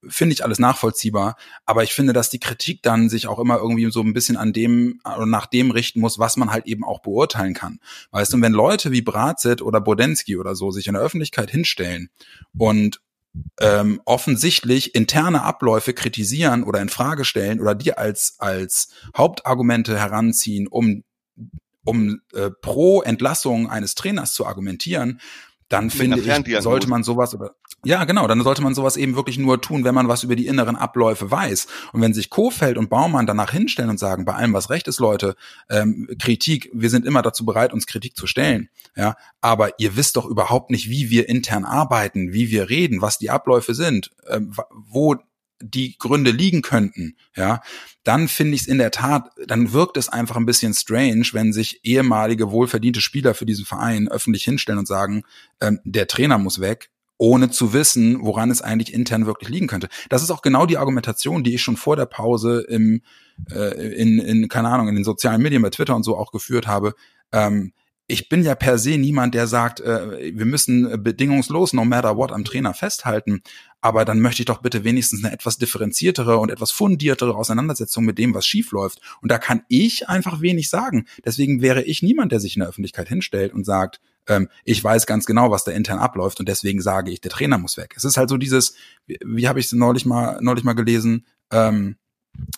finde 0.08 0.34
ich 0.34 0.44
alles 0.44 0.60
nachvollziehbar. 0.60 1.36
Aber 1.66 1.84
ich 1.84 1.94
finde, 1.94 2.14
dass 2.14 2.30
die 2.30 2.40
Kritik 2.40 2.82
dann 2.84 3.10
sich 3.10 3.28
auch 3.28 3.40
immer 3.40 3.58
irgendwie 3.58 3.92
so 3.92 4.02
ein 4.02 4.14
bisschen 4.14 4.38
an 4.38 4.54
dem 4.54 5.00
oder 5.04 5.26
nach 5.26 5.48
dem 5.48 5.72
richten 5.72 6.00
muss, 6.00 6.20
was 6.20 6.38
man 6.38 6.52
halt 6.52 6.66
eben 6.68 6.84
auch 6.84 7.02
beurteilen 7.02 7.54
kann. 7.54 7.80
Weißt 8.12 8.34
du, 8.34 8.42
wenn 8.42 8.54
Leute 8.54 8.92
wie 8.92 9.02
Bratzett 9.02 9.62
oder 9.62 9.82
Bodensky 9.82 10.38
oder 10.38 10.56
so 10.56 10.72
sich 10.72 10.88
in 10.88 10.94
der 10.94 11.04
Öffentlichkeit 11.04 11.52
hinstellen 11.52 12.10
und 12.58 13.02
ähm, 13.60 14.02
offensichtlich 14.06 14.96
interne 14.96 15.42
Abläufe 15.42 15.94
kritisieren 15.94 16.64
oder 16.64 16.82
in 16.82 16.90
Frage 16.90 17.26
stellen 17.26 17.60
oder 17.60 17.76
die 17.76 17.98
als 17.98 18.36
als 18.38 18.90
Hauptargumente 19.18 19.98
heranziehen, 19.98 20.68
um 20.68 21.04
um 21.86 22.22
äh, 22.34 22.50
pro 22.50 23.02
Entlassung 23.02 23.70
eines 23.70 23.96
Trainers 23.96 24.34
zu 24.34 24.46
argumentieren, 24.46 25.20
dann 25.70 25.86
Mit 25.86 25.94
finde 25.94 26.20
ich, 26.20 26.62
sollte 26.62 26.88
man 26.88 27.04
sowas 27.04 27.34
oder 27.34 27.56
ja, 27.86 28.06
genau, 28.06 28.28
dann 28.28 28.42
sollte 28.42 28.62
man 28.62 28.74
sowas 28.74 28.96
eben 28.96 29.16
wirklich 29.16 29.38
nur 29.38 29.60
tun, 29.60 29.84
wenn 29.84 29.94
man 29.94 30.08
was 30.08 30.24
über 30.24 30.38
die 30.38 30.48
inneren 30.48 30.78
Abläufe 30.78 31.30
weiß. 31.30 31.68
Und 31.92 32.00
wenn 32.00 32.14
sich 32.14 32.30
Kofeld 32.30 32.78
und 32.78 32.90
Baumann 32.90 33.28
danach 33.28 33.52
hinstellen 33.52 33.90
und 33.90 34.00
sagen, 34.00 34.24
bei 34.24 34.36
allem 34.36 34.54
was 34.54 34.70
recht 34.70 34.88
ist, 34.88 35.02
Leute, 35.02 35.36
ähm, 35.70 36.08
Kritik, 36.18 36.70
wir 36.74 36.90
sind 36.90 37.06
immer 37.06 37.22
dazu 37.22 37.44
bereit, 37.44 37.74
uns 37.74 37.86
Kritik 37.86 38.16
zu 38.16 38.26
stellen, 38.26 38.70
ja, 38.96 39.18
aber 39.42 39.80
ihr 39.80 39.98
wisst 39.98 40.16
doch 40.16 40.26
überhaupt 40.26 40.72
nicht, 40.72 40.90
wie 40.90 41.10
wir 41.10 41.28
intern 41.28 41.66
arbeiten, 41.66 42.32
wie 42.32 42.52
wir 42.52 42.70
reden, 42.70 43.02
was 43.02 43.18
die 43.18 43.30
Abläufe 43.30 43.74
sind, 43.74 44.12
ähm, 44.30 44.54
wo 44.72 45.18
die 45.64 45.98
Gründe 45.98 46.32
liegen 46.32 46.62
könnten, 46.62 47.16
ja, 47.36 47.62
dann 48.04 48.28
finde 48.28 48.56
ich 48.56 48.62
es 48.62 48.68
in 48.68 48.78
der 48.78 48.92
Tat, 48.92 49.30
dann 49.48 49.74
wirkt 49.74 49.98
es 49.98 50.10
einfach 50.10 50.36
ein 50.36 50.46
bisschen 50.46 50.74
strange, 50.74 51.28
wenn 51.32 51.54
sich 51.54 51.80
ehemalige 51.84 52.52
wohlverdiente 52.52 53.02
Spieler 53.02 53.34
für 53.34 53.46
diesen 53.46 53.66
Verein 53.66 54.08
öffentlich 54.10 54.44
hinstellen 54.44 54.80
und 54.80 54.88
sagen, 54.88 55.24
ähm, 55.62 55.80
der 55.84 56.08
Trainer 56.08 56.38
muss 56.38 56.60
weg, 56.60 56.90
ohne 57.18 57.50
zu 57.50 57.74
wissen, 57.74 58.18
woran 58.22 58.52
es 58.52 58.62
eigentlich 58.62 58.94
intern 58.94 59.26
wirklich 59.26 59.50
liegen 59.50 59.68
könnte. 59.68 59.88
Das 60.10 60.24
ist 60.24 60.32
auch 60.32 60.42
genau 60.42 60.66
die 60.66 60.78
Argumentation, 60.78 61.44
die 61.44 61.56
ich 61.56 61.62
schon 61.62 61.78
vor 61.78 61.96
der 61.96 62.06
Pause 62.06 62.66
im, 62.68 63.02
äh, 63.52 63.96
in, 63.96 64.20
in, 64.20 64.50
keine 64.50 64.70
Ahnung, 64.70 64.90
in 64.90 64.96
den 64.96 65.04
sozialen 65.04 65.42
Medien, 65.42 65.62
bei 65.62 65.70
Twitter 65.70 65.96
und 65.96 66.04
so 66.04 66.18
auch 66.18 66.32
geführt 66.32 66.68
habe. 66.68 66.96
Ähm, 67.32 67.72
ich 68.08 68.28
bin 68.28 68.44
ja 68.44 68.56
per 68.56 68.78
se 68.78 68.98
niemand, 68.98 69.34
der 69.34 69.48
sagt, 69.48 69.80
äh, 69.80 70.36
wir 70.36 70.46
müssen 70.46 71.02
bedingungslos, 71.02 71.72
no 71.72 71.86
matter 71.86 72.18
what, 72.18 72.32
am 72.32 72.44
Trainer 72.44 72.74
festhalten. 72.74 73.42
Aber 73.84 74.06
dann 74.06 74.22
möchte 74.22 74.42
ich 74.42 74.46
doch 74.46 74.62
bitte 74.62 74.86
wenigstens 74.86 75.26
eine 75.26 75.34
etwas 75.34 75.58
differenziertere 75.58 76.38
und 76.38 76.50
etwas 76.50 76.72
fundiertere 76.72 77.36
Auseinandersetzung 77.36 78.06
mit 78.06 78.18
dem, 78.18 78.34
was 78.34 78.48
schief 78.48 78.72
läuft. 78.72 79.02
Und 79.22 79.30
da 79.30 79.38
kann 79.38 79.64
ich 79.68 80.08
einfach 80.08 80.40
wenig 80.40 80.70
sagen. 80.70 81.06
Deswegen 81.26 81.62
wäre 81.62 81.84
ich 81.84 82.02
niemand, 82.02 82.32
der 82.32 82.40
sich 82.40 82.56
in 82.56 82.62
der 82.62 82.70
Öffentlichkeit 82.70 83.10
hinstellt 83.10 83.54
und 83.54 83.66
sagt, 83.66 84.00
ähm, 84.28 84.48
ich 84.64 84.82
weiß 84.82 85.06
ganz 85.06 85.26
genau, 85.26 85.52
was 85.52 85.66
da 85.66 85.74
intern 85.74 86.00
abläuft 86.00 86.40
und 86.40 86.48
deswegen 86.48 86.82
sage 86.82 87.12
ich, 87.12 87.20
der 87.20 87.32
Trainer 87.32 87.58
muss 87.58 87.76
weg. 87.76 87.94
Es 87.98 88.06
ist 88.06 88.16
halt 88.16 88.30
so 88.30 88.38
dieses, 88.38 88.74
wie, 89.06 89.20
wie 89.22 89.50
habe 89.50 89.60
ich 89.60 89.66
es 89.66 89.74
neulich 89.74 90.06
mal 90.06 90.40
neulich 90.40 90.64
mal 90.64 90.76
gelesen, 90.76 91.26
ähm, 91.52 91.98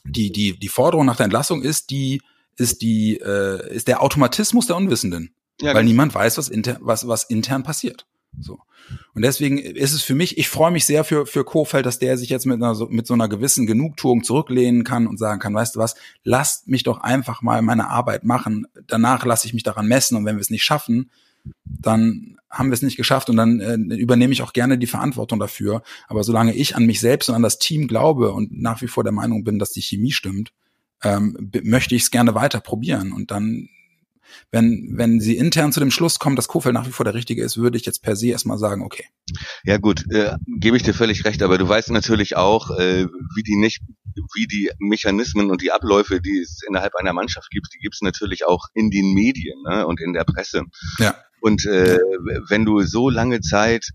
die 0.03 0.31
die 0.31 0.59
die 0.59 0.69
Forderung 0.69 1.07
nach 1.07 1.15
der 1.15 1.23
Entlassung 1.23 1.63
ist 1.63 1.89
die 1.89 2.21
ist 2.55 2.83
die 2.83 3.17
äh, 3.17 3.73
ist 3.73 3.87
der 3.87 4.03
Automatismus 4.03 4.67
der 4.67 4.75
Unwissenden, 4.75 5.33
ja, 5.59 5.73
weil 5.73 5.85
niemand 5.85 6.13
weiß, 6.13 6.37
was 6.37 6.49
intern 6.49 6.77
was 6.81 7.07
was 7.07 7.23
intern 7.23 7.63
passiert. 7.63 8.05
So. 8.39 8.59
Und 9.13 9.23
deswegen 9.23 9.57
ist 9.57 9.93
es 9.93 10.01
für 10.01 10.15
mich, 10.15 10.37
ich 10.37 10.49
freue 10.49 10.71
mich 10.71 10.85
sehr 10.85 11.03
für, 11.03 11.25
für 11.25 11.43
Kofeld, 11.43 11.85
dass 11.85 11.99
der 11.99 12.17
sich 12.17 12.29
jetzt 12.29 12.45
mit, 12.45 12.61
einer, 12.61 12.75
mit 12.89 13.07
so 13.07 13.13
einer 13.13 13.27
gewissen 13.27 13.65
Genugtuung 13.65 14.23
zurücklehnen 14.23 14.83
kann 14.83 15.07
und 15.07 15.17
sagen 15.17 15.39
kann, 15.39 15.53
weißt 15.53 15.75
du 15.75 15.79
was, 15.79 15.95
lasst 16.23 16.67
mich 16.67 16.83
doch 16.83 17.01
einfach 17.01 17.41
mal 17.41 17.61
meine 17.61 17.89
Arbeit 17.89 18.23
machen. 18.23 18.67
Danach 18.87 19.25
lasse 19.25 19.47
ich 19.47 19.53
mich 19.53 19.63
daran 19.63 19.87
messen 19.87 20.17
und 20.17 20.25
wenn 20.25 20.35
wir 20.35 20.41
es 20.41 20.49
nicht 20.49 20.63
schaffen, 20.63 21.09
dann 21.63 22.37
haben 22.49 22.69
wir 22.69 22.73
es 22.73 22.81
nicht 22.81 22.97
geschafft 22.97 23.29
und 23.29 23.37
dann 23.37 23.59
äh, 23.59 23.75
übernehme 23.95 24.33
ich 24.33 24.41
auch 24.41 24.53
gerne 24.53 24.77
die 24.77 24.87
Verantwortung 24.87 25.39
dafür. 25.39 25.81
Aber 26.07 26.23
solange 26.23 26.53
ich 26.53 26.75
an 26.75 26.85
mich 26.85 26.99
selbst 26.99 27.29
und 27.29 27.35
an 27.35 27.43
das 27.43 27.59
Team 27.59 27.87
glaube 27.87 28.31
und 28.31 28.59
nach 28.61 28.81
wie 28.81 28.87
vor 28.87 29.03
der 29.03 29.13
Meinung 29.13 29.43
bin, 29.43 29.59
dass 29.59 29.71
die 29.71 29.81
Chemie 29.81 30.11
stimmt, 30.11 30.51
ähm, 31.03 31.51
möchte 31.63 31.95
ich 31.95 32.03
es 32.03 32.11
gerne 32.11 32.33
weiter 32.33 32.61
probieren. 32.61 33.11
Und 33.11 33.31
dann 33.31 33.69
wenn, 34.51 34.93
wenn 34.95 35.19
sie 35.19 35.37
intern 35.37 35.71
zu 35.71 35.79
dem 35.79 35.91
Schluss 35.91 36.19
kommen, 36.19 36.35
dass 36.35 36.47
Kofeld 36.47 36.73
nach 36.73 36.87
wie 36.87 36.91
vor 36.91 37.03
der 37.03 37.13
Richtige 37.13 37.43
ist, 37.43 37.57
würde 37.57 37.77
ich 37.77 37.85
jetzt 37.85 38.01
per 38.01 38.15
se 38.15 38.27
erstmal 38.27 38.57
sagen, 38.57 38.83
okay. 38.83 39.05
Ja 39.63 39.77
gut, 39.77 40.05
äh, 40.11 40.35
gebe 40.59 40.77
ich 40.77 40.83
dir 40.83 40.93
völlig 40.93 41.25
recht, 41.25 41.41
aber 41.41 41.57
du 41.57 41.67
weißt 41.67 41.91
natürlich 41.91 42.35
auch, 42.35 42.71
äh, 42.77 43.07
wie 43.35 43.43
die 43.43 43.55
nicht, 43.55 43.81
wie 44.35 44.47
die 44.47 44.71
Mechanismen 44.79 45.49
und 45.49 45.61
die 45.61 45.71
Abläufe, 45.71 46.21
die 46.21 46.39
es 46.39 46.61
innerhalb 46.67 46.95
einer 46.95 47.13
Mannschaft 47.13 47.49
gibt, 47.49 47.67
die 47.73 47.79
gibt 47.79 47.95
es 47.95 48.01
natürlich 48.01 48.45
auch 48.45 48.65
in 48.73 48.89
den 48.89 49.13
Medien 49.13 49.61
ne, 49.67 49.85
und 49.85 49.99
in 50.01 50.13
der 50.13 50.23
Presse. 50.23 50.63
Ja. 50.99 51.15
Und 51.41 51.65
äh, 51.65 51.99
wenn 52.49 52.65
du 52.65 52.81
so 52.81 53.09
lange 53.09 53.41
Zeit 53.41 53.89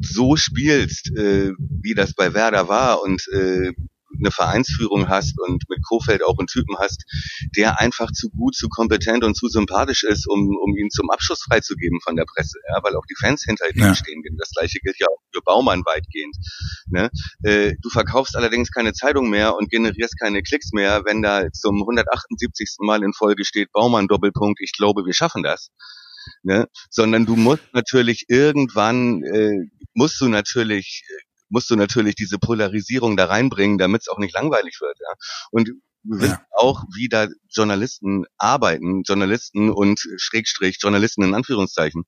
so 0.00 0.36
spielst, 0.36 1.10
äh, 1.16 1.52
wie 1.58 1.94
das 1.94 2.14
bei 2.14 2.32
Werder 2.34 2.68
war 2.68 3.02
und 3.02 3.26
äh, 3.32 3.72
eine 4.18 4.30
Vereinsführung 4.30 5.08
hast 5.08 5.38
und 5.40 5.62
mit 5.68 5.80
Kofeld 5.86 6.24
auch 6.24 6.38
einen 6.38 6.46
Typen 6.46 6.76
hast, 6.78 7.04
der 7.56 7.80
einfach 7.80 8.10
zu 8.12 8.30
gut, 8.30 8.54
zu 8.54 8.68
kompetent 8.68 9.24
und 9.24 9.36
zu 9.36 9.48
sympathisch 9.48 10.04
ist, 10.04 10.26
um, 10.28 10.56
um 10.62 10.76
ihn 10.76 10.90
zum 10.90 11.10
Abschluss 11.10 11.42
freizugeben 11.42 12.00
von 12.02 12.16
der 12.16 12.24
Presse, 12.24 12.58
ja, 12.68 12.82
weil 12.82 12.96
auch 12.96 13.06
die 13.08 13.16
Fans 13.18 13.42
hinter 13.44 13.68
ihm 13.74 13.80
ja. 13.82 13.94
stehen. 13.94 14.22
Das 14.38 14.50
gleiche 14.50 14.78
gilt 14.80 14.98
ja 14.98 15.06
auch 15.06 15.20
für 15.32 15.42
Baumann 15.42 15.82
weitgehend. 15.84 16.36
Ne? 16.86 17.10
Äh, 17.42 17.74
du 17.80 17.90
verkaufst 17.90 18.36
allerdings 18.36 18.70
keine 18.70 18.92
Zeitung 18.92 19.30
mehr 19.30 19.56
und 19.56 19.70
generierst 19.70 20.18
keine 20.18 20.42
Klicks 20.42 20.72
mehr, 20.72 21.02
wenn 21.04 21.22
da 21.22 21.50
zum 21.52 21.80
178. 21.80 22.76
Mal 22.80 23.02
in 23.02 23.12
Folge 23.12 23.44
steht 23.44 23.72
Baumann 23.72 24.08
Doppelpunkt, 24.08 24.60
ich 24.60 24.72
glaube, 24.72 25.04
wir 25.04 25.14
schaffen 25.14 25.42
das. 25.42 25.70
Ne? 26.42 26.68
Sondern 26.90 27.26
du 27.26 27.36
musst 27.36 27.62
natürlich 27.72 28.26
irgendwann, 28.28 29.22
äh, 29.22 29.56
musst 29.94 30.20
du 30.20 30.28
natürlich 30.28 31.02
äh, 31.08 31.29
musst 31.50 31.68
du 31.70 31.76
natürlich 31.76 32.14
diese 32.14 32.38
Polarisierung 32.38 33.16
da 33.16 33.26
reinbringen, 33.26 33.78
damit 33.78 34.02
es 34.02 34.08
auch 34.08 34.18
nicht 34.18 34.34
langweilig 34.34 34.80
wird. 34.80 34.98
Ja? 34.98 35.14
Und 35.50 35.70
wir 36.02 36.20
wissen 36.20 36.38
auch, 36.52 36.84
wie 36.94 37.08
da 37.08 37.28
Journalisten 37.50 38.24
arbeiten, 38.38 39.02
Journalisten 39.02 39.70
und 39.70 40.00
Schrägstrich 40.16 40.78
Journalisten 40.80 41.22
in 41.22 41.34
Anführungszeichen, 41.34 42.04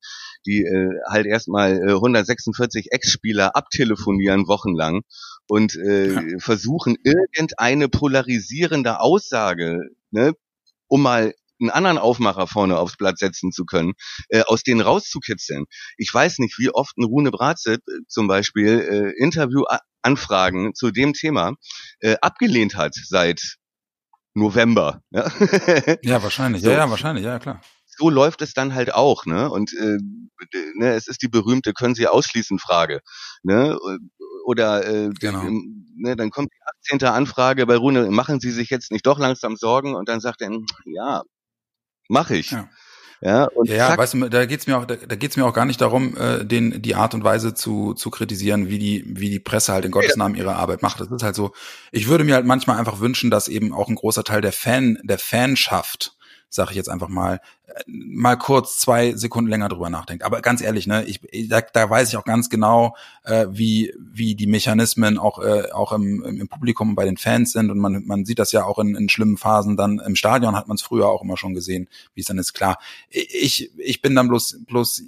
die 0.46 0.62
äh, 0.62 0.90
halt 1.10 1.26
erstmal 1.26 1.76
äh, 1.76 1.92
146 1.92 2.88
Ex-Spieler 2.90 3.54
abtelefonieren 3.54 4.48
wochenlang 4.48 5.02
und 5.46 5.76
äh, 5.76 6.12
ja. 6.12 6.38
versuchen 6.38 6.96
irgendeine 7.04 7.88
polarisierende 7.88 9.00
Aussage, 9.00 9.80
ne, 10.10 10.34
um 10.88 11.02
mal 11.02 11.34
einen 11.60 11.70
anderen 11.70 11.98
Aufmacher 11.98 12.46
vorne 12.46 12.78
aufs 12.78 12.96
Blatt 12.96 13.18
setzen 13.18 13.52
zu 13.52 13.64
können, 13.64 13.92
äh, 14.28 14.42
aus 14.42 14.62
denen 14.62 14.80
rauszukitzeln. 14.80 15.64
Ich 15.96 16.12
weiß 16.12 16.38
nicht, 16.38 16.58
wie 16.58 16.70
oft 16.70 16.96
ein 16.98 17.04
Rune 17.04 17.30
Brazet 17.30 17.80
äh, 17.88 18.00
zum 18.08 18.28
Beispiel 18.28 19.14
äh, 19.16 19.22
Interviewanfragen 19.22 20.74
zu 20.74 20.90
dem 20.90 21.12
Thema 21.12 21.54
äh, 22.00 22.16
abgelehnt 22.20 22.76
hat 22.76 22.94
seit 22.94 23.56
November. 24.34 25.02
Ja, 25.10 25.30
ja 26.02 26.22
wahrscheinlich. 26.22 26.62
So. 26.62 26.70
Ja, 26.70 26.78
ja, 26.78 26.90
wahrscheinlich. 26.90 27.24
Ja, 27.24 27.38
klar 27.38 27.60
so 27.98 28.10
läuft 28.10 28.42
es 28.42 28.54
dann 28.54 28.74
halt 28.74 28.94
auch, 28.94 29.26
ne? 29.26 29.50
Und 29.50 29.72
äh, 29.74 29.98
ne, 30.74 30.94
es 30.94 31.08
ist 31.08 31.22
die 31.22 31.28
berühmte 31.28 31.72
können 31.72 31.94
Sie 31.94 32.08
ausschließen 32.08 32.58
Frage, 32.58 33.00
ne? 33.42 33.78
Oder 34.44 34.86
äh, 34.86 35.10
genau. 35.20 35.44
ne, 35.44 36.16
dann 36.16 36.30
kommt 36.30 36.50
die 36.52 36.92
18. 36.96 37.06
Anfrage 37.08 37.66
bei 37.66 37.76
Rune, 37.76 38.10
machen 38.10 38.40
Sie 38.40 38.50
sich 38.50 38.70
jetzt 38.70 38.90
nicht 38.90 39.06
doch 39.06 39.18
langsam 39.18 39.56
Sorgen? 39.56 39.94
Und 39.94 40.08
dann 40.08 40.20
sagt 40.20 40.42
er, 40.42 40.50
ja, 40.84 41.22
mache 42.08 42.36
ich. 42.36 42.50
Ja. 42.50 42.68
Ja, 43.24 43.44
und 43.44 43.68
ja, 43.68 43.76
ja 43.76 43.96
weißt 43.96 44.14
du, 44.14 44.28
da 44.28 44.46
geht's 44.46 44.66
mir 44.66 44.76
auch, 44.76 44.84
da, 44.84 44.96
da 44.96 45.14
geht's 45.14 45.36
mir 45.36 45.46
auch 45.46 45.54
gar 45.54 45.64
nicht 45.64 45.80
darum, 45.80 46.16
äh, 46.16 46.44
den 46.44 46.82
die 46.82 46.96
Art 46.96 47.14
und 47.14 47.22
Weise 47.22 47.54
zu 47.54 47.94
zu 47.94 48.10
kritisieren, 48.10 48.68
wie 48.68 48.80
die 48.80 49.04
wie 49.06 49.30
die 49.30 49.38
Presse 49.38 49.72
halt 49.72 49.84
in 49.84 49.92
Gottes 49.92 50.16
Namen 50.16 50.34
ihre 50.34 50.56
Arbeit 50.56 50.82
macht. 50.82 50.98
Das 50.98 51.08
ist 51.08 51.22
halt 51.22 51.36
so. 51.36 51.52
Ich 51.92 52.08
würde 52.08 52.24
mir 52.24 52.34
halt 52.34 52.46
manchmal 52.46 52.78
einfach 52.78 52.98
wünschen, 52.98 53.30
dass 53.30 53.46
eben 53.46 53.72
auch 53.72 53.88
ein 53.88 53.94
großer 53.94 54.24
Teil 54.24 54.40
der 54.40 54.52
Fan 54.52 54.98
der 55.04 55.18
Fanschaft 55.18 56.16
sage 56.54 56.70
ich 56.70 56.76
jetzt 56.76 56.88
einfach 56.88 57.08
mal, 57.08 57.40
äh, 57.66 57.82
mal 57.86 58.36
kurz 58.36 58.78
zwei 58.78 59.14
Sekunden 59.14 59.50
länger 59.50 59.68
drüber 59.68 59.90
nachdenkt. 59.90 60.22
Aber 60.24 60.42
ganz 60.42 60.60
ehrlich, 60.60 60.86
ne, 60.86 61.04
ich, 61.04 61.20
da, 61.48 61.60
da 61.60 61.88
weiß 61.88 62.10
ich 62.10 62.16
auch 62.16 62.24
ganz 62.24 62.50
genau, 62.50 62.94
äh, 63.24 63.46
wie, 63.50 63.94
wie 63.98 64.34
die 64.34 64.46
Mechanismen 64.46 65.18
auch, 65.18 65.38
äh, 65.38 65.70
auch 65.72 65.92
im, 65.92 66.22
im 66.22 66.48
Publikum 66.48 66.94
bei 66.94 67.04
den 67.04 67.16
Fans 67.16 67.52
sind. 67.52 67.70
Und 67.70 67.78
man, 67.78 68.04
man 68.06 68.24
sieht 68.24 68.38
das 68.38 68.52
ja 68.52 68.64
auch 68.64 68.78
in, 68.78 68.94
in 68.94 69.08
schlimmen 69.08 69.38
Phasen. 69.38 69.76
Dann 69.76 69.98
im 69.98 70.14
Stadion 70.14 70.54
hat 70.54 70.68
man 70.68 70.74
es 70.74 70.82
früher 70.82 71.08
auch 71.08 71.22
immer 71.22 71.36
schon 71.36 71.54
gesehen, 71.54 71.88
wie 72.14 72.20
es 72.20 72.26
dann 72.26 72.38
ist. 72.38 72.52
Klar, 72.52 72.78
ich, 73.08 73.70
ich 73.78 74.02
bin 74.02 74.14
dann 74.14 74.28
bloß, 74.28 74.58
bloß, 74.66 75.02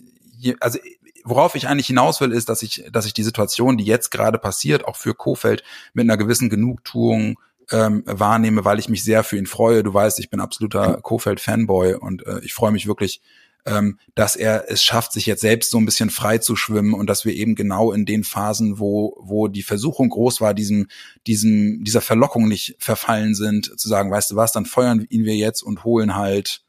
also 0.61 0.78
worauf 1.24 1.54
ich 1.54 1.68
eigentlich 1.68 1.88
hinaus 1.88 2.20
will, 2.20 2.33
ist, 2.33 2.48
dass 2.48 2.62
ich, 2.62 2.85
dass 2.90 3.07
ich 3.07 3.14
die 3.14 3.22
Situation, 3.22 3.76
die 3.76 3.85
jetzt 3.85 4.11
gerade 4.11 4.38
passiert, 4.38 4.85
auch 4.85 4.96
für 4.96 5.14
Kofeld 5.14 5.62
mit 5.92 6.04
einer 6.04 6.16
gewissen 6.16 6.50
Genugtuung 6.50 7.38
ähm, 7.74 8.04
wahrnehme, 8.06 8.64
weil 8.64 8.78
ich 8.78 8.88
mich 8.88 9.02
sehr 9.02 9.24
für 9.24 9.37
ihn 9.37 9.46
freue. 9.46 9.82
Du 9.82 9.92
weißt, 9.92 10.20
ich 10.20 10.30
bin 10.30 10.38
absoluter 10.38 11.00
Kofeld-Fanboy 11.02 11.94
und 11.94 12.24
äh, 12.24 12.38
ich 12.44 12.54
freue 12.54 12.70
mich 12.70 12.87
wirklich, 12.87 13.20
ähm, 13.66 13.98
dass 14.14 14.37
er 14.37 14.70
es 14.70 14.84
schafft, 14.84 15.12
sich 15.12 15.26
jetzt 15.26 15.40
selbst 15.40 15.72
so 15.72 15.78
ein 15.78 15.84
bisschen 15.84 16.10
frei 16.10 16.38
zu 16.38 16.54
schwimmen 16.54 16.94
und 16.94 17.08
dass 17.08 17.24
wir 17.24 17.34
eben 17.34 17.56
genau 17.56 17.90
in 17.90 18.06
den 18.06 18.22
Phasen, 18.22 18.78
wo, 18.78 19.16
wo 19.20 19.48
die 19.48 19.64
Versuchung 19.64 20.10
groß 20.10 20.40
war, 20.40 20.54
diesem, 20.54 20.87
diesem, 21.26 21.82
dieser 21.82 22.00
Verlockung 22.00 22.46
nicht 22.46 22.76
verfallen 22.78 23.34
sind, 23.34 23.78
zu 23.78 23.88
sagen, 23.88 24.10
weißt 24.12 24.30
du 24.30 24.37
was, 24.37 24.52
dann 24.52 24.66
feuern 24.66 25.04
ihn 25.08 25.24
wir 25.24 25.34
jetzt 25.34 25.62
und 25.62 25.82
holen 25.82 26.14
halt, 26.14 26.62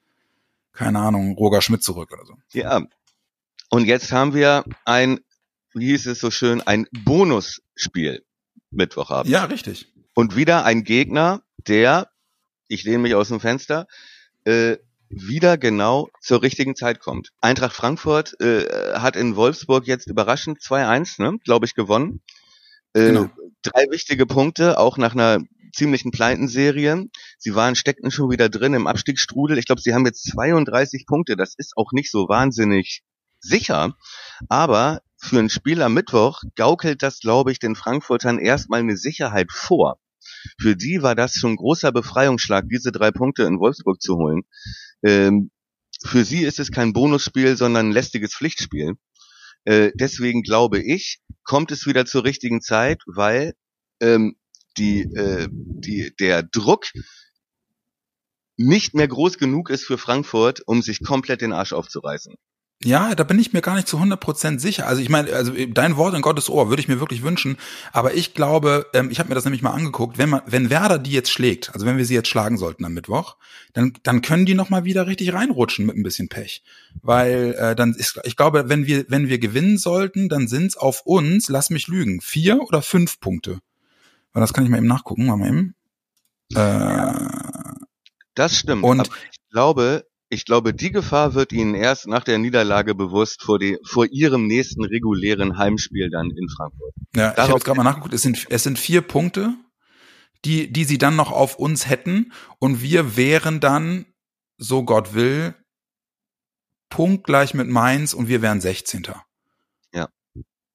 keine 0.74 1.00
Ahnung, 1.00 1.36
Roger 1.38 1.62
Schmidt 1.62 1.84
zurück 1.84 2.12
oder 2.14 2.26
so. 2.26 2.34
Ja. 2.52 2.82
Und 3.70 3.86
jetzt 3.86 4.12
haben 4.12 4.34
wir 4.34 4.64
ein, 4.86 5.20
wie 5.74 5.88
hieß 5.88 6.08
es 6.08 6.20
so 6.20 6.32
schön, 6.32 6.62
ein 6.62 6.88
Bonusspiel 6.92 8.24
Mittwochabend. 8.72 9.32
Ja, 9.32 9.46
richtig. 9.46 9.92
Und 10.16 10.36
wieder 10.36 10.66
ein 10.66 10.84
Gegner, 10.84 11.44
der, 11.68 12.10
ich 12.68 12.84
lehne 12.84 13.00
mich 13.00 13.14
aus 13.14 13.28
dem 13.28 13.40
Fenster, 13.40 13.86
äh, 14.46 14.78
wieder 15.10 15.58
genau 15.58 16.10
zur 16.22 16.42
richtigen 16.42 16.76
Zeit 16.76 17.00
kommt. 17.00 17.32
Eintracht 17.42 17.76
Frankfurt 17.76 18.40
äh, 18.42 18.94
hat 18.96 19.16
in 19.16 19.36
Wolfsburg 19.36 19.86
jetzt 19.86 20.08
überraschend 20.08 20.60
2-1, 20.60 21.22
ne, 21.22 21.38
glaube 21.44 21.66
ich, 21.66 21.76
gewonnen. 21.76 22.22
Äh, 22.94 23.08
genau. 23.08 23.30
Drei 23.62 23.86
wichtige 23.92 24.26
Punkte, 24.26 24.80
auch 24.80 24.98
nach 24.98 25.14
einer 25.14 25.40
ziemlichen 25.74 26.12
Pleitenserie. 26.12 27.10
Sie 27.38 27.54
waren, 27.54 27.76
steckten 27.76 28.10
schon 28.10 28.32
wieder 28.32 28.48
drin 28.48 28.74
im 28.74 28.88
Abstiegsstrudel. 28.88 29.58
Ich 29.58 29.66
glaube, 29.66 29.82
sie 29.82 29.94
haben 29.94 30.06
jetzt 30.06 30.24
32 30.32 31.06
Punkte. 31.06 31.36
Das 31.36 31.56
ist 31.58 31.76
auch 31.76 31.92
nicht 31.92 32.10
so 32.10 32.30
wahnsinnig 32.30 33.04
sicher. 33.40 33.96
Aber 34.48 35.02
für 35.18 35.40
ein 35.40 35.50
Spiel 35.50 35.82
am 35.82 35.94
Mittwoch 35.94 36.42
gaukelt 36.56 37.04
das, 37.04 37.20
glaube 37.20 37.52
ich, 37.52 37.60
den 37.60 37.76
Frankfurtern 37.76 38.40
erstmal 38.40 38.80
eine 38.80 38.96
Sicherheit 38.96 39.52
vor. 39.52 40.00
Für 40.60 40.76
die 40.76 41.02
war 41.02 41.16
das 41.16 41.34
schon 41.36 41.56
großer 41.56 41.92
Befreiungsschlag, 41.92 42.66
diese 42.70 42.92
drei 42.92 43.12
Punkte 43.12 43.44
in 43.44 43.60
Wolfsburg 43.60 44.02
zu 44.02 44.16
holen. 44.16 44.44
Ähm, 45.04 45.52
für 46.04 46.24
sie 46.26 46.44
ist 46.44 46.60
es 46.60 46.72
kein 46.72 46.94
Bonusspiel, 46.94 47.58
sondern 47.58 47.88
ein 47.88 47.92
lästiges 47.92 48.34
Pflichtspiel. 48.34 48.96
Äh, 49.64 49.92
deswegen 49.96 50.44
glaube 50.44 50.80
ich, 50.80 51.20
kommt 51.44 51.72
es 51.72 51.86
wieder 51.86 52.06
zur 52.06 52.24
richtigen 52.24 52.62
Zeit, 52.62 53.02
weil 53.08 53.54
ähm, 54.00 54.36
die, 54.78 55.02
äh, 55.02 55.48
die, 55.52 56.14
der 56.20 56.44
Druck 56.44 56.86
nicht 58.58 58.94
mehr 58.94 59.08
groß 59.08 59.38
genug 59.38 59.70
ist 59.70 59.86
für 59.86 59.98
Frankfurt, 59.98 60.62
um 60.66 60.82
sich 60.82 61.04
komplett 61.04 61.42
den 61.42 61.54
Arsch 61.54 61.74
aufzureißen. 61.74 62.36
Ja, 62.84 63.16
da 63.16 63.24
bin 63.24 63.40
ich 63.40 63.54
mir 63.54 63.62
gar 63.62 63.76
nicht 63.76 63.88
zu 63.88 63.98
100% 63.98 64.60
sicher. 64.60 64.86
Also 64.86 65.02
ich 65.02 65.10
meine, 65.10 65.32
also 65.34 65.54
dein 65.70 65.96
Wort 65.96 66.14
in 66.14 66.22
Gottes 66.22 66.50
Ohr 66.50 66.70
würde 66.70 66.82
ich 66.82 66.88
mir 66.88 67.00
wirklich 67.00 67.24
wünschen. 67.24 67.58
Aber 67.94 68.14
ich 68.14 68.34
glaube, 68.34 68.88
ähm, 68.94 69.10
ich 69.10 69.20
habe 69.20 69.30
mir 69.30 69.36
das 69.36 69.46
nämlich 69.46 69.62
mal 69.62 69.72
angeguckt, 69.72 70.18
wenn 70.18 70.30
man, 70.30 70.42
wenn 70.46 70.70
Werder 70.70 71.00
die 71.00 71.12
jetzt 71.12 71.32
schlägt, 71.32 71.74
also 71.74 71.86
wenn 71.86 71.98
wir 71.98 72.06
sie 72.06 72.14
jetzt 72.14 72.28
schlagen 72.28 72.58
sollten 72.58 72.84
am 72.84 72.94
Mittwoch, 72.94 73.38
dann, 73.74 73.94
dann 74.04 74.22
können 74.22 74.46
die 74.46 74.56
noch 74.56 74.70
mal 74.70 74.84
wieder 74.84 75.08
richtig 75.08 75.34
reinrutschen 75.34 75.86
mit 75.86 75.96
ein 75.96 76.04
bisschen 76.04 76.28
Pech. 76.28 76.64
Weil 77.02 77.56
äh, 77.58 77.76
dann 77.76 77.94
ist, 77.94 78.20
ich 78.26 78.36
glaube, 78.36 78.68
wenn 78.68 78.86
wir, 78.86 79.06
wenn 79.08 79.30
wir 79.30 79.40
gewinnen 79.40 79.78
sollten, 79.78 80.28
dann 80.28 80.48
sind's 80.48 80.76
auf 80.76 81.02
uns, 81.06 81.48
lass 81.48 81.70
mich 81.70 81.88
lügen, 81.88 82.20
vier 82.20 82.60
oder 82.62 82.82
fünf 82.82 83.20
Punkte. 83.20 83.62
Und 84.34 84.42
das 84.42 84.54
kann 84.54 84.66
ich 84.66 84.70
mal 84.70 84.78
eben 84.78 84.88
nachgucken, 84.88 85.26
mal 85.26 85.48
eben. 85.48 85.76
Äh, 86.54 87.14
das 88.36 88.58
stimmt. 88.58 88.84
Und 88.84 89.10
ich 89.32 89.40
glaube, 89.50 90.06
Ich 90.30 90.46
glaube, 90.46 90.74
die 90.74 90.92
Gefahr 90.92 91.36
wird 91.36 91.54
Ihnen 91.54 91.76
erst 91.76 92.08
nach 92.08 92.24
der 92.24 92.40
Niederlage 92.40 92.96
bewusst 92.96 93.44
vor, 93.44 93.60
die, 93.60 93.78
vor 93.86 94.08
Ihrem 94.08 94.48
nächsten 94.48 94.84
regulären 94.84 95.58
Heimspiel 95.58 96.10
dann 96.10 96.32
in 96.32 96.50
Frankfurt. 96.50 96.94
Ja, 97.16 97.32
ich 97.32 97.38
habe 97.38 97.54
jetzt 97.54 97.66
gerade 97.66 97.78
mal 97.78 97.84
nachgeguckt, 97.84 98.14
es 98.14 98.24
sind, 98.24 98.48
es 98.50 98.64
sind 98.64 98.80
vier 98.80 99.02
Punkte, 99.02 99.54
die, 100.44 100.72
die 100.72 100.84
sie 100.84 100.98
dann 100.98 101.16
noch 101.16 101.32
auf 101.32 101.58
uns 101.58 101.88
hätten 101.88 102.32
und 102.60 102.82
wir 102.82 103.16
wären 103.18 103.60
dann, 103.60 104.06
so 104.58 104.84
Gott 104.84 105.14
will, 105.14 105.54
punktgleich 106.90 107.54
mit 107.54 107.68
Mainz 107.68 108.14
und 108.14 108.28
wir 108.28 108.42
wären 108.42 108.62
16. 108.62 109.08
Ja. 109.94 110.10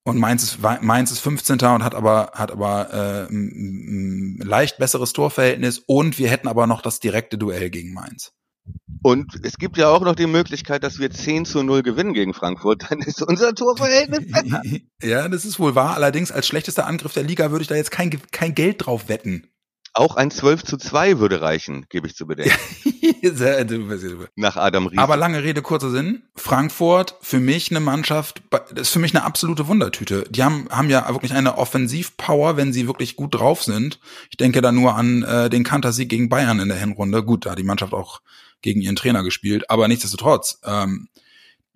Und 0.05 0.19
Mainz 0.19 0.43
ist, 0.43 0.59
Mainz 0.61 1.11
ist 1.11 1.21
15. 1.21 1.61
und 1.61 1.85
hat 1.85 1.95
aber, 1.95 2.33
hat 2.35 2.51
aber 2.51 2.93
äh, 2.93 3.33
ein 3.33 4.39
leicht 4.39 4.79
besseres 4.79 5.13
Torverhältnis 5.13 5.79
und 5.79 6.19
wir 6.19 6.29
hätten 6.31 6.49
aber 6.49 6.67
noch 6.67 6.83
das 6.83 7.01
direkte 7.01 7.39
Duell 7.39 7.71
gegen 7.71 7.93
Mainz. 7.93 8.33
Und 9.03 9.33
es 9.45 9.57
gibt 9.57 9.77
ja 9.77 9.89
auch 9.89 10.03
noch 10.03 10.15
die 10.15 10.27
Möglichkeit, 10.27 10.85
dass 10.85 10.99
wir 10.99 11.11
10 11.11 11.47
zu 11.47 11.63
0 11.63 11.83
gewinnen 11.83 12.13
gegen 12.13 12.35
Frankfurt. 12.35 12.87
Dann 12.91 13.01
ist 13.01 13.23
unser 13.23 13.55
Torverhältnis 13.55 14.31
besser. 14.31 14.63
ja, 15.03 15.29
das 15.29 15.45
ist 15.45 15.59
wohl 15.59 15.75
wahr. 15.75 15.95
Allerdings 15.95 16.33
als 16.33 16.47
schlechtester 16.47 16.87
Angriff 16.87 17.15
der 17.15 17.23
Liga 17.23 17.51
würde 17.51 17.63
ich 17.63 17.69
da 17.69 17.77
jetzt 17.77 17.91
kein, 17.91 18.11
kein 18.31 18.55
Geld 18.55 18.87
drauf 18.87 19.09
wetten. 19.09 19.47
Auch 19.93 20.15
ein 20.15 20.31
12 20.31 20.63
zu 20.65 20.77
2 20.77 21.19
würde 21.19 21.41
reichen, 21.41 21.87
gebe 21.89 22.07
ich 22.07 22.15
zu 22.15 22.27
bedenken. 22.27 22.55
Nach 24.37 24.57
Adam 24.57 24.87
Ries. 24.87 24.99
Aber 24.99 25.17
lange 25.17 25.43
Rede, 25.43 25.63
kurzer 25.63 25.91
Sinn. 25.91 26.23
Frankfurt, 26.37 27.17
für 27.21 27.41
mich 27.41 27.71
eine 27.71 27.81
Mannschaft, 27.81 28.43
das 28.51 28.83
ist 28.83 28.91
für 28.91 28.99
mich 29.01 29.15
eine 29.15 29.25
absolute 29.25 29.67
Wundertüte. 29.67 30.25
Die 30.31 30.45
haben, 30.45 30.69
haben 30.71 30.91
ja 30.91 31.09
wirklich 31.09 31.33
eine 31.33 31.59
Offensivpower, 31.59 32.57
wenn 32.57 32.73
sie 32.73 32.87
wirklich 32.87 33.17
gut 33.17 33.35
drauf 33.35 33.65
sind. 33.65 33.99
Ich 34.31 34.37
denke 34.37 34.61
da 34.61 34.71
nur 34.71 34.95
an 34.95 35.23
äh, 35.25 35.51
den 35.51 35.65
Kantersieg 35.65 36.09
gegen 36.09 36.29
Bayern 36.29 36.61
in 36.61 36.69
der 36.69 36.79
Hinrunde. 36.79 37.25
Gut, 37.25 37.47
da 37.47 37.57
die 37.57 37.65
Mannschaft 37.65 37.93
auch 37.93 38.21
gegen 38.63 38.81
ihren 38.81 38.97
Trainer 38.97 39.23
gespielt, 39.23 39.69
aber 39.71 39.89
nichtsdestotrotz, 39.89 40.61
ähm, 40.65 41.09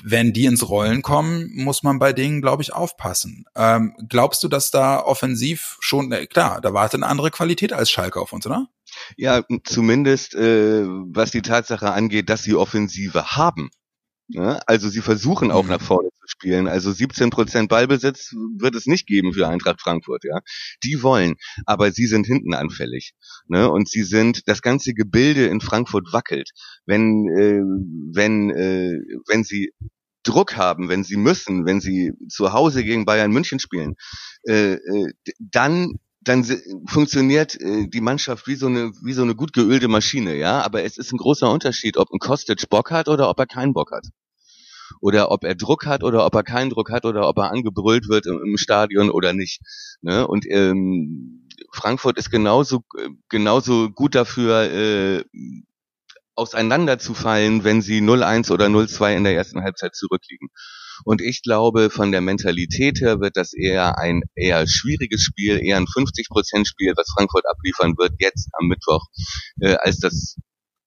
wenn 0.02 0.32
die 0.32 0.44
ins 0.44 0.68
Rollen 0.68 1.02
kommen, 1.02 1.50
muss 1.54 1.82
man 1.82 1.98
bei 1.98 2.12
denen, 2.12 2.42
glaube 2.42 2.62
ich, 2.62 2.72
aufpassen. 2.72 3.46
Ähm, 3.56 3.94
glaubst 4.08 4.42
du, 4.42 4.48
dass 4.48 4.70
da 4.70 5.00
offensiv 5.00 5.78
schon, 5.80 6.12
äh, 6.12 6.26
klar, 6.26 6.60
da 6.60 6.74
wartet 6.74 7.02
eine 7.02 7.06
andere 7.10 7.30
Qualität 7.30 7.72
als 7.72 7.90
Schalke 7.90 8.20
auf 8.20 8.32
uns, 8.32 8.46
oder? 8.46 8.68
Ja, 9.16 9.42
zumindest 9.64 10.34
äh, 10.34 10.84
was 10.84 11.30
die 11.30 11.42
Tatsache 11.42 11.90
angeht, 11.92 12.28
dass 12.28 12.42
sie 12.42 12.54
Offensive 12.54 13.24
haben. 13.36 13.70
Ja, 14.28 14.58
also 14.66 14.88
sie 14.88 15.02
versuchen 15.02 15.50
auch 15.50 15.64
mhm. 15.64 15.70
nach 15.70 15.82
vorne 15.82 16.08
zu 16.08 16.26
spielen. 16.26 16.66
Also 16.66 16.90
17 16.90 17.30
Prozent 17.30 17.68
Ballbesitz 17.68 18.32
wird 18.58 18.74
es 18.74 18.86
nicht 18.86 19.06
geben 19.06 19.34
für 19.34 19.48
Eintracht 19.48 19.80
Frankfurt. 19.82 20.24
Ja, 20.24 20.40
die 20.82 21.02
wollen, 21.02 21.34
aber 21.66 21.92
sie 21.92 22.06
sind 22.06 22.26
hinten 22.26 22.54
anfällig. 22.54 23.12
Ne? 23.48 23.70
Und 23.70 23.88
sie 23.88 24.02
sind 24.02 24.48
das 24.48 24.62
ganze 24.62 24.94
Gebilde 24.94 25.46
in 25.46 25.60
Frankfurt 25.60 26.12
wackelt. 26.12 26.50
Wenn 26.86 27.28
äh, 27.28 27.60
wenn 28.14 28.50
äh, 28.50 28.98
wenn 29.28 29.44
sie 29.44 29.72
Druck 30.22 30.56
haben, 30.56 30.88
wenn 30.88 31.04
sie 31.04 31.16
müssen, 31.16 31.66
wenn 31.66 31.80
sie 31.80 32.12
zu 32.30 32.54
Hause 32.54 32.82
gegen 32.82 33.04
Bayern 33.04 33.30
München 33.30 33.58
spielen, 33.58 33.94
äh, 34.48 34.74
äh, 34.74 35.12
dann 35.38 35.98
dann 36.24 36.44
funktioniert 36.86 37.60
äh, 37.60 37.86
die 37.88 38.00
Mannschaft 38.00 38.46
wie 38.46 38.56
so 38.56 38.66
eine 38.66 38.92
wie 39.02 39.12
so 39.12 39.22
eine 39.22 39.34
gut 39.34 39.52
geölte 39.52 39.88
Maschine, 39.88 40.36
ja. 40.36 40.62
Aber 40.62 40.82
es 40.84 40.98
ist 40.98 41.12
ein 41.12 41.18
großer 41.18 41.50
Unterschied, 41.50 41.96
ob 41.96 42.10
ein 42.12 42.18
Kostic 42.18 42.68
Bock 42.68 42.90
hat 42.90 43.08
oder 43.08 43.28
ob 43.28 43.38
er 43.38 43.46
keinen 43.46 43.74
Bock 43.74 43.92
hat, 43.92 44.06
oder 45.00 45.30
ob 45.30 45.44
er 45.44 45.54
Druck 45.54 45.86
hat 45.86 46.02
oder 46.02 46.26
ob 46.26 46.34
er 46.34 46.42
keinen 46.42 46.70
Druck 46.70 46.90
hat 46.90 47.04
oder 47.04 47.28
ob 47.28 47.38
er 47.38 47.50
angebrüllt 47.50 48.08
wird 48.08 48.26
im, 48.26 48.40
im 48.44 48.56
Stadion 48.58 49.10
oder 49.10 49.32
nicht. 49.32 49.60
Ne? 50.02 50.26
Und 50.26 50.46
ähm, 50.48 51.48
Frankfurt 51.72 52.18
ist 52.18 52.30
genauso 52.30 52.82
genauso 53.28 53.90
gut 53.90 54.14
dafür. 54.14 54.62
Äh, 54.72 55.24
auseinanderzufallen, 56.36 57.64
wenn 57.64 57.80
sie 57.80 58.00
0-1 58.00 58.50
oder 58.50 58.66
0-2 58.66 59.16
in 59.16 59.24
der 59.24 59.36
ersten 59.36 59.62
Halbzeit 59.62 59.94
zurückliegen. 59.94 60.48
Und 61.04 61.20
ich 61.20 61.42
glaube, 61.42 61.90
von 61.90 62.12
der 62.12 62.20
Mentalität 62.20 63.00
her 63.00 63.20
wird 63.20 63.36
das 63.36 63.52
eher 63.52 63.98
ein 63.98 64.22
eher 64.34 64.66
schwieriges 64.66 65.22
Spiel, 65.22 65.60
eher 65.62 65.76
ein 65.76 65.86
50-Prozent-Spiel, 65.86 66.94
was 66.96 67.12
Frankfurt 67.16 67.44
abliefern 67.50 67.94
wird 67.98 68.12
jetzt 68.18 68.48
am 68.52 68.68
Mittwoch, 68.68 69.04
äh, 69.60 69.74
als 69.74 69.98
das 69.98 70.36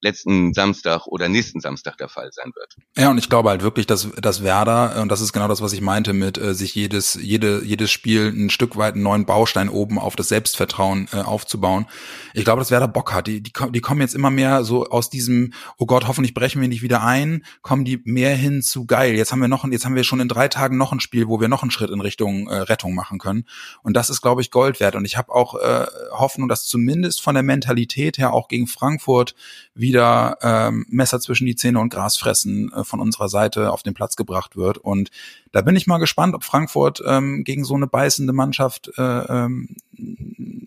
letzten 0.01 0.53
Samstag 0.53 1.07
oder 1.07 1.27
nächsten 1.27 1.59
Samstag 1.59 1.97
der 1.97 2.07
Fall 2.07 2.29
sein 2.31 2.51
wird. 2.55 2.75
Ja, 2.95 3.09
und 3.09 3.17
ich 3.17 3.29
glaube 3.29 3.49
halt 3.49 3.63
wirklich, 3.63 3.87
dass, 3.87 4.09
dass 4.11 4.43
Werder, 4.43 5.01
und 5.01 5.09
das 5.09 5.21
ist 5.21 5.33
genau 5.33 5.47
das, 5.47 5.61
was 5.61 5.73
ich 5.73 5.81
meinte, 5.81 6.13
mit 6.13 6.37
äh, 6.37 6.53
sich 6.53 6.75
jedes, 6.75 7.15
jede, 7.15 7.63
jedes 7.63 7.91
Spiel 7.91 8.27
ein 8.27 8.49
Stück 8.49 8.77
weit 8.77 8.93
einen 8.93 9.03
neuen 9.03 9.25
Baustein 9.25 9.69
oben 9.69 9.97
auf 9.97 10.15
das 10.15 10.29
Selbstvertrauen 10.29 11.07
äh, 11.11 11.17
aufzubauen. 11.17 11.87
Ich 12.33 12.43
glaube, 12.43 12.59
dass 12.59 12.71
Werder 12.71 12.87
Bock 12.87 13.13
hat. 13.13 13.27
Die, 13.27 13.41
die, 13.41 13.51
die 13.71 13.81
kommen 13.81 14.01
jetzt 14.01 14.13
immer 14.13 14.29
mehr 14.29 14.63
so 14.63 14.87
aus 14.87 15.09
diesem, 15.09 15.53
oh 15.77 15.85
Gott, 15.85 16.07
hoffentlich 16.07 16.33
brechen 16.33 16.61
wir 16.61 16.67
nicht 16.67 16.83
wieder 16.83 17.03
ein, 17.03 17.43
kommen 17.61 17.83
die 17.83 18.01
mehr 18.05 18.35
hin 18.35 18.61
zu 18.61 18.85
geil. 18.85 19.15
Jetzt 19.15 19.31
haben 19.31 19.41
wir 19.41 19.47
noch, 19.47 19.65
jetzt 19.65 19.85
haben 19.85 19.95
wir 19.95 20.03
schon 20.03 20.19
in 20.19 20.27
drei 20.27 20.47
Tagen 20.47 20.77
noch 20.77 20.91
ein 20.91 20.99
Spiel, 20.99 21.27
wo 21.27 21.39
wir 21.39 21.47
noch 21.47 21.63
einen 21.63 21.71
Schritt 21.71 21.89
in 21.89 22.01
Richtung 22.01 22.47
äh, 22.47 22.55
Rettung 22.55 22.93
machen 22.93 23.17
können. 23.17 23.45
Und 23.81 23.95
das 23.95 24.09
ist, 24.09 24.21
glaube 24.21 24.41
ich, 24.41 24.51
Gold 24.51 24.79
wert. 24.79 24.95
Und 24.95 25.05
ich 25.05 25.17
habe 25.17 25.33
auch 25.33 25.55
äh, 25.55 25.85
Hoffnung, 26.11 26.47
dass 26.47 26.65
zumindest 26.65 27.21
von 27.21 27.33
der 27.33 27.43
Mentalität 27.43 28.17
her 28.17 28.33
auch 28.33 28.47
gegen 28.47 28.67
Frankfurt 28.67 29.35
wieder 29.73 29.96
ähm, 30.41 30.85
Messer 30.89 31.19
zwischen 31.19 31.45
die 31.45 31.55
Zähne 31.55 31.79
und 31.79 31.89
Gras 31.89 32.17
fressen 32.17 32.71
äh, 32.73 32.83
von 32.83 32.99
unserer 32.99 33.29
Seite 33.29 33.71
auf 33.71 33.83
den 33.83 33.93
Platz 33.93 34.15
gebracht 34.15 34.55
wird. 34.55 34.77
Und 34.77 35.09
da 35.51 35.61
bin 35.61 35.75
ich 35.75 35.87
mal 35.87 35.97
gespannt, 35.97 36.35
ob 36.35 36.43
Frankfurt 36.43 37.01
ähm, 37.05 37.43
gegen 37.43 37.63
so 37.63 37.75
eine 37.75 37.87
beißende 37.87 38.33
Mannschaft 38.33 38.91
äh, 38.97 39.01
ähm, 39.01 39.75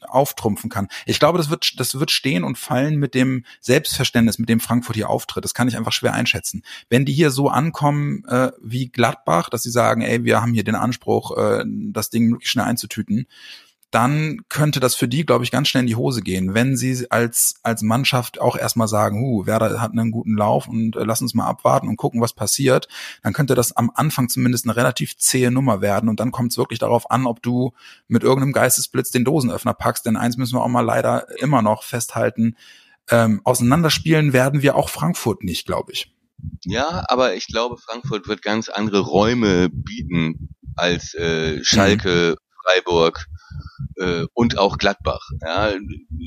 auftrumpfen 0.03 0.71
kann. 0.71 0.89
Ich 1.07 1.21
glaube, 1.21 1.39
das 1.39 1.51
wird, 1.51 1.79
das 1.79 1.99
wird 1.99 2.11
stehen 2.11 2.45
und 2.45 2.59
fallen 2.59 2.97
mit 2.97 3.15
dem 3.15 3.45
Selbstverständnis, 3.61 4.39
mit 4.39 4.49
dem 4.49 4.61
Frankfurt 4.61 4.97
hier 4.97 5.11
auftritt. 5.11 5.45
Das 5.45 5.55
kann 5.55 5.69
ich 5.69 5.77
einfach 5.77 5.93
schwer 5.93 6.15
einschätzen. 6.15 6.63
Wenn 6.89 7.05
die 7.05 7.13
hier 7.13 7.31
so 7.31 7.49
ankommen 7.49 8.25
äh, 8.27 8.53
wie 8.61 8.89
Gladbach, 8.89 9.51
dass 9.51 9.63
sie 9.63 9.71
sagen, 9.71 10.03
ey, 10.03 10.25
wir 10.25 10.43
haben 10.43 10.53
hier 10.53 10.65
den 10.65 10.75
Anspruch, 10.75 11.37
äh, 11.37 11.65
das 11.67 12.11
Ding 12.11 12.27
möglichst 12.27 12.53
schnell 12.53 12.67
einzutüten, 12.67 13.27
dann 13.91 14.43
könnte 14.49 14.79
das 14.79 14.95
für 14.95 15.09
die, 15.09 15.27
glaube 15.27 15.45
ich, 15.45 15.51
ganz 15.51 15.69
schnell 15.69 15.83
in 15.83 15.87
die 15.89 15.97
Hose 15.97 16.23
gehen, 16.23 16.55
wenn 16.55 16.77
sie 16.77 17.11
als, 17.11 17.57
als 17.63 17.83
Mannschaft 17.83 18.41
auch 18.41 18.57
erstmal 18.57 18.87
sagen, 18.87 19.21
huh, 19.21 19.47
Werder 19.47 19.81
hat 19.81 19.93
einen 19.93 20.13
guten 20.13 20.37
Lauf 20.37 20.69
und 20.69 20.95
äh, 20.97 21.03
lass 21.03 21.23
uns 21.23 21.35
mal 21.35 21.47
abwarten 21.47 21.89
und 21.89 21.97
gucken, 21.97 22.21
was 22.21 22.33
passiert, 22.33 22.89
dann 23.23 23.33
könnte 23.33 23.55
das 23.55 23.77
am 23.77 23.91
Anfang 23.95 24.29
zumindest 24.29 24.65
eine 24.65 24.77
relativ 24.77 25.17
zähe 25.17 25.51
Nummer 25.51 25.81
werden 25.81 26.09
und 26.09 26.21
dann 26.21 26.31
kommt 26.31 26.53
es 26.53 26.59
wirklich 26.59 26.79
darauf 26.79 27.11
an, 27.11 27.27
ob 27.27 27.43
du 27.43 27.73
mit 28.07 28.23
irgendeinem 28.23 28.53
Geistesblitz 28.53 29.11
den 29.11 29.25
Dosenöffner 29.25 29.75
packst, 29.75 30.07
denn 30.07 30.17
eins 30.17 30.37
müssen 30.37 30.55
wir 30.55 30.63
auch 30.63 30.69
mal 30.69 30.83
leider 30.83 31.27
immer 31.41 31.63
noch 31.63 31.83
festhalten, 31.83 32.57
ähm, 33.11 33.41
auseinanderspielen 33.43 34.33
werden 34.33 34.63
wir 34.63 34.77
auch 34.77 34.89
Frankfurt 34.89 35.43
nicht, 35.43 35.67
glaube 35.67 35.93
ich. 35.93 36.15
Ja, 36.65 37.05
aber 37.09 37.35
ich 37.35 37.49
glaube, 37.49 37.77
Frankfurt 37.77 38.29
wird 38.29 38.43
ganz 38.43 38.69
andere 38.69 39.01
Räume 39.01 39.69
bieten 39.69 40.51
als 40.77 41.15
äh, 41.15 41.63
Schalke, 41.65 42.37
mhm. 42.39 42.50
Freiburg 42.65 43.27
äh, 43.97 44.27
und 44.35 44.59
auch 44.59 44.79
Gladbach. 44.79 45.23
Ja. 45.43 45.73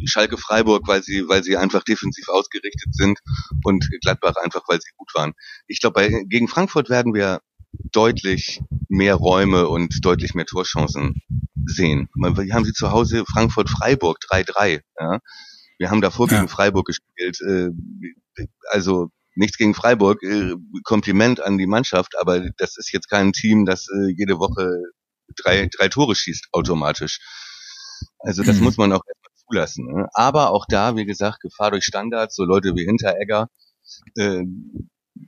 Schalke 0.05 0.37
Freiburg, 0.37 0.87
weil 0.87 1.03
sie, 1.03 1.27
weil 1.27 1.43
sie 1.43 1.57
einfach 1.57 1.83
defensiv 1.83 2.27
ausgerichtet 2.29 2.93
sind 2.93 3.19
und 3.63 3.87
Gladbach 4.01 4.35
einfach, 4.43 4.63
weil 4.67 4.79
sie 4.79 4.91
gut 4.97 5.13
waren. 5.13 5.33
Ich 5.67 5.79
glaube, 5.79 6.09
gegen 6.27 6.47
Frankfurt 6.47 6.89
werden 6.89 7.13
wir 7.13 7.41
deutlich 7.91 8.61
mehr 8.89 9.15
Räume 9.15 9.67
und 9.67 10.05
deutlich 10.05 10.35
mehr 10.35 10.45
Torchancen 10.45 11.21
sehen. 11.65 12.09
Wir 12.15 12.53
haben 12.53 12.65
sie 12.65 12.73
zu 12.73 12.91
Hause 12.91 13.23
Frankfurt 13.25 13.69
Freiburg 13.69 14.17
3-3. 14.29 14.81
Ja. 14.99 15.19
Wir 15.79 15.89
haben 15.89 16.01
davor 16.01 16.29
ja. 16.29 16.37
gegen 16.37 16.49
Freiburg 16.49 16.85
gespielt. 16.85 17.39
Äh, 17.41 17.69
also 18.69 19.09
nichts 19.35 19.57
gegen 19.57 19.73
Freiburg, 19.73 20.21
äh, 20.23 20.53
Kompliment 20.83 21.39
an 21.39 21.57
die 21.57 21.67
Mannschaft, 21.67 22.13
aber 22.19 22.41
das 22.57 22.77
ist 22.77 22.91
jetzt 22.93 23.09
kein 23.09 23.33
Team, 23.33 23.65
das 23.65 23.87
äh, 23.87 24.13
jede 24.15 24.39
Woche 24.39 24.81
drei, 25.35 25.67
drei 25.71 25.89
Tore 25.89 26.15
schießt 26.15 26.47
automatisch. 26.51 27.19
Also 28.19 28.43
das 28.43 28.57
mhm. 28.57 28.63
muss 28.63 28.77
man 28.77 28.91
auch 28.93 29.01
erstmal 29.05 29.31
zulassen. 29.47 29.85
Ne? 29.93 30.07
Aber 30.13 30.51
auch 30.51 30.65
da, 30.67 30.95
wie 30.95 31.05
gesagt, 31.05 31.41
Gefahr 31.41 31.71
durch 31.71 31.85
Standards, 31.85 32.35
so 32.35 32.43
Leute 32.43 32.75
wie 32.75 32.85
Hinteregger, 32.85 33.49
äh, 34.15 34.43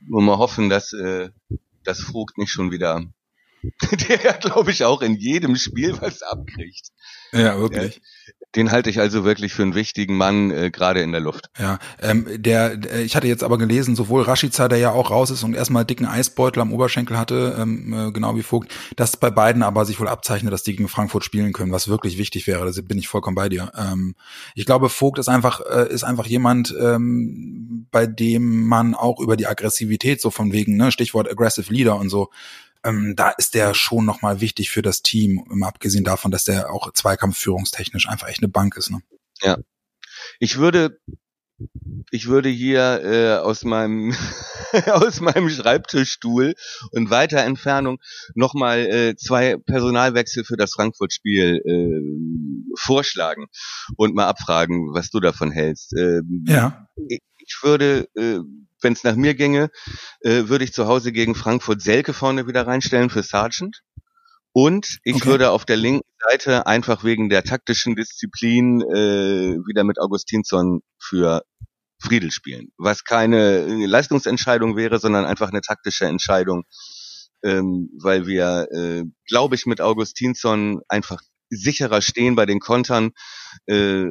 wo 0.08 0.20
wir 0.20 0.38
hoffen, 0.38 0.68
dass 0.68 0.92
äh, 0.92 1.30
das 1.84 2.00
Vogt 2.00 2.38
nicht 2.38 2.50
schon 2.50 2.70
wieder, 2.70 3.04
der 4.08 4.34
glaube 4.34 4.70
ich 4.70 4.84
auch 4.84 5.02
in 5.02 5.14
jedem 5.14 5.56
Spiel 5.56 6.00
was 6.00 6.22
abkriegt. 6.22 6.88
Ja, 7.32 7.58
wirklich. 7.58 8.00
Den 8.54 8.70
halte 8.70 8.88
ich 8.88 9.00
also 9.00 9.24
wirklich 9.24 9.52
für 9.52 9.62
einen 9.62 9.74
wichtigen 9.74 10.16
Mann, 10.16 10.50
äh, 10.50 10.70
gerade 10.70 11.02
in 11.02 11.12
der 11.12 11.20
Luft. 11.20 11.50
Ja, 11.58 11.78
ähm, 12.00 12.26
der, 12.36 12.76
der, 12.76 13.04
ich 13.04 13.14
hatte 13.16 13.26
jetzt 13.26 13.42
aber 13.44 13.58
gelesen, 13.58 13.96
sowohl 13.96 14.22
Rashica, 14.22 14.68
der 14.68 14.78
ja 14.78 14.92
auch 14.92 15.10
raus 15.10 15.30
ist 15.30 15.42
und 15.42 15.54
erstmal 15.54 15.84
dicken 15.84 16.06
Eisbeutel 16.06 16.60
am 16.60 16.72
Oberschenkel 16.72 17.18
hatte, 17.18 17.56
ähm, 17.58 17.92
äh, 17.92 18.12
genau 18.12 18.36
wie 18.36 18.42
Vogt, 18.42 18.72
dass 18.96 19.16
bei 19.16 19.30
beiden 19.30 19.62
aber 19.62 19.84
sich 19.84 20.00
wohl 20.00 20.08
abzeichnet, 20.08 20.52
dass 20.52 20.62
die 20.62 20.74
gegen 20.74 20.88
Frankfurt 20.88 21.24
spielen 21.24 21.52
können, 21.52 21.72
was 21.72 21.88
wirklich 21.88 22.16
wichtig 22.18 22.46
wäre. 22.46 22.70
Da 22.70 22.80
bin 22.82 22.98
ich 22.98 23.08
vollkommen 23.08 23.34
bei 23.34 23.48
dir. 23.48 23.72
Ähm, 23.76 24.14
ich 24.54 24.64
glaube, 24.64 24.88
Vogt 24.88 25.18
ist 25.18 25.28
einfach, 25.28 25.60
äh, 25.60 25.92
ist 25.92 26.04
einfach 26.04 26.26
jemand, 26.26 26.74
ähm, 26.80 27.86
bei 27.90 28.06
dem 28.06 28.66
man 28.66 28.94
auch 28.94 29.20
über 29.20 29.36
die 29.36 29.46
Aggressivität, 29.46 30.20
so 30.20 30.30
von 30.30 30.52
wegen, 30.52 30.76
ne, 30.76 30.92
Stichwort 30.92 31.30
Aggressive 31.30 31.72
Leader 31.72 31.96
und 31.96 32.08
so, 32.08 32.30
ähm, 32.86 33.14
da 33.16 33.30
ist 33.30 33.54
der 33.54 33.74
schon 33.74 34.04
nochmal 34.04 34.40
wichtig 34.40 34.70
für 34.70 34.82
das 34.82 35.02
Team, 35.02 35.44
immer 35.50 35.66
abgesehen 35.66 36.04
davon, 36.04 36.30
dass 36.30 36.44
der 36.44 36.70
auch 36.70 36.92
zweikampfführungstechnisch 36.92 38.08
einfach 38.08 38.28
echt 38.28 38.42
eine 38.42 38.48
Bank 38.48 38.76
ist. 38.76 38.90
Ne? 38.90 39.00
Ja. 39.42 39.58
Ich 40.38 40.58
würde 40.58 40.98
ich 42.10 42.26
würde 42.26 42.48
hier 42.50 43.00
äh, 43.02 43.36
aus 43.38 43.64
meinem 43.64 44.14
aus 44.86 45.20
meinem 45.20 45.48
Schreibtischstuhl 45.48 46.54
und 46.92 47.10
weiter 47.10 47.38
Entfernung 47.38 47.98
nochmal 48.34 48.80
äh, 48.80 49.16
zwei 49.16 49.56
Personalwechsel 49.56 50.44
für 50.44 50.56
das 50.56 50.74
Frankfurt-Spiel 50.74 51.62
äh, 51.64 52.76
vorschlagen 52.78 53.46
und 53.96 54.14
mal 54.14 54.26
abfragen, 54.26 54.92
was 54.92 55.10
du 55.10 55.20
davon 55.20 55.50
hältst. 55.50 55.94
Ähm, 55.96 56.44
Ja. 56.46 56.88
Ich, 57.46 57.58
würde, 57.62 58.08
äh, 58.16 58.40
wenn 58.82 58.92
es 58.92 59.04
nach 59.04 59.16
mir 59.16 59.34
ginge, 59.34 59.70
äh, 60.20 60.48
würde 60.48 60.64
ich 60.64 60.72
zu 60.72 60.86
Hause 60.86 61.12
gegen 61.12 61.34
Frankfurt 61.34 61.82
Selke 61.82 62.12
vorne 62.12 62.46
wieder 62.46 62.66
reinstellen 62.66 63.10
für 63.10 63.22
Sargent. 63.22 63.82
Und 64.52 64.98
ich 65.04 65.16
Okay. 65.16 65.26
würde 65.26 65.50
auf 65.50 65.64
der 65.66 65.76
linken 65.76 66.08
Seite 66.30 66.66
einfach 66.66 67.04
wegen 67.04 67.28
der 67.28 67.44
taktischen 67.44 67.94
Disziplin 67.94 68.80
äh, 68.82 69.58
wieder 69.66 69.84
mit 69.84 70.00
Augustinsson 70.00 70.80
für 70.98 71.42
Friedel 72.00 72.30
spielen. 72.30 72.68
Was 72.78 73.04
keine 73.04 73.58
äh, 73.66 73.86
Leistungsentscheidung 73.86 74.76
wäre, 74.76 74.98
sondern 74.98 75.26
einfach 75.26 75.50
eine 75.50 75.60
taktische 75.62 76.06
Entscheidung, 76.06 76.64
ähm, 77.44 77.90
weil 78.02 78.26
wir, 78.26 78.68
äh, 78.72 79.04
glaube 79.28 79.54
ich, 79.56 79.66
mit 79.66 79.80
Augustinsson 79.80 80.80
einfach 80.88 81.20
sicherer 81.50 82.02
stehen 82.02 82.34
bei 82.36 82.46
den 82.46 82.60
Kontern 82.60 83.12
äh, 83.66 84.06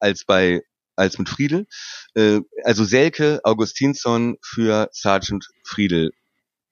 als 0.00 0.24
bei 0.26 0.62
als 0.96 1.18
mit 1.18 1.28
Friedel. 1.28 1.66
Äh, 2.14 2.40
also 2.64 2.84
Selke, 2.84 3.40
Augustinsson 3.44 4.36
für 4.42 4.88
Sergeant 4.92 5.46
Friedel 5.64 6.10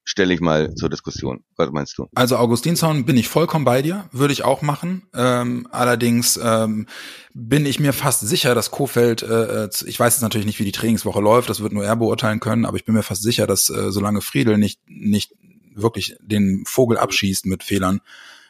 stelle 0.06 0.34
ich 0.34 0.40
mal 0.40 0.74
zur 0.74 0.90
Diskussion. 0.90 1.44
Was 1.56 1.70
meinst 1.70 1.96
du? 1.96 2.08
Also 2.14 2.36
Augustinsson 2.36 3.06
bin 3.06 3.16
ich 3.16 3.28
vollkommen 3.28 3.64
bei 3.64 3.80
dir, 3.80 4.06
würde 4.12 4.34
ich 4.34 4.44
auch 4.44 4.60
machen. 4.60 5.06
Ähm, 5.14 5.66
allerdings 5.70 6.38
ähm, 6.42 6.86
bin 7.32 7.64
ich 7.64 7.80
mir 7.80 7.94
fast 7.94 8.20
sicher, 8.20 8.54
dass 8.54 8.70
Kofeld, 8.70 9.22
äh, 9.22 9.70
z- 9.70 9.88
ich 9.88 9.98
weiß 9.98 10.14
jetzt 10.14 10.22
natürlich 10.22 10.46
nicht, 10.46 10.58
wie 10.58 10.64
die 10.66 10.72
Trainingswoche 10.72 11.20
läuft, 11.22 11.48
das 11.48 11.60
wird 11.60 11.72
nur 11.72 11.86
er 11.86 11.96
beurteilen 11.96 12.40
können, 12.40 12.66
aber 12.66 12.76
ich 12.76 12.84
bin 12.84 12.94
mir 12.94 13.02
fast 13.02 13.22
sicher, 13.22 13.46
dass 13.46 13.70
äh, 13.70 13.90
solange 13.90 14.20
Friedel 14.20 14.58
nicht 14.58 14.78
nicht 14.86 15.32
wirklich 15.74 16.16
den 16.20 16.64
Vogel 16.66 16.98
abschießt 16.98 17.46
mit 17.46 17.62
Fehlern, 17.64 18.00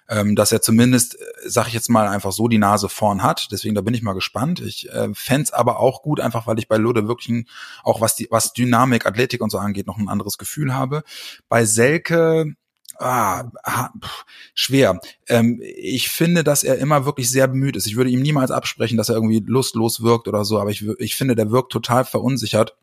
ähm, 0.08 0.36
dass 0.36 0.52
er 0.52 0.62
zumindest, 0.62 1.14
äh, 1.14 1.24
sag 1.46 1.68
ich 1.68 1.74
jetzt 1.74 1.88
mal, 1.88 2.08
einfach 2.08 2.32
so 2.32 2.48
die 2.48 2.58
Nase 2.58 2.88
vorn 2.88 3.22
hat. 3.22 3.48
Deswegen 3.50 3.74
da 3.74 3.80
bin 3.80 3.94
ich 3.94 4.02
mal 4.02 4.12
gespannt. 4.12 4.60
Ich 4.60 4.90
äh, 4.90 5.08
fänd's 5.14 5.52
aber 5.52 5.80
auch 5.80 6.02
gut, 6.02 6.20
einfach 6.20 6.46
weil 6.46 6.58
ich 6.58 6.68
bei 6.68 6.76
Lode 6.76 7.08
wirklich 7.08 7.28
ein, 7.28 7.48
auch 7.82 8.00
was 8.00 8.16
die 8.16 8.28
was 8.30 8.52
Dynamik, 8.52 9.06
Athletik 9.06 9.40
und 9.40 9.50
so 9.50 9.58
angeht, 9.58 9.86
noch 9.86 9.98
ein 9.98 10.08
anderes 10.08 10.38
Gefühl 10.38 10.74
habe. 10.74 11.02
Bei 11.48 11.64
Selke 11.64 12.54
Ah, 12.98 13.50
ha, 13.66 13.92
pff, 14.00 14.24
schwer. 14.54 15.00
Ähm, 15.28 15.60
ich 15.62 16.10
finde, 16.10 16.44
dass 16.44 16.62
er 16.62 16.78
immer 16.78 17.04
wirklich 17.04 17.28
sehr 17.28 17.48
bemüht 17.48 17.74
ist. 17.74 17.86
Ich 17.86 17.96
würde 17.96 18.10
ihm 18.10 18.22
niemals 18.22 18.52
absprechen, 18.52 18.96
dass 18.96 19.08
er 19.08 19.16
irgendwie 19.16 19.42
lustlos 19.44 20.02
wirkt 20.02 20.28
oder 20.28 20.44
so, 20.44 20.60
aber 20.60 20.70
ich, 20.70 20.86
ich 20.98 21.16
finde, 21.16 21.34
der 21.34 21.50
wirkt 21.50 21.72
total 21.72 22.04
verunsichert. 22.04 22.76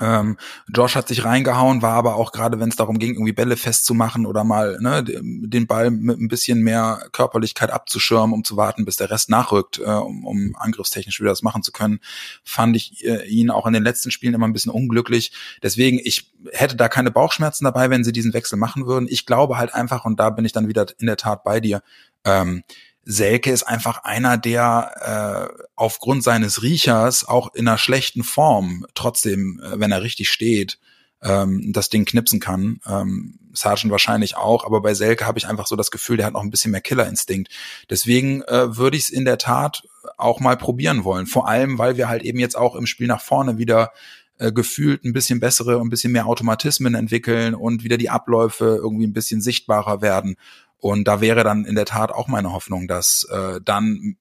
Ähm, 0.00 0.36
Josh 0.68 0.96
hat 0.96 1.08
sich 1.08 1.24
reingehauen, 1.24 1.80
war 1.80 1.94
aber 1.94 2.16
auch 2.16 2.32
gerade, 2.32 2.58
wenn 2.58 2.68
es 2.68 2.76
darum 2.76 2.98
ging, 2.98 3.14
irgendwie 3.14 3.32
Bälle 3.32 3.56
festzumachen 3.56 4.26
oder 4.26 4.42
mal 4.42 4.78
ne, 4.80 5.04
den 5.04 5.66
Ball 5.66 5.90
mit 5.90 6.18
ein 6.18 6.28
bisschen 6.28 6.62
mehr 6.62 7.06
Körperlichkeit 7.12 7.70
abzuschirmen, 7.70 8.32
um 8.32 8.44
zu 8.44 8.56
warten, 8.56 8.84
bis 8.84 8.96
der 8.96 9.10
Rest 9.10 9.30
nachrückt, 9.30 9.78
äh, 9.78 9.84
um, 9.84 10.26
um 10.26 10.56
angriffstechnisch 10.58 11.20
wieder 11.20 11.30
das 11.30 11.42
machen 11.42 11.62
zu 11.62 11.70
können, 11.70 12.00
fand 12.42 12.76
ich 12.76 13.04
äh, 13.04 13.24
ihn 13.26 13.50
auch 13.50 13.66
in 13.66 13.72
den 13.72 13.84
letzten 13.84 14.10
Spielen 14.10 14.34
immer 14.34 14.46
ein 14.46 14.52
bisschen 14.52 14.72
unglücklich. 14.72 15.32
Deswegen, 15.62 16.00
ich 16.02 16.32
hätte 16.52 16.76
da 16.76 16.88
keine 16.88 17.10
Bauchschmerzen 17.10 17.64
dabei, 17.64 17.88
wenn 17.88 18.04
sie 18.04 18.12
diesen 18.12 18.34
Wechsel 18.34 18.56
machen 18.56 18.86
würden. 18.86 19.06
Ich 19.08 19.26
glaube 19.26 19.58
halt 19.58 19.74
einfach, 19.74 20.04
und 20.04 20.18
da 20.18 20.30
bin 20.30 20.44
ich 20.44 20.52
dann 20.52 20.68
wieder 20.68 20.86
in 20.98 21.06
der 21.06 21.16
Tat 21.16 21.44
bei 21.44 21.60
dir, 21.60 21.82
ähm, 22.24 22.64
Selke 23.04 23.50
ist 23.50 23.64
einfach 23.64 24.04
einer, 24.04 24.38
der 24.38 25.50
äh, 25.56 25.64
aufgrund 25.76 26.22
seines 26.22 26.62
Riechers 26.62 27.26
auch 27.26 27.54
in 27.54 27.68
einer 27.68 27.78
schlechten 27.78 28.24
Form 28.24 28.86
trotzdem, 28.94 29.60
äh, 29.60 29.78
wenn 29.78 29.92
er 29.92 30.02
richtig 30.02 30.30
steht, 30.30 30.78
ähm, 31.22 31.72
das 31.72 31.88
Ding 31.88 32.04
knipsen 32.04 32.40
kann. 32.40 32.80
Ähm, 32.86 33.38
Sargent 33.52 33.90
wahrscheinlich 33.90 34.36
auch, 34.36 34.64
aber 34.64 34.80
bei 34.80 34.94
Selke 34.94 35.26
habe 35.26 35.38
ich 35.38 35.46
einfach 35.46 35.66
so 35.66 35.76
das 35.76 35.90
Gefühl, 35.90 36.16
der 36.16 36.26
hat 36.26 36.34
noch 36.34 36.42
ein 36.42 36.50
bisschen 36.50 36.72
mehr 36.72 36.80
Killerinstinkt. 36.80 37.48
Deswegen 37.88 38.42
äh, 38.42 38.76
würde 38.76 38.96
ich 38.96 39.04
es 39.04 39.10
in 39.10 39.24
der 39.24 39.38
Tat 39.38 39.84
auch 40.16 40.40
mal 40.40 40.56
probieren 40.56 41.04
wollen. 41.04 41.26
Vor 41.26 41.48
allem, 41.48 41.78
weil 41.78 41.96
wir 41.96 42.08
halt 42.08 42.22
eben 42.22 42.38
jetzt 42.38 42.56
auch 42.56 42.74
im 42.74 42.86
Spiel 42.86 43.06
nach 43.06 43.20
vorne 43.20 43.58
wieder 43.58 43.92
äh, 44.38 44.52
gefühlt 44.52 45.04
ein 45.04 45.12
bisschen 45.12 45.38
bessere 45.38 45.78
und 45.78 45.86
ein 45.86 45.90
bisschen 45.90 46.12
mehr 46.12 46.26
Automatismen 46.26 46.94
entwickeln 46.94 47.54
und 47.54 47.84
wieder 47.84 47.96
die 47.96 48.10
Abläufe 48.10 48.64
irgendwie 48.82 49.06
ein 49.06 49.12
bisschen 49.12 49.40
sichtbarer 49.40 50.02
werden. 50.02 50.36
Und 50.78 51.08
da 51.08 51.20
wäre 51.20 51.44
dann 51.44 51.64
in 51.64 51.74
der 51.74 51.86
Tat 51.86 52.12
auch 52.12 52.28
meine 52.28 52.52
Hoffnung, 52.52 52.86
dass 52.88 53.26
äh, 53.30 53.60
dann 53.64 54.16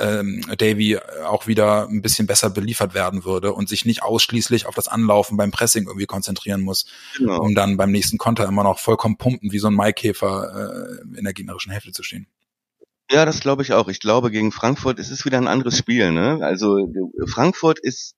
ähm, 0.00 0.42
Davy 0.58 0.98
auch 1.26 1.46
wieder 1.46 1.86
ein 1.88 2.02
bisschen 2.02 2.26
besser 2.26 2.50
beliefert 2.50 2.94
werden 2.94 3.24
würde 3.24 3.52
und 3.52 3.68
sich 3.68 3.84
nicht 3.84 4.02
ausschließlich 4.02 4.66
auf 4.66 4.74
das 4.74 4.88
Anlaufen 4.88 5.36
beim 5.36 5.50
Pressing 5.50 5.86
irgendwie 5.86 6.06
konzentrieren 6.06 6.62
muss, 6.62 6.86
Genau. 7.18 7.40
um 7.40 7.54
dann 7.54 7.76
beim 7.76 7.92
nächsten 7.92 8.18
Konter 8.18 8.46
immer 8.46 8.62
noch 8.64 8.78
vollkommen 8.78 9.18
pumpen 9.18 9.52
wie 9.52 9.58
so 9.58 9.68
ein 9.68 9.74
Maikäfer 9.74 10.98
äh, 11.04 11.18
in 11.18 11.24
der 11.24 11.34
gegnerischen 11.34 11.72
Hälfte 11.72 11.92
zu 11.92 12.02
stehen. 12.02 12.26
Ja, 13.10 13.24
das 13.24 13.40
glaube 13.40 13.62
ich 13.62 13.72
auch. 13.72 13.88
Ich 13.88 14.00
glaube, 14.00 14.30
gegen 14.30 14.50
Frankfurt 14.50 14.98
ist 14.98 15.10
es 15.10 15.24
wieder 15.24 15.38
ein 15.38 15.46
anderes 15.46 15.78
Spiel. 15.78 16.10
Ne? 16.10 16.38
Also 16.42 16.92
Frankfurt 17.28 17.78
ist 17.78 18.14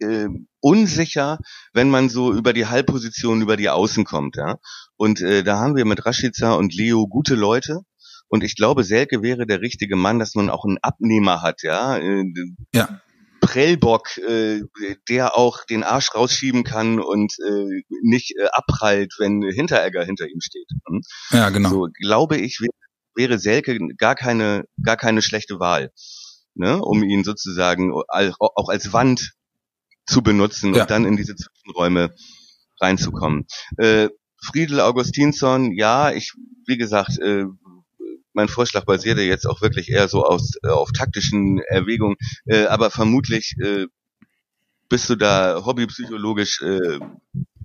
äh, 0.00 0.26
unsicher, 0.60 1.38
wenn 1.72 1.88
man 1.88 2.10
so 2.10 2.32
über 2.34 2.52
die 2.52 2.66
Halbposition, 2.66 3.40
über 3.40 3.56
die 3.56 3.70
Außen 3.70 4.04
kommt. 4.04 4.36
Ja? 4.36 4.58
Und 4.96 5.20
äh, 5.20 5.42
da 5.44 5.58
haben 5.58 5.76
wir 5.76 5.84
mit 5.84 6.04
Rashica 6.06 6.54
und 6.54 6.74
Leo 6.74 7.06
gute 7.06 7.34
Leute. 7.34 7.80
Und 8.28 8.42
ich 8.42 8.56
glaube, 8.56 8.82
Selke 8.82 9.22
wäre 9.22 9.46
der 9.46 9.60
richtige 9.60 9.94
Mann, 9.96 10.18
dass 10.18 10.34
man 10.34 10.50
auch 10.50 10.64
einen 10.64 10.78
Abnehmer 10.82 11.42
hat. 11.42 11.62
Ja, 11.62 11.98
Ja. 12.72 13.00
Prellbock, 13.40 14.16
äh, 14.18 14.62
der 15.08 15.36
auch 15.36 15.64
den 15.66 15.84
Arsch 15.84 16.14
rausschieben 16.14 16.64
kann 16.64 16.98
und 16.98 17.32
äh, 17.46 17.82
nicht 18.02 18.34
äh, 18.36 18.46
abprallt, 18.52 19.14
wenn 19.18 19.42
Hinteregger 19.42 20.04
hinter 20.04 20.26
ihm 20.26 20.40
steht. 20.40 20.68
Hm? 20.88 21.02
Ja, 21.30 21.50
genau. 21.50 21.68
So 21.68 21.88
glaube 22.00 22.38
ich, 22.38 22.60
wär, 22.60 22.70
wäre 23.14 23.38
Selke 23.38 23.78
gar 23.98 24.14
keine, 24.16 24.64
gar 24.82 24.96
keine 24.96 25.22
schlechte 25.22 25.60
Wahl, 25.60 25.92
ne? 26.54 26.82
um 26.82 27.04
ihn 27.04 27.22
sozusagen 27.22 27.92
auch 27.92 28.68
als 28.68 28.92
Wand 28.92 29.32
zu 30.06 30.22
benutzen 30.22 30.74
Ja. 30.74 30.82
und 30.82 30.90
dann 30.90 31.04
in 31.04 31.16
diese 31.16 31.36
Zwischenräume 31.36 32.14
reinzukommen. 32.80 33.46
Äh, 33.76 34.08
Friedel 34.46 34.80
Augustinsson, 34.80 35.72
ja, 35.72 36.12
ich, 36.12 36.32
wie 36.66 36.76
gesagt, 36.78 37.18
äh, 37.18 37.44
mein 38.32 38.48
Vorschlag 38.48 38.84
basierte 38.84 39.22
jetzt 39.22 39.46
auch 39.46 39.62
wirklich 39.62 39.88
eher 39.90 40.08
so 40.08 40.24
aus, 40.24 40.52
äh, 40.62 40.68
auf 40.68 40.92
taktischen 40.92 41.60
Erwägungen, 41.68 42.16
äh, 42.46 42.66
aber 42.66 42.90
vermutlich 42.90 43.54
äh, 43.62 43.86
bist 44.88 45.10
du 45.10 45.16
da 45.16 45.62
hobbypsychologisch 45.64 46.62
äh, 46.62 46.98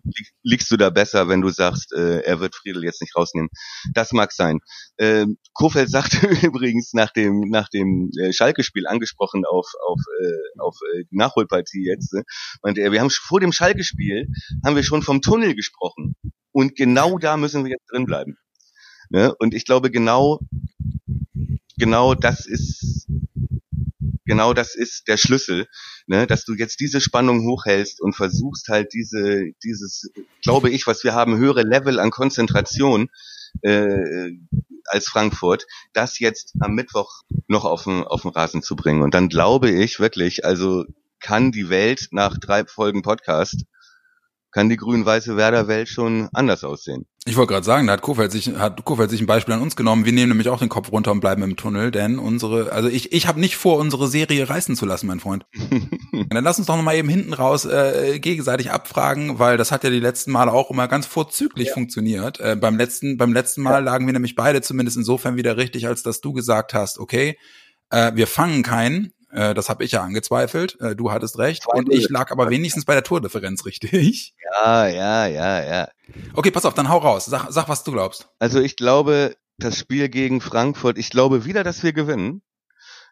li- 0.03 0.27
liegst 0.43 0.71
du 0.71 0.77
da 0.77 0.89
besser, 0.89 1.27
wenn 1.29 1.41
du 1.41 1.49
sagst, 1.49 1.93
äh, 1.93 2.21
er 2.21 2.39
wird 2.39 2.55
Friedel 2.55 2.83
jetzt 2.83 3.01
nicht 3.01 3.15
rausnehmen. 3.15 3.49
Das 3.93 4.11
mag 4.11 4.31
sein. 4.31 4.59
Ähm, 4.97 5.37
Kofeld 5.53 5.89
sagte 5.89 6.27
übrigens 6.47 6.93
nach 6.93 7.11
dem 7.11 7.41
nach 7.49 7.69
dem 7.69 8.09
äh, 8.19 8.33
Schalke-Spiel 8.33 8.87
angesprochen 8.87 9.45
auf 9.45 9.67
auf 9.87 9.99
äh, 10.21 10.59
auf 10.59 10.77
äh, 10.95 11.03
die 11.11 11.17
Nachholpartie 11.17 11.85
jetzt, 11.85 12.13
äh, 12.15 12.23
meinte 12.63 12.81
er, 12.81 12.91
wir 12.91 13.01
haben 13.01 13.09
vor 13.11 13.39
dem 13.39 13.51
Schalke-Spiel 13.51 14.27
haben 14.65 14.75
wir 14.75 14.83
schon 14.83 15.03
vom 15.03 15.21
Tunnel 15.21 15.55
gesprochen 15.55 16.15
und 16.51 16.75
genau 16.75 17.17
da 17.17 17.37
müssen 17.37 17.63
wir 17.63 17.71
jetzt 17.71 17.91
drin 17.91 18.05
bleiben. 18.05 18.37
Ne? 19.09 19.33
Und 19.39 19.53
ich 19.53 19.65
glaube 19.65 19.91
genau 19.91 20.39
genau 21.77 22.13
das 22.13 22.45
ist 22.45 23.07
genau 24.25 24.53
das 24.53 24.75
ist 24.75 25.09
der 25.09 25.17
Schlüssel, 25.17 25.67
ne, 26.07 26.25
dass 26.25 26.45
du 26.45 26.53
jetzt 26.53 26.79
diese 26.79 27.01
Spannung 27.01 27.45
hochhältst 27.45 27.99
und 27.99 28.15
versuchst 28.15 28.69
halt 28.69 28.93
diese, 28.93 29.51
dieses, 29.63 30.09
glaube 30.41 30.69
ich, 30.69 30.87
was 30.87 31.03
wir 31.03 31.13
haben, 31.13 31.37
höhere 31.37 31.63
Level 31.63 31.99
an 31.99 32.11
Konzentration 32.11 33.09
äh, 33.61 34.31
als 34.85 35.07
Frankfurt, 35.07 35.65
das 35.91 36.19
jetzt 36.19 36.53
am 36.61 36.75
Mittwoch 36.75 37.23
noch 37.47 37.65
auf 37.65 37.83
den, 37.83 38.03
auf 38.03 38.21
den 38.21 38.31
Rasen 38.31 38.61
zu 38.61 38.75
bringen. 38.77 39.01
Und 39.01 39.13
dann 39.13 39.27
glaube 39.27 39.69
ich 39.69 39.99
wirklich, 39.99 40.45
also 40.45 40.85
kann 41.19 41.51
die 41.51 41.69
Welt 41.69 42.07
nach 42.11 42.37
drei 42.37 42.65
Folgen 42.65 43.01
Podcast, 43.01 43.65
kann 44.51 44.69
die 44.69 44.77
grün-weiße 44.77 45.37
Werder-Welt 45.37 45.87
schon 45.87 46.29
anders 46.33 46.63
aussehen. 46.63 47.05
Ich 47.25 47.37
wollte 47.37 47.53
gerade 47.53 47.65
sagen, 47.65 47.85
da 47.85 47.93
hat 47.93 48.01
Kofeld 48.01 48.31
sich 48.31 48.55
hat 48.55 48.83
Kofeld 48.83 49.11
sich 49.11 49.21
ein 49.21 49.27
Beispiel 49.27 49.53
an 49.53 49.61
uns 49.61 49.75
genommen. 49.75 50.05
Wir 50.05 50.11
nehmen 50.11 50.29
nämlich 50.29 50.49
auch 50.49 50.57
den 50.57 50.69
Kopf 50.69 50.91
runter 50.91 51.11
und 51.11 51.19
bleiben 51.19 51.43
im 51.43 51.55
Tunnel, 51.55 51.91
denn 51.91 52.17
unsere, 52.17 52.71
also 52.71 52.89
ich 52.89 53.11
ich 53.13 53.27
habe 53.27 53.39
nicht 53.39 53.57
vor, 53.57 53.77
unsere 53.77 54.07
Serie 54.07 54.49
reißen 54.49 54.75
zu 54.75 54.87
lassen, 54.87 55.05
mein 55.05 55.19
Freund. 55.19 55.45
Dann 56.29 56.43
lass 56.43 56.57
uns 56.57 56.65
doch 56.65 56.75
noch 56.75 56.83
mal 56.83 56.95
eben 56.95 57.09
hinten 57.09 57.33
raus 57.33 57.65
äh, 57.65 58.17
gegenseitig 58.19 58.71
abfragen, 58.71 59.37
weil 59.37 59.57
das 59.57 59.71
hat 59.71 59.83
ja 59.83 59.91
die 59.91 59.99
letzten 59.99 60.31
Male 60.31 60.51
auch 60.51 60.71
immer 60.71 60.87
ganz 60.87 61.05
vorzüglich 61.05 61.71
funktioniert. 61.71 62.39
Äh, 62.39 62.55
beim 62.59 62.75
letzten 62.75 63.17
beim 63.17 63.33
letzten 63.33 63.61
Mal 63.61 63.83
lagen 63.83 64.07
wir 64.07 64.13
nämlich 64.13 64.33
beide 64.33 64.61
zumindest 64.61 64.97
insofern 64.97 65.37
wieder 65.37 65.57
richtig, 65.57 65.87
als 65.87 66.01
dass 66.01 66.21
du 66.21 66.33
gesagt 66.33 66.73
hast, 66.73 66.97
okay, 66.97 67.37
äh, 67.91 68.13
wir 68.15 68.25
fangen 68.25 68.63
keinen. 68.63 69.13
Äh, 69.31 69.53
das 69.53 69.69
habe 69.69 69.83
ich 69.83 69.91
ja 69.91 70.01
angezweifelt. 70.01 70.79
Äh, 70.81 70.95
du 70.95 71.11
hattest 71.11 71.37
recht 71.37 71.65
und 71.67 71.91
ich 71.91 72.09
lag 72.09 72.31
aber 72.31 72.49
wenigstens 72.49 72.85
bei 72.85 72.93
der 72.93 73.03
Tordifferenz 73.03 73.65
richtig. 73.65 74.33
Ja, 74.53 74.87
ja, 74.87 75.25
ja, 75.27 75.63
ja. 75.63 75.87
Okay, 76.33 76.51
pass 76.51 76.65
auf, 76.65 76.73
dann 76.73 76.89
hau 76.89 76.97
raus. 76.97 77.25
Sag, 77.25 77.47
sag 77.51 77.69
was 77.69 77.83
du 77.83 77.91
glaubst. 77.91 78.29
Also 78.39 78.59
ich 78.59 78.75
glaube, 78.75 79.35
das 79.57 79.77
Spiel 79.77 80.09
gegen 80.09 80.41
Frankfurt, 80.41 80.97
ich 80.97 81.09
glaube 81.09 81.45
wieder, 81.45 81.63
dass 81.63 81.83
wir 81.83 81.93
gewinnen. 81.93 82.41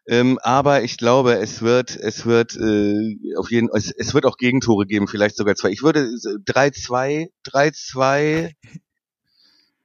Ähm, 0.08 0.40
aber 0.42 0.84
ich 0.84 0.98
glaube, 0.98 1.36
es 1.36 1.62
wird, 1.62 1.96
es 1.96 2.26
wird 2.26 2.56
äh, 2.56 3.36
auf 3.38 3.52
jeden, 3.52 3.70
es, 3.74 3.92
es 3.92 4.14
wird 4.14 4.26
auch 4.26 4.38
Gegentore 4.38 4.86
geben, 4.88 5.08
vielleicht 5.08 5.38
sogar 5.38 5.56
zwei. 5.56 5.70
Ich 5.70 5.84
würde 5.84 6.02
3-2, 6.02 7.30
3-2. 7.46 8.54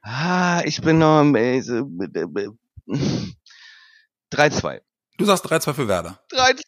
Ah, 0.01 0.63
ich 0.65 0.81
bin 0.81 0.99
noch 0.99 1.25
äh, 1.35 1.61
3-2. 4.33 4.81
Du 5.17 5.25
sagst 5.25 5.47
3-2 5.47 5.75
für 5.75 5.89
Werder. 5.89 6.19
3-2. 6.33 6.65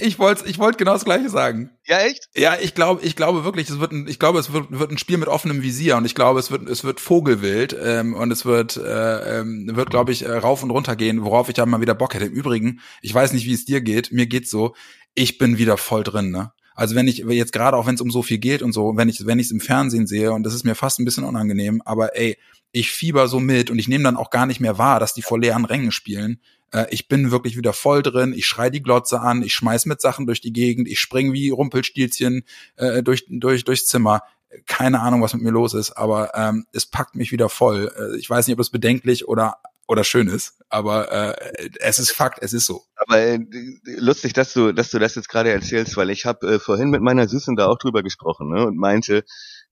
Ich 0.00 0.18
wollte 0.18 0.48
ich 0.48 0.58
wollte 0.58 0.78
genau 0.78 0.92
das 0.92 1.04
gleiche 1.04 1.28
sagen. 1.28 1.70
Ja, 1.84 1.98
echt? 2.00 2.28
Ja, 2.36 2.56
ich 2.60 2.74
glaube, 2.74 3.02
ich 3.02 3.16
glaube 3.16 3.44
wirklich, 3.44 3.68
es 3.68 3.80
wird 3.80 3.92
ein, 3.92 4.06
ich 4.06 4.20
glaube, 4.20 4.38
es 4.38 4.52
wird, 4.52 4.70
wird 4.70 4.90
ein 4.92 4.98
Spiel 4.98 5.18
mit 5.18 5.28
offenem 5.28 5.60
Visier 5.60 5.96
und 5.96 6.04
ich 6.04 6.14
glaube, 6.14 6.38
es 6.38 6.50
wird 6.52 6.68
es 6.68 6.84
wird 6.84 7.00
Vogelwild 7.00 7.76
ähm, 7.82 8.14
und 8.14 8.30
es 8.30 8.44
wird 8.44 8.76
äh, 8.76 9.40
ähm, 9.40 9.68
wird 9.74 9.90
glaube 9.90 10.12
ich 10.12 10.24
äh, 10.24 10.32
rauf 10.32 10.62
und 10.62 10.70
runter 10.70 10.94
gehen, 10.94 11.24
worauf 11.24 11.48
ich 11.48 11.56
ja 11.56 11.66
mal 11.66 11.80
wieder 11.80 11.94
Bock 11.94 12.14
hätte. 12.14 12.26
Im 12.26 12.32
Übrigen, 12.32 12.80
ich 13.00 13.12
weiß 13.12 13.32
nicht, 13.32 13.46
wie 13.46 13.54
es 13.54 13.64
dir 13.64 13.80
geht, 13.80 14.12
mir 14.12 14.26
geht's 14.26 14.50
so, 14.50 14.74
ich 15.14 15.38
bin 15.38 15.58
wieder 15.58 15.76
voll 15.76 16.04
drin, 16.04 16.30
ne? 16.30 16.52
Also 16.74 16.94
wenn 16.94 17.08
ich 17.08 17.18
jetzt 17.18 17.52
gerade 17.52 17.76
auch 17.76 17.86
wenn 17.86 17.96
es 17.96 18.00
um 18.00 18.10
so 18.10 18.22
viel 18.22 18.38
geht 18.38 18.62
und 18.62 18.72
so, 18.72 18.96
wenn 18.96 19.08
ich 19.08 19.26
wenn 19.26 19.40
ich 19.40 19.46
es 19.46 19.52
im 19.52 19.60
Fernsehen 19.60 20.06
sehe 20.06 20.32
und 20.32 20.44
das 20.44 20.54
ist 20.54 20.64
mir 20.64 20.74
fast 20.74 21.00
ein 21.00 21.04
bisschen 21.04 21.24
unangenehm, 21.24 21.82
aber 21.84 22.16
ey, 22.16 22.38
ich 22.70 22.90
fieber 22.90 23.28
so 23.28 23.40
mit 23.40 23.70
und 23.70 23.78
ich 23.78 23.88
nehme 23.88 24.04
dann 24.04 24.16
auch 24.16 24.30
gar 24.30 24.46
nicht 24.46 24.60
mehr 24.60 24.78
wahr, 24.78 25.00
dass 25.00 25.12
die 25.12 25.22
vor 25.22 25.38
leeren 25.38 25.64
Rängen 25.64 25.92
spielen. 25.92 26.40
Äh, 26.72 26.86
ich 26.90 27.08
bin 27.08 27.30
wirklich 27.30 27.56
wieder 27.56 27.72
voll 27.72 28.02
drin. 28.02 28.32
Ich 28.32 28.46
schrei 28.46 28.70
die 28.70 28.82
Glotze 28.82 29.20
an, 29.20 29.42
ich 29.42 29.54
schmeiß 29.54 29.86
mit 29.86 30.00
Sachen 30.00 30.26
durch 30.26 30.40
die 30.40 30.52
Gegend, 30.52 30.88
ich 30.88 31.00
spring 31.00 31.32
wie 31.32 31.50
Rumpelstilzchen 31.50 32.44
äh, 32.76 33.02
durch, 33.02 33.26
durch, 33.28 33.64
durchs 33.64 33.86
Zimmer. 33.86 34.22
Keine 34.66 35.00
Ahnung, 35.00 35.22
was 35.22 35.32
mit 35.32 35.42
mir 35.42 35.50
los 35.50 35.72
ist, 35.72 35.92
aber 35.92 36.34
ähm, 36.34 36.66
es 36.72 36.84
packt 36.84 37.14
mich 37.14 37.32
wieder 37.32 37.48
voll. 37.48 37.90
Äh, 37.96 38.18
ich 38.18 38.28
weiß 38.28 38.46
nicht, 38.46 38.54
ob 38.54 38.60
es 38.60 38.70
bedenklich 38.70 39.26
oder 39.28 39.56
oder 39.88 40.04
schön 40.04 40.28
ist, 40.28 40.54
aber 40.68 41.12
äh, 41.12 41.70
es 41.80 41.98
ist 41.98 42.12
Fakt, 42.12 42.38
es 42.40 42.52
ist 42.52 42.66
so. 42.66 42.82
Aber 42.96 43.18
äh, 43.18 43.40
lustig, 43.84 44.32
dass 44.32 44.52
du, 44.52 44.72
dass 44.72 44.90
du 44.90 44.98
das 44.98 45.16
jetzt 45.16 45.28
gerade 45.28 45.50
erzählst, 45.50 45.96
weil 45.96 46.08
ich 46.10 46.24
habe 46.24 46.54
äh, 46.54 46.58
vorhin 46.58 46.90
mit 46.90 47.02
meiner 47.02 47.28
Süßen 47.28 47.56
da 47.56 47.66
auch 47.66 47.78
drüber 47.78 48.02
gesprochen 48.02 48.48
ne, 48.48 48.66
und 48.66 48.78
meinte, 48.78 49.24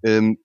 ähm, 0.03 0.39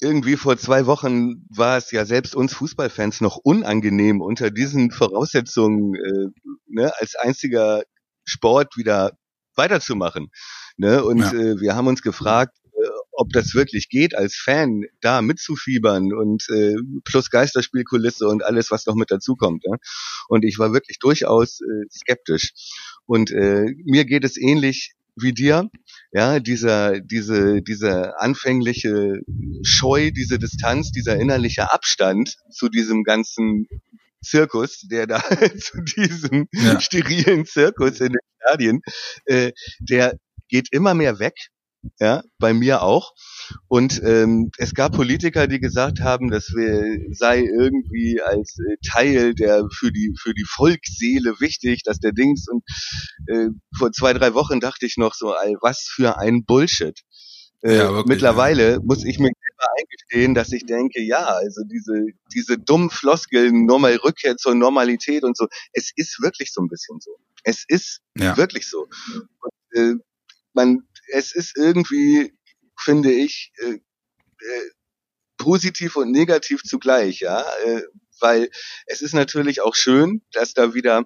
irgendwie 0.00 0.36
vor 0.36 0.56
zwei 0.58 0.86
Wochen 0.86 1.46
war 1.48 1.78
es 1.78 1.90
ja 1.90 2.04
selbst 2.04 2.34
uns 2.34 2.54
Fußballfans 2.54 3.20
noch 3.20 3.36
unangenehm, 3.36 4.20
unter 4.20 4.50
diesen 4.50 4.90
Voraussetzungen 4.90 5.94
äh, 5.94 6.50
ne, 6.68 6.92
als 6.98 7.14
einziger 7.14 7.82
Sport 8.24 8.76
wieder 8.76 9.12
weiterzumachen. 9.54 10.28
Ne? 10.76 11.02
Und 11.02 11.20
ja. 11.20 11.32
äh, 11.32 11.60
wir 11.60 11.74
haben 11.74 11.86
uns 11.86 12.02
gefragt, 12.02 12.56
äh, 12.64 12.88
ob 13.12 13.32
das 13.32 13.54
wirklich 13.54 13.88
geht, 13.88 14.14
als 14.14 14.34
Fan 14.34 14.82
da 15.00 15.22
mitzufiebern 15.22 16.12
und 16.12 16.44
äh, 16.50 16.74
plus 17.04 17.30
Geisterspielkulisse 17.30 18.28
und 18.28 18.44
alles, 18.44 18.70
was 18.70 18.84
noch 18.84 18.96
mit 18.96 19.10
dazukommt. 19.10 19.64
Ja? 19.64 19.76
Und 20.28 20.44
ich 20.44 20.58
war 20.58 20.74
wirklich 20.74 20.98
durchaus 20.98 21.60
äh, 21.60 21.88
skeptisch. 21.90 22.52
Und 23.06 23.30
äh, 23.30 23.64
mir 23.84 24.04
geht 24.04 24.24
es 24.24 24.36
ähnlich 24.36 24.95
wie 25.16 25.32
dir, 25.32 25.68
ja, 26.12 26.40
dieser, 26.40 27.00
diese, 27.00 27.62
diese 27.62 28.18
anfängliche 28.20 29.20
Scheu, 29.62 30.10
diese 30.10 30.38
Distanz, 30.38 30.92
dieser 30.92 31.16
innerliche 31.16 31.72
Abstand 31.72 32.36
zu 32.50 32.68
diesem 32.68 33.02
ganzen 33.02 33.66
Zirkus, 34.22 34.82
der 34.90 35.06
da 35.06 35.20
zu 35.58 35.82
diesem 35.82 36.48
ja. 36.52 36.80
sterilen 36.80 37.46
Zirkus 37.46 38.00
in 38.00 38.12
den 38.12 38.20
Stadien, 38.40 38.80
äh, 39.24 39.52
der 39.80 40.18
geht 40.48 40.68
immer 40.72 40.94
mehr 40.94 41.18
weg 41.18 41.34
ja, 42.00 42.22
bei 42.38 42.52
mir 42.52 42.82
auch. 42.82 43.12
Und 43.68 44.02
ähm, 44.02 44.50
es 44.58 44.74
gab 44.74 44.92
Politiker, 44.92 45.46
die 45.46 45.60
gesagt 45.60 46.00
haben, 46.00 46.30
das 46.30 46.46
sei 46.46 47.40
irgendwie 47.40 48.20
als 48.20 48.58
äh, 48.58 48.76
Teil 48.86 49.34
der 49.34 49.66
für 49.72 49.92
die 49.92 50.14
für 50.20 50.34
die 50.34 50.46
Volksseele 50.48 51.40
wichtig, 51.40 51.82
dass 51.84 51.98
der 51.98 52.12
Dings. 52.12 52.46
Und 52.48 52.64
äh, 53.28 53.48
vor 53.76 53.92
zwei 53.92 54.12
drei 54.12 54.34
Wochen 54.34 54.60
dachte 54.60 54.86
ich 54.86 54.96
noch 54.96 55.14
so, 55.14 55.28
was 55.60 55.82
für 55.82 56.18
ein 56.18 56.44
Bullshit. 56.44 57.00
Äh, 57.62 57.78
ja, 57.78 57.88
wirklich, 57.88 58.06
mittlerweile 58.06 58.72
ja. 58.72 58.80
muss 58.82 59.04
ich 59.04 59.18
mir 59.18 59.30
selber 59.30 59.72
eingestehen, 59.78 60.34
dass 60.34 60.52
ich 60.52 60.66
denke, 60.66 61.00
ja, 61.02 61.24
also 61.24 61.62
diese 61.64 62.06
diese 62.34 62.58
dummen 62.58 62.90
Floskeln, 62.90 63.64
nochmal 63.64 63.96
Rückkehr 63.96 64.36
zur 64.36 64.54
Normalität 64.54 65.24
und 65.24 65.36
so, 65.36 65.46
es 65.72 65.90
ist 65.96 66.20
wirklich 66.20 66.52
so 66.52 66.60
ein 66.62 66.68
bisschen 66.68 67.00
so. 67.00 67.16
Es 67.44 67.64
ist 67.66 68.00
ja. 68.16 68.36
wirklich 68.36 68.68
so. 68.68 68.86
Und, 69.40 69.78
äh, 69.78 69.94
man 70.52 70.82
es 71.08 71.34
ist 71.34 71.56
irgendwie, 71.56 72.34
finde 72.78 73.12
ich, 73.12 73.52
äh, 73.58 73.74
äh, 73.74 74.70
positiv 75.38 75.96
und 75.96 76.10
negativ 76.10 76.62
zugleich, 76.62 77.20
ja, 77.20 77.42
äh, 77.64 77.82
weil 78.20 78.50
es 78.86 79.02
ist 79.02 79.14
natürlich 79.14 79.60
auch 79.60 79.74
schön, 79.74 80.22
dass 80.32 80.54
da 80.54 80.74
wieder 80.74 81.04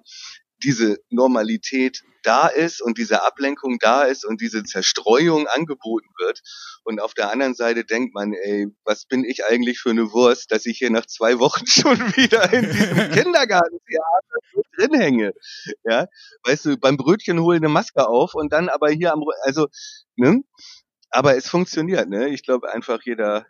diese 0.63 0.97
Normalität 1.09 2.03
da 2.23 2.47
ist 2.47 2.81
und 2.81 2.97
diese 2.97 3.23
Ablenkung 3.23 3.77
da 3.79 4.03
ist 4.03 4.25
und 4.25 4.41
diese 4.41 4.63
Zerstreuung 4.63 5.47
angeboten 5.47 6.09
wird. 6.19 6.41
Und 6.83 7.01
auf 7.01 7.13
der 7.13 7.31
anderen 7.31 7.55
Seite 7.55 7.83
denkt 7.83 8.13
man, 8.13 8.33
ey, 8.33 8.67
was 8.83 9.05
bin 9.05 9.23
ich 9.23 9.45
eigentlich 9.45 9.79
für 9.79 9.89
eine 9.89 10.11
Wurst, 10.11 10.51
dass 10.51 10.65
ich 10.65 10.77
hier 10.77 10.91
nach 10.91 11.05
zwei 11.05 11.39
Wochen 11.39 11.65
schon 11.67 11.97
wieder 12.15 12.51
in 12.53 12.63
diesem 12.71 12.97
Kindergartentheater 13.11 14.37
drin 14.77 14.93
hänge. 14.99 15.33
Ja, 15.83 16.07
weißt 16.43 16.65
du, 16.65 16.77
beim 16.77 16.97
Brötchen 16.97 17.39
hole 17.39 17.57
eine 17.57 17.69
Maske 17.69 18.07
auf 18.07 18.33
und 18.35 18.51
dann 18.53 18.69
aber 18.69 18.89
hier 18.89 19.13
am, 19.13 19.23
also, 19.43 19.67
ne? 20.15 20.41
Aber 21.09 21.35
es 21.35 21.49
funktioniert, 21.49 22.07
ne? 22.07 22.29
Ich 22.29 22.43
glaube 22.43 22.71
einfach 22.71 23.01
jeder, 23.03 23.45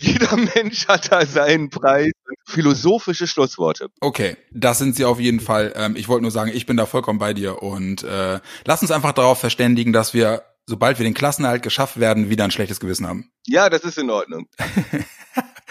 jeder 0.00 0.36
Mensch 0.54 0.86
hat 0.88 1.12
da 1.12 1.26
seinen 1.26 1.70
Preis. 1.70 2.12
Philosophische 2.46 3.26
Schlussworte. 3.26 3.88
Okay, 4.00 4.36
das 4.50 4.78
sind 4.78 4.96
sie 4.96 5.04
auf 5.04 5.18
jeden 5.18 5.40
Fall. 5.40 5.72
Ähm, 5.76 5.96
ich 5.96 6.08
wollte 6.08 6.22
nur 6.22 6.30
sagen, 6.30 6.50
ich 6.54 6.66
bin 6.66 6.76
da 6.76 6.86
vollkommen 6.86 7.18
bei 7.18 7.32
dir 7.32 7.62
und 7.62 8.02
äh, 8.02 8.40
lass 8.64 8.82
uns 8.82 8.90
einfach 8.90 9.12
darauf 9.12 9.40
verständigen, 9.40 9.92
dass 9.92 10.12
wir, 10.14 10.42
sobald 10.66 10.98
wir 10.98 11.04
den 11.04 11.14
Klassenerhalt 11.14 11.62
geschafft 11.62 11.98
werden, 11.98 12.28
wieder 12.28 12.44
ein 12.44 12.50
schlechtes 12.50 12.80
Gewissen 12.80 13.06
haben. 13.06 13.30
Ja, 13.46 13.70
das 13.70 13.82
ist 13.84 13.98
in 13.98 14.10
Ordnung. 14.10 14.46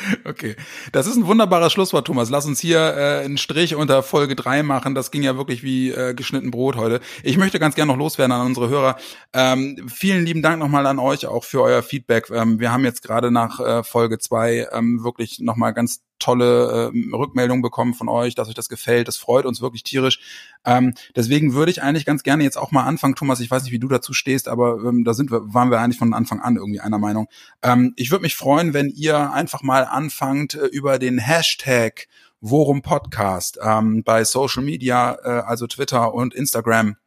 Okay, 0.26 0.56
das 0.92 1.08
ist 1.08 1.16
ein 1.18 1.28
wunderbares 1.28 1.72
Schlusswort, 1.74 2.08
Thomas. 2.08 2.30
Lass 2.30 2.46
uns 2.46 2.60
hier 2.60 2.80
äh, 2.80 3.26
einen 3.26 3.38
Strich 3.38 3.76
unter 3.76 4.04
Folge 4.04 4.36
drei 4.36 4.64
machen. 4.64 4.96
Das 4.96 5.12
ging 5.12 5.24
ja 5.24 5.38
wirklich 5.38 5.64
wie 5.64 5.92
äh, 5.92 6.14
geschnitten 6.14 6.52
Brot 6.52 6.76
heute. 6.76 7.00
Ich 7.24 7.38
möchte 7.38 7.60
ganz 7.60 7.76
gerne 7.76 7.92
noch 7.92 8.00
loswerden 8.00 8.32
an 8.32 8.48
unsere 8.48 8.70
Hörer. 8.70 8.98
Ähm, 9.34 9.88
vielen 9.94 10.26
lieben 10.26 10.42
Dank 10.42 10.60
nochmal 10.60 10.86
an 10.86 11.00
euch 11.00 11.26
auch 11.26 11.44
für 11.44 11.62
euer 11.62 11.84
Feedback. 11.84 12.30
Ähm, 12.30 12.60
wir 12.60 12.72
haben 12.72 12.84
jetzt 12.84 13.04
gerade 13.04 13.32
nach 13.32 13.60
äh, 13.60 13.84
Folge 13.84 14.20
zwei 14.20 14.68
ähm, 14.72 15.04
wirklich 15.04 15.40
nochmal 15.40 15.74
ganz 15.74 16.02
tolle 16.20 16.92
äh, 16.94 17.16
Rückmeldungen 17.16 17.62
bekommen 17.62 17.94
von 17.94 18.10
euch, 18.10 18.36
dass 18.36 18.48
euch 18.48 18.56
das 18.56 18.70
gefällt. 18.70 19.08
Das 19.08 19.18
freut 19.18 19.46
uns 19.46 19.62
wirklich 19.62 19.84
tierisch. 19.84 20.20
Ähm, 20.66 20.94
deswegen 21.16 21.54
würde 21.54 21.72
ich 21.72 21.82
eigentlich 21.82 22.06
ganz 22.06 22.24
gerne 22.24 22.44
jetzt 22.44 22.58
auch 22.58 22.72
mal 22.72 22.84
anfangen, 22.84 23.16
Thomas. 23.16 23.40
Ich 23.40 23.52
weiß 23.52 23.64
nicht, 23.64 23.72
wie 23.72 23.80
du 23.80 23.88
dazu 23.88 24.14
stehst, 24.14 24.48
aber 24.48 24.78
ähm, 24.84 25.04
da 25.04 25.14
sind 25.14 25.32
wir, 25.32 25.54
waren 25.54 25.72
wir 25.72 25.80
eigentlich 25.80 26.00
von 26.00 26.14
Anfang 26.14 26.40
an 26.40 26.56
irgendwie 26.56 26.80
einer 26.80 27.00
Meinung. 27.00 27.28
Ähm, 27.62 27.94
ich 27.96 28.12
würde 28.12 28.24
mich 28.24 28.36
freuen, 28.36 28.74
wenn 28.74 28.90
ihr 28.90 29.32
einfach 29.32 29.62
mal 29.62 29.86
anfangt 29.86 30.56
äh, 30.56 30.66
über 30.68 31.00
den 31.00 31.18
Hashtag 31.18 32.08
Worum 32.46 32.82
Podcast 32.82 33.58
ähm, 33.64 34.04
bei 34.04 34.26
Social 34.26 34.64
Media, 34.64 35.18
äh, 35.24 35.44
also 35.46 35.66
Twitter 35.66 36.14
und 36.14 36.34
Instagram 36.34 36.98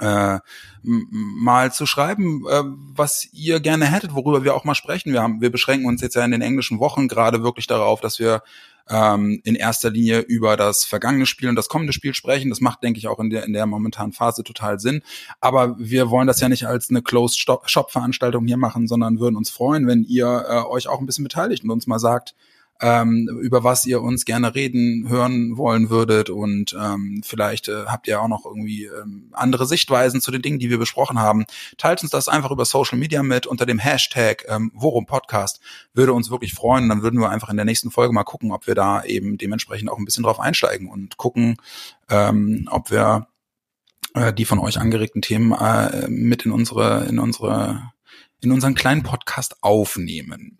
äh, 0.00 0.38
mal 0.82 1.72
zu 1.72 1.86
schreiben, 1.86 2.44
äh, 2.48 2.62
was 2.64 3.28
ihr 3.32 3.60
gerne 3.60 3.86
hättet, 3.86 4.14
worüber 4.14 4.44
wir 4.44 4.54
auch 4.54 4.64
mal 4.64 4.74
sprechen. 4.74 5.12
Wir 5.12 5.22
haben, 5.22 5.40
wir 5.40 5.50
beschränken 5.50 5.86
uns 5.86 6.00
jetzt 6.00 6.16
ja 6.16 6.24
in 6.24 6.30
den 6.30 6.42
englischen 6.42 6.80
Wochen 6.80 7.08
gerade 7.08 7.42
wirklich 7.42 7.66
darauf, 7.66 8.00
dass 8.00 8.18
wir 8.18 8.42
ähm, 8.88 9.40
in 9.44 9.54
erster 9.54 9.90
Linie 9.90 10.20
über 10.20 10.56
das 10.56 10.84
vergangene 10.84 11.26
Spiel 11.26 11.48
und 11.48 11.56
das 11.56 11.68
kommende 11.68 11.92
Spiel 11.92 12.14
sprechen. 12.14 12.50
Das 12.50 12.60
macht, 12.60 12.82
denke 12.82 12.98
ich, 12.98 13.08
auch 13.08 13.20
in 13.20 13.30
der 13.30 13.44
in 13.44 13.52
der 13.52 13.66
momentanen 13.66 14.12
Phase 14.12 14.42
total 14.42 14.80
Sinn. 14.80 15.02
Aber 15.40 15.78
wir 15.78 16.10
wollen 16.10 16.26
das 16.26 16.40
ja 16.40 16.48
nicht 16.48 16.66
als 16.66 16.90
eine 16.90 17.02
Closed 17.02 17.38
Shop 17.38 17.90
Veranstaltung 17.90 18.46
hier 18.46 18.56
machen, 18.56 18.88
sondern 18.88 19.20
würden 19.20 19.36
uns 19.36 19.50
freuen, 19.50 19.86
wenn 19.86 20.04
ihr 20.04 20.44
äh, 20.48 20.68
euch 20.68 20.88
auch 20.88 21.00
ein 21.00 21.06
bisschen 21.06 21.24
beteiligt 21.24 21.62
und 21.62 21.70
uns 21.70 21.86
mal 21.86 21.98
sagt, 21.98 22.34
ähm, 22.80 23.28
über 23.42 23.62
was 23.62 23.84
ihr 23.84 24.00
uns 24.00 24.24
gerne 24.24 24.54
reden, 24.54 25.08
hören 25.08 25.56
wollen 25.56 25.90
würdet 25.90 26.30
und 26.30 26.74
ähm, 26.78 27.22
vielleicht 27.24 27.68
äh, 27.68 27.84
habt 27.86 28.08
ihr 28.08 28.20
auch 28.20 28.28
noch 28.28 28.46
irgendwie 28.46 28.84
ähm, 28.84 29.28
andere 29.32 29.66
Sichtweisen 29.66 30.20
zu 30.20 30.30
den 30.30 30.42
Dingen, 30.42 30.58
die 30.58 30.70
wir 30.70 30.78
besprochen 30.78 31.18
haben. 31.18 31.44
Teilt 31.76 32.02
uns 32.02 32.10
das 32.10 32.28
einfach 32.28 32.50
über 32.50 32.64
Social 32.64 32.98
Media 32.98 33.22
mit 33.22 33.46
unter 33.46 33.66
dem 33.66 33.78
Hashtag 33.78 34.44
ähm, 34.48 34.70
Worum 34.74 35.06
Podcast. 35.06 35.60
Würde 35.92 36.14
uns 36.14 36.30
wirklich 36.30 36.54
freuen. 36.54 36.88
Dann 36.88 37.02
würden 37.02 37.20
wir 37.20 37.30
einfach 37.30 37.50
in 37.50 37.56
der 37.56 37.66
nächsten 37.66 37.90
Folge 37.90 38.14
mal 38.14 38.24
gucken, 38.24 38.52
ob 38.52 38.66
wir 38.66 38.74
da 38.74 39.04
eben 39.04 39.36
dementsprechend 39.36 39.90
auch 39.90 39.98
ein 39.98 40.04
bisschen 40.04 40.24
drauf 40.24 40.40
einsteigen 40.40 40.88
und 40.88 41.16
gucken, 41.16 41.56
ähm, 42.08 42.66
ob 42.70 42.90
wir 42.90 43.26
äh, 44.14 44.32
die 44.32 44.44
von 44.44 44.58
euch 44.58 44.78
angeregten 44.78 45.22
Themen 45.22 45.52
äh, 45.52 46.08
mit 46.08 46.46
in 46.46 46.52
unsere 46.52 47.04
in 47.04 47.18
unsere 47.18 47.90
in 48.40 48.52
unseren 48.52 48.74
kleinen 48.74 49.02
Podcast 49.02 49.62
aufnehmen. 49.62 50.58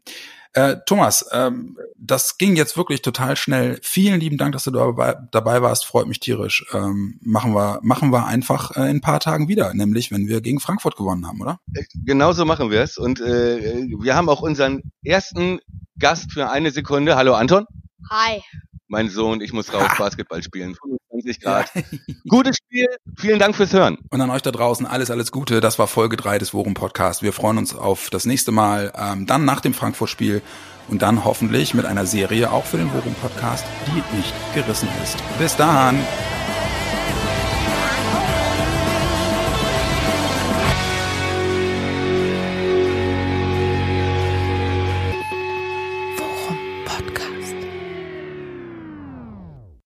Äh, 0.53 0.77
Thomas, 0.85 1.25
ähm, 1.33 1.77
das 1.97 2.37
ging 2.37 2.57
jetzt 2.57 2.77
wirklich 2.77 3.03
total 3.03 3.37
schnell. 3.37 3.79
Vielen 3.83 4.19
lieben 4.19 4.37
Dank, 4.37 4.53
dass 4.53 4.65
du 4.65 4.73
dabei, 4.73 5.17
dabei 5.31 5.63
warst. 5.63 5.85
Freut 5.85 6.09
mich 6.09 6.19
tierisch. 6.19 6.67
Ähm, 6.73 7.21
machen 7.23 7.55
wir, 7.55 7.79
machen 7.83 8.11
wir 8.11 8.27
einfach 8.27 8.77
äh, 8.77 8.91
in 8.91 8.97
ein 8.97 9.01
paar 9.01 9.21
Tagen 9.21 9.47
wieder, 9.49 9.73
nämlich 9.75 10.11
wenn 10.11 10.27
wir 10.27 10.41
gegen 10.41 10.59
Frankfurt 10.59 10.97
gewonnen 10.97 11.27
haben, 11.27 11.41
oder? 11.41 11.61
Äh, 11.75 11.85
genauso 12.05 12.45
machen 12.45 12.71
wir 12.71 12.81
es. 12.81 12.99
Und 12.99 13.21
äh, 13.21 13.87
wir 14.01 14.17
haben 14.17 14.29
auch 14.29 14.43
unseren 14.43 14.83
ersten 15.05 15.61
Gast 15.99 16.33
für 16.33 16.51
eine 16.51 16.73
Sekunde. 16.73 17.15
Hallo 17.15 17.35
Anton. 17.35 17.67
Hi. 18.11 18.43
Mein 18.91 19.09
Sohn, 19.09 19.41
ich 19.41 19.53
muss 19.53 19.73
raus 19.73 19.89
Basketball 19.99 20.43
spielen. 20.43 20.75
25 20.75 21.41
Grad. 21.41 21.71
Ja. 21.75 21.83
Gutes 22.29 22.57
Spiel. 22.57 22.87
Vielen 23.17 23.39
Dank 23.39 23.57
fürs 23.57 23.73
Hören. 23.73 23.99
Und 24.11 24.21
an 24.21 24.31
euch 24.31 24.43
da 24.43 24.51
draußen 24.51 24.85
alles, 24.85 25.11
alles 25.11 25.33
Gute. 25.33 25.61
Das 25.61 25.79
war 25.79 25.87
Folge 25.87 26.17
3 26.17 26.39
des 26.39 26.53
Worum 26.53 26.75
Podcast. 26.75 27.23
Wir 27.23 27.33
freuen 27.33 27.59
uns 27.59 27.75
auf 27.75 28.11
das 28.11 28.27
nächste 28.27 28.53
Mal, 28.53 28.93
ähm, 28.97 29.27
dann 29.27 29.45
nach 29.45 29.61
dem 29.61 29.75
Frankfurt-Spiel 29.75 30.43
und 30.89 31.03
dann 31.03 31.25
hoffentlich 31.25 31.73
mit 31.75 31.87
einer 31.87 32.05
Serie 32.05 32.51
auch 32.51 32.65
für 32.65 32.79
den 32.79 32.93
Worum 32.93 33.15
Podcast, 33.15 33.65
die 33.87 34.17
nicht 34.17 34.35
gerissen 34.55 34.89
ist. 35.03 35.17
Bis 35.39 35.57
dann. 35.57 35.97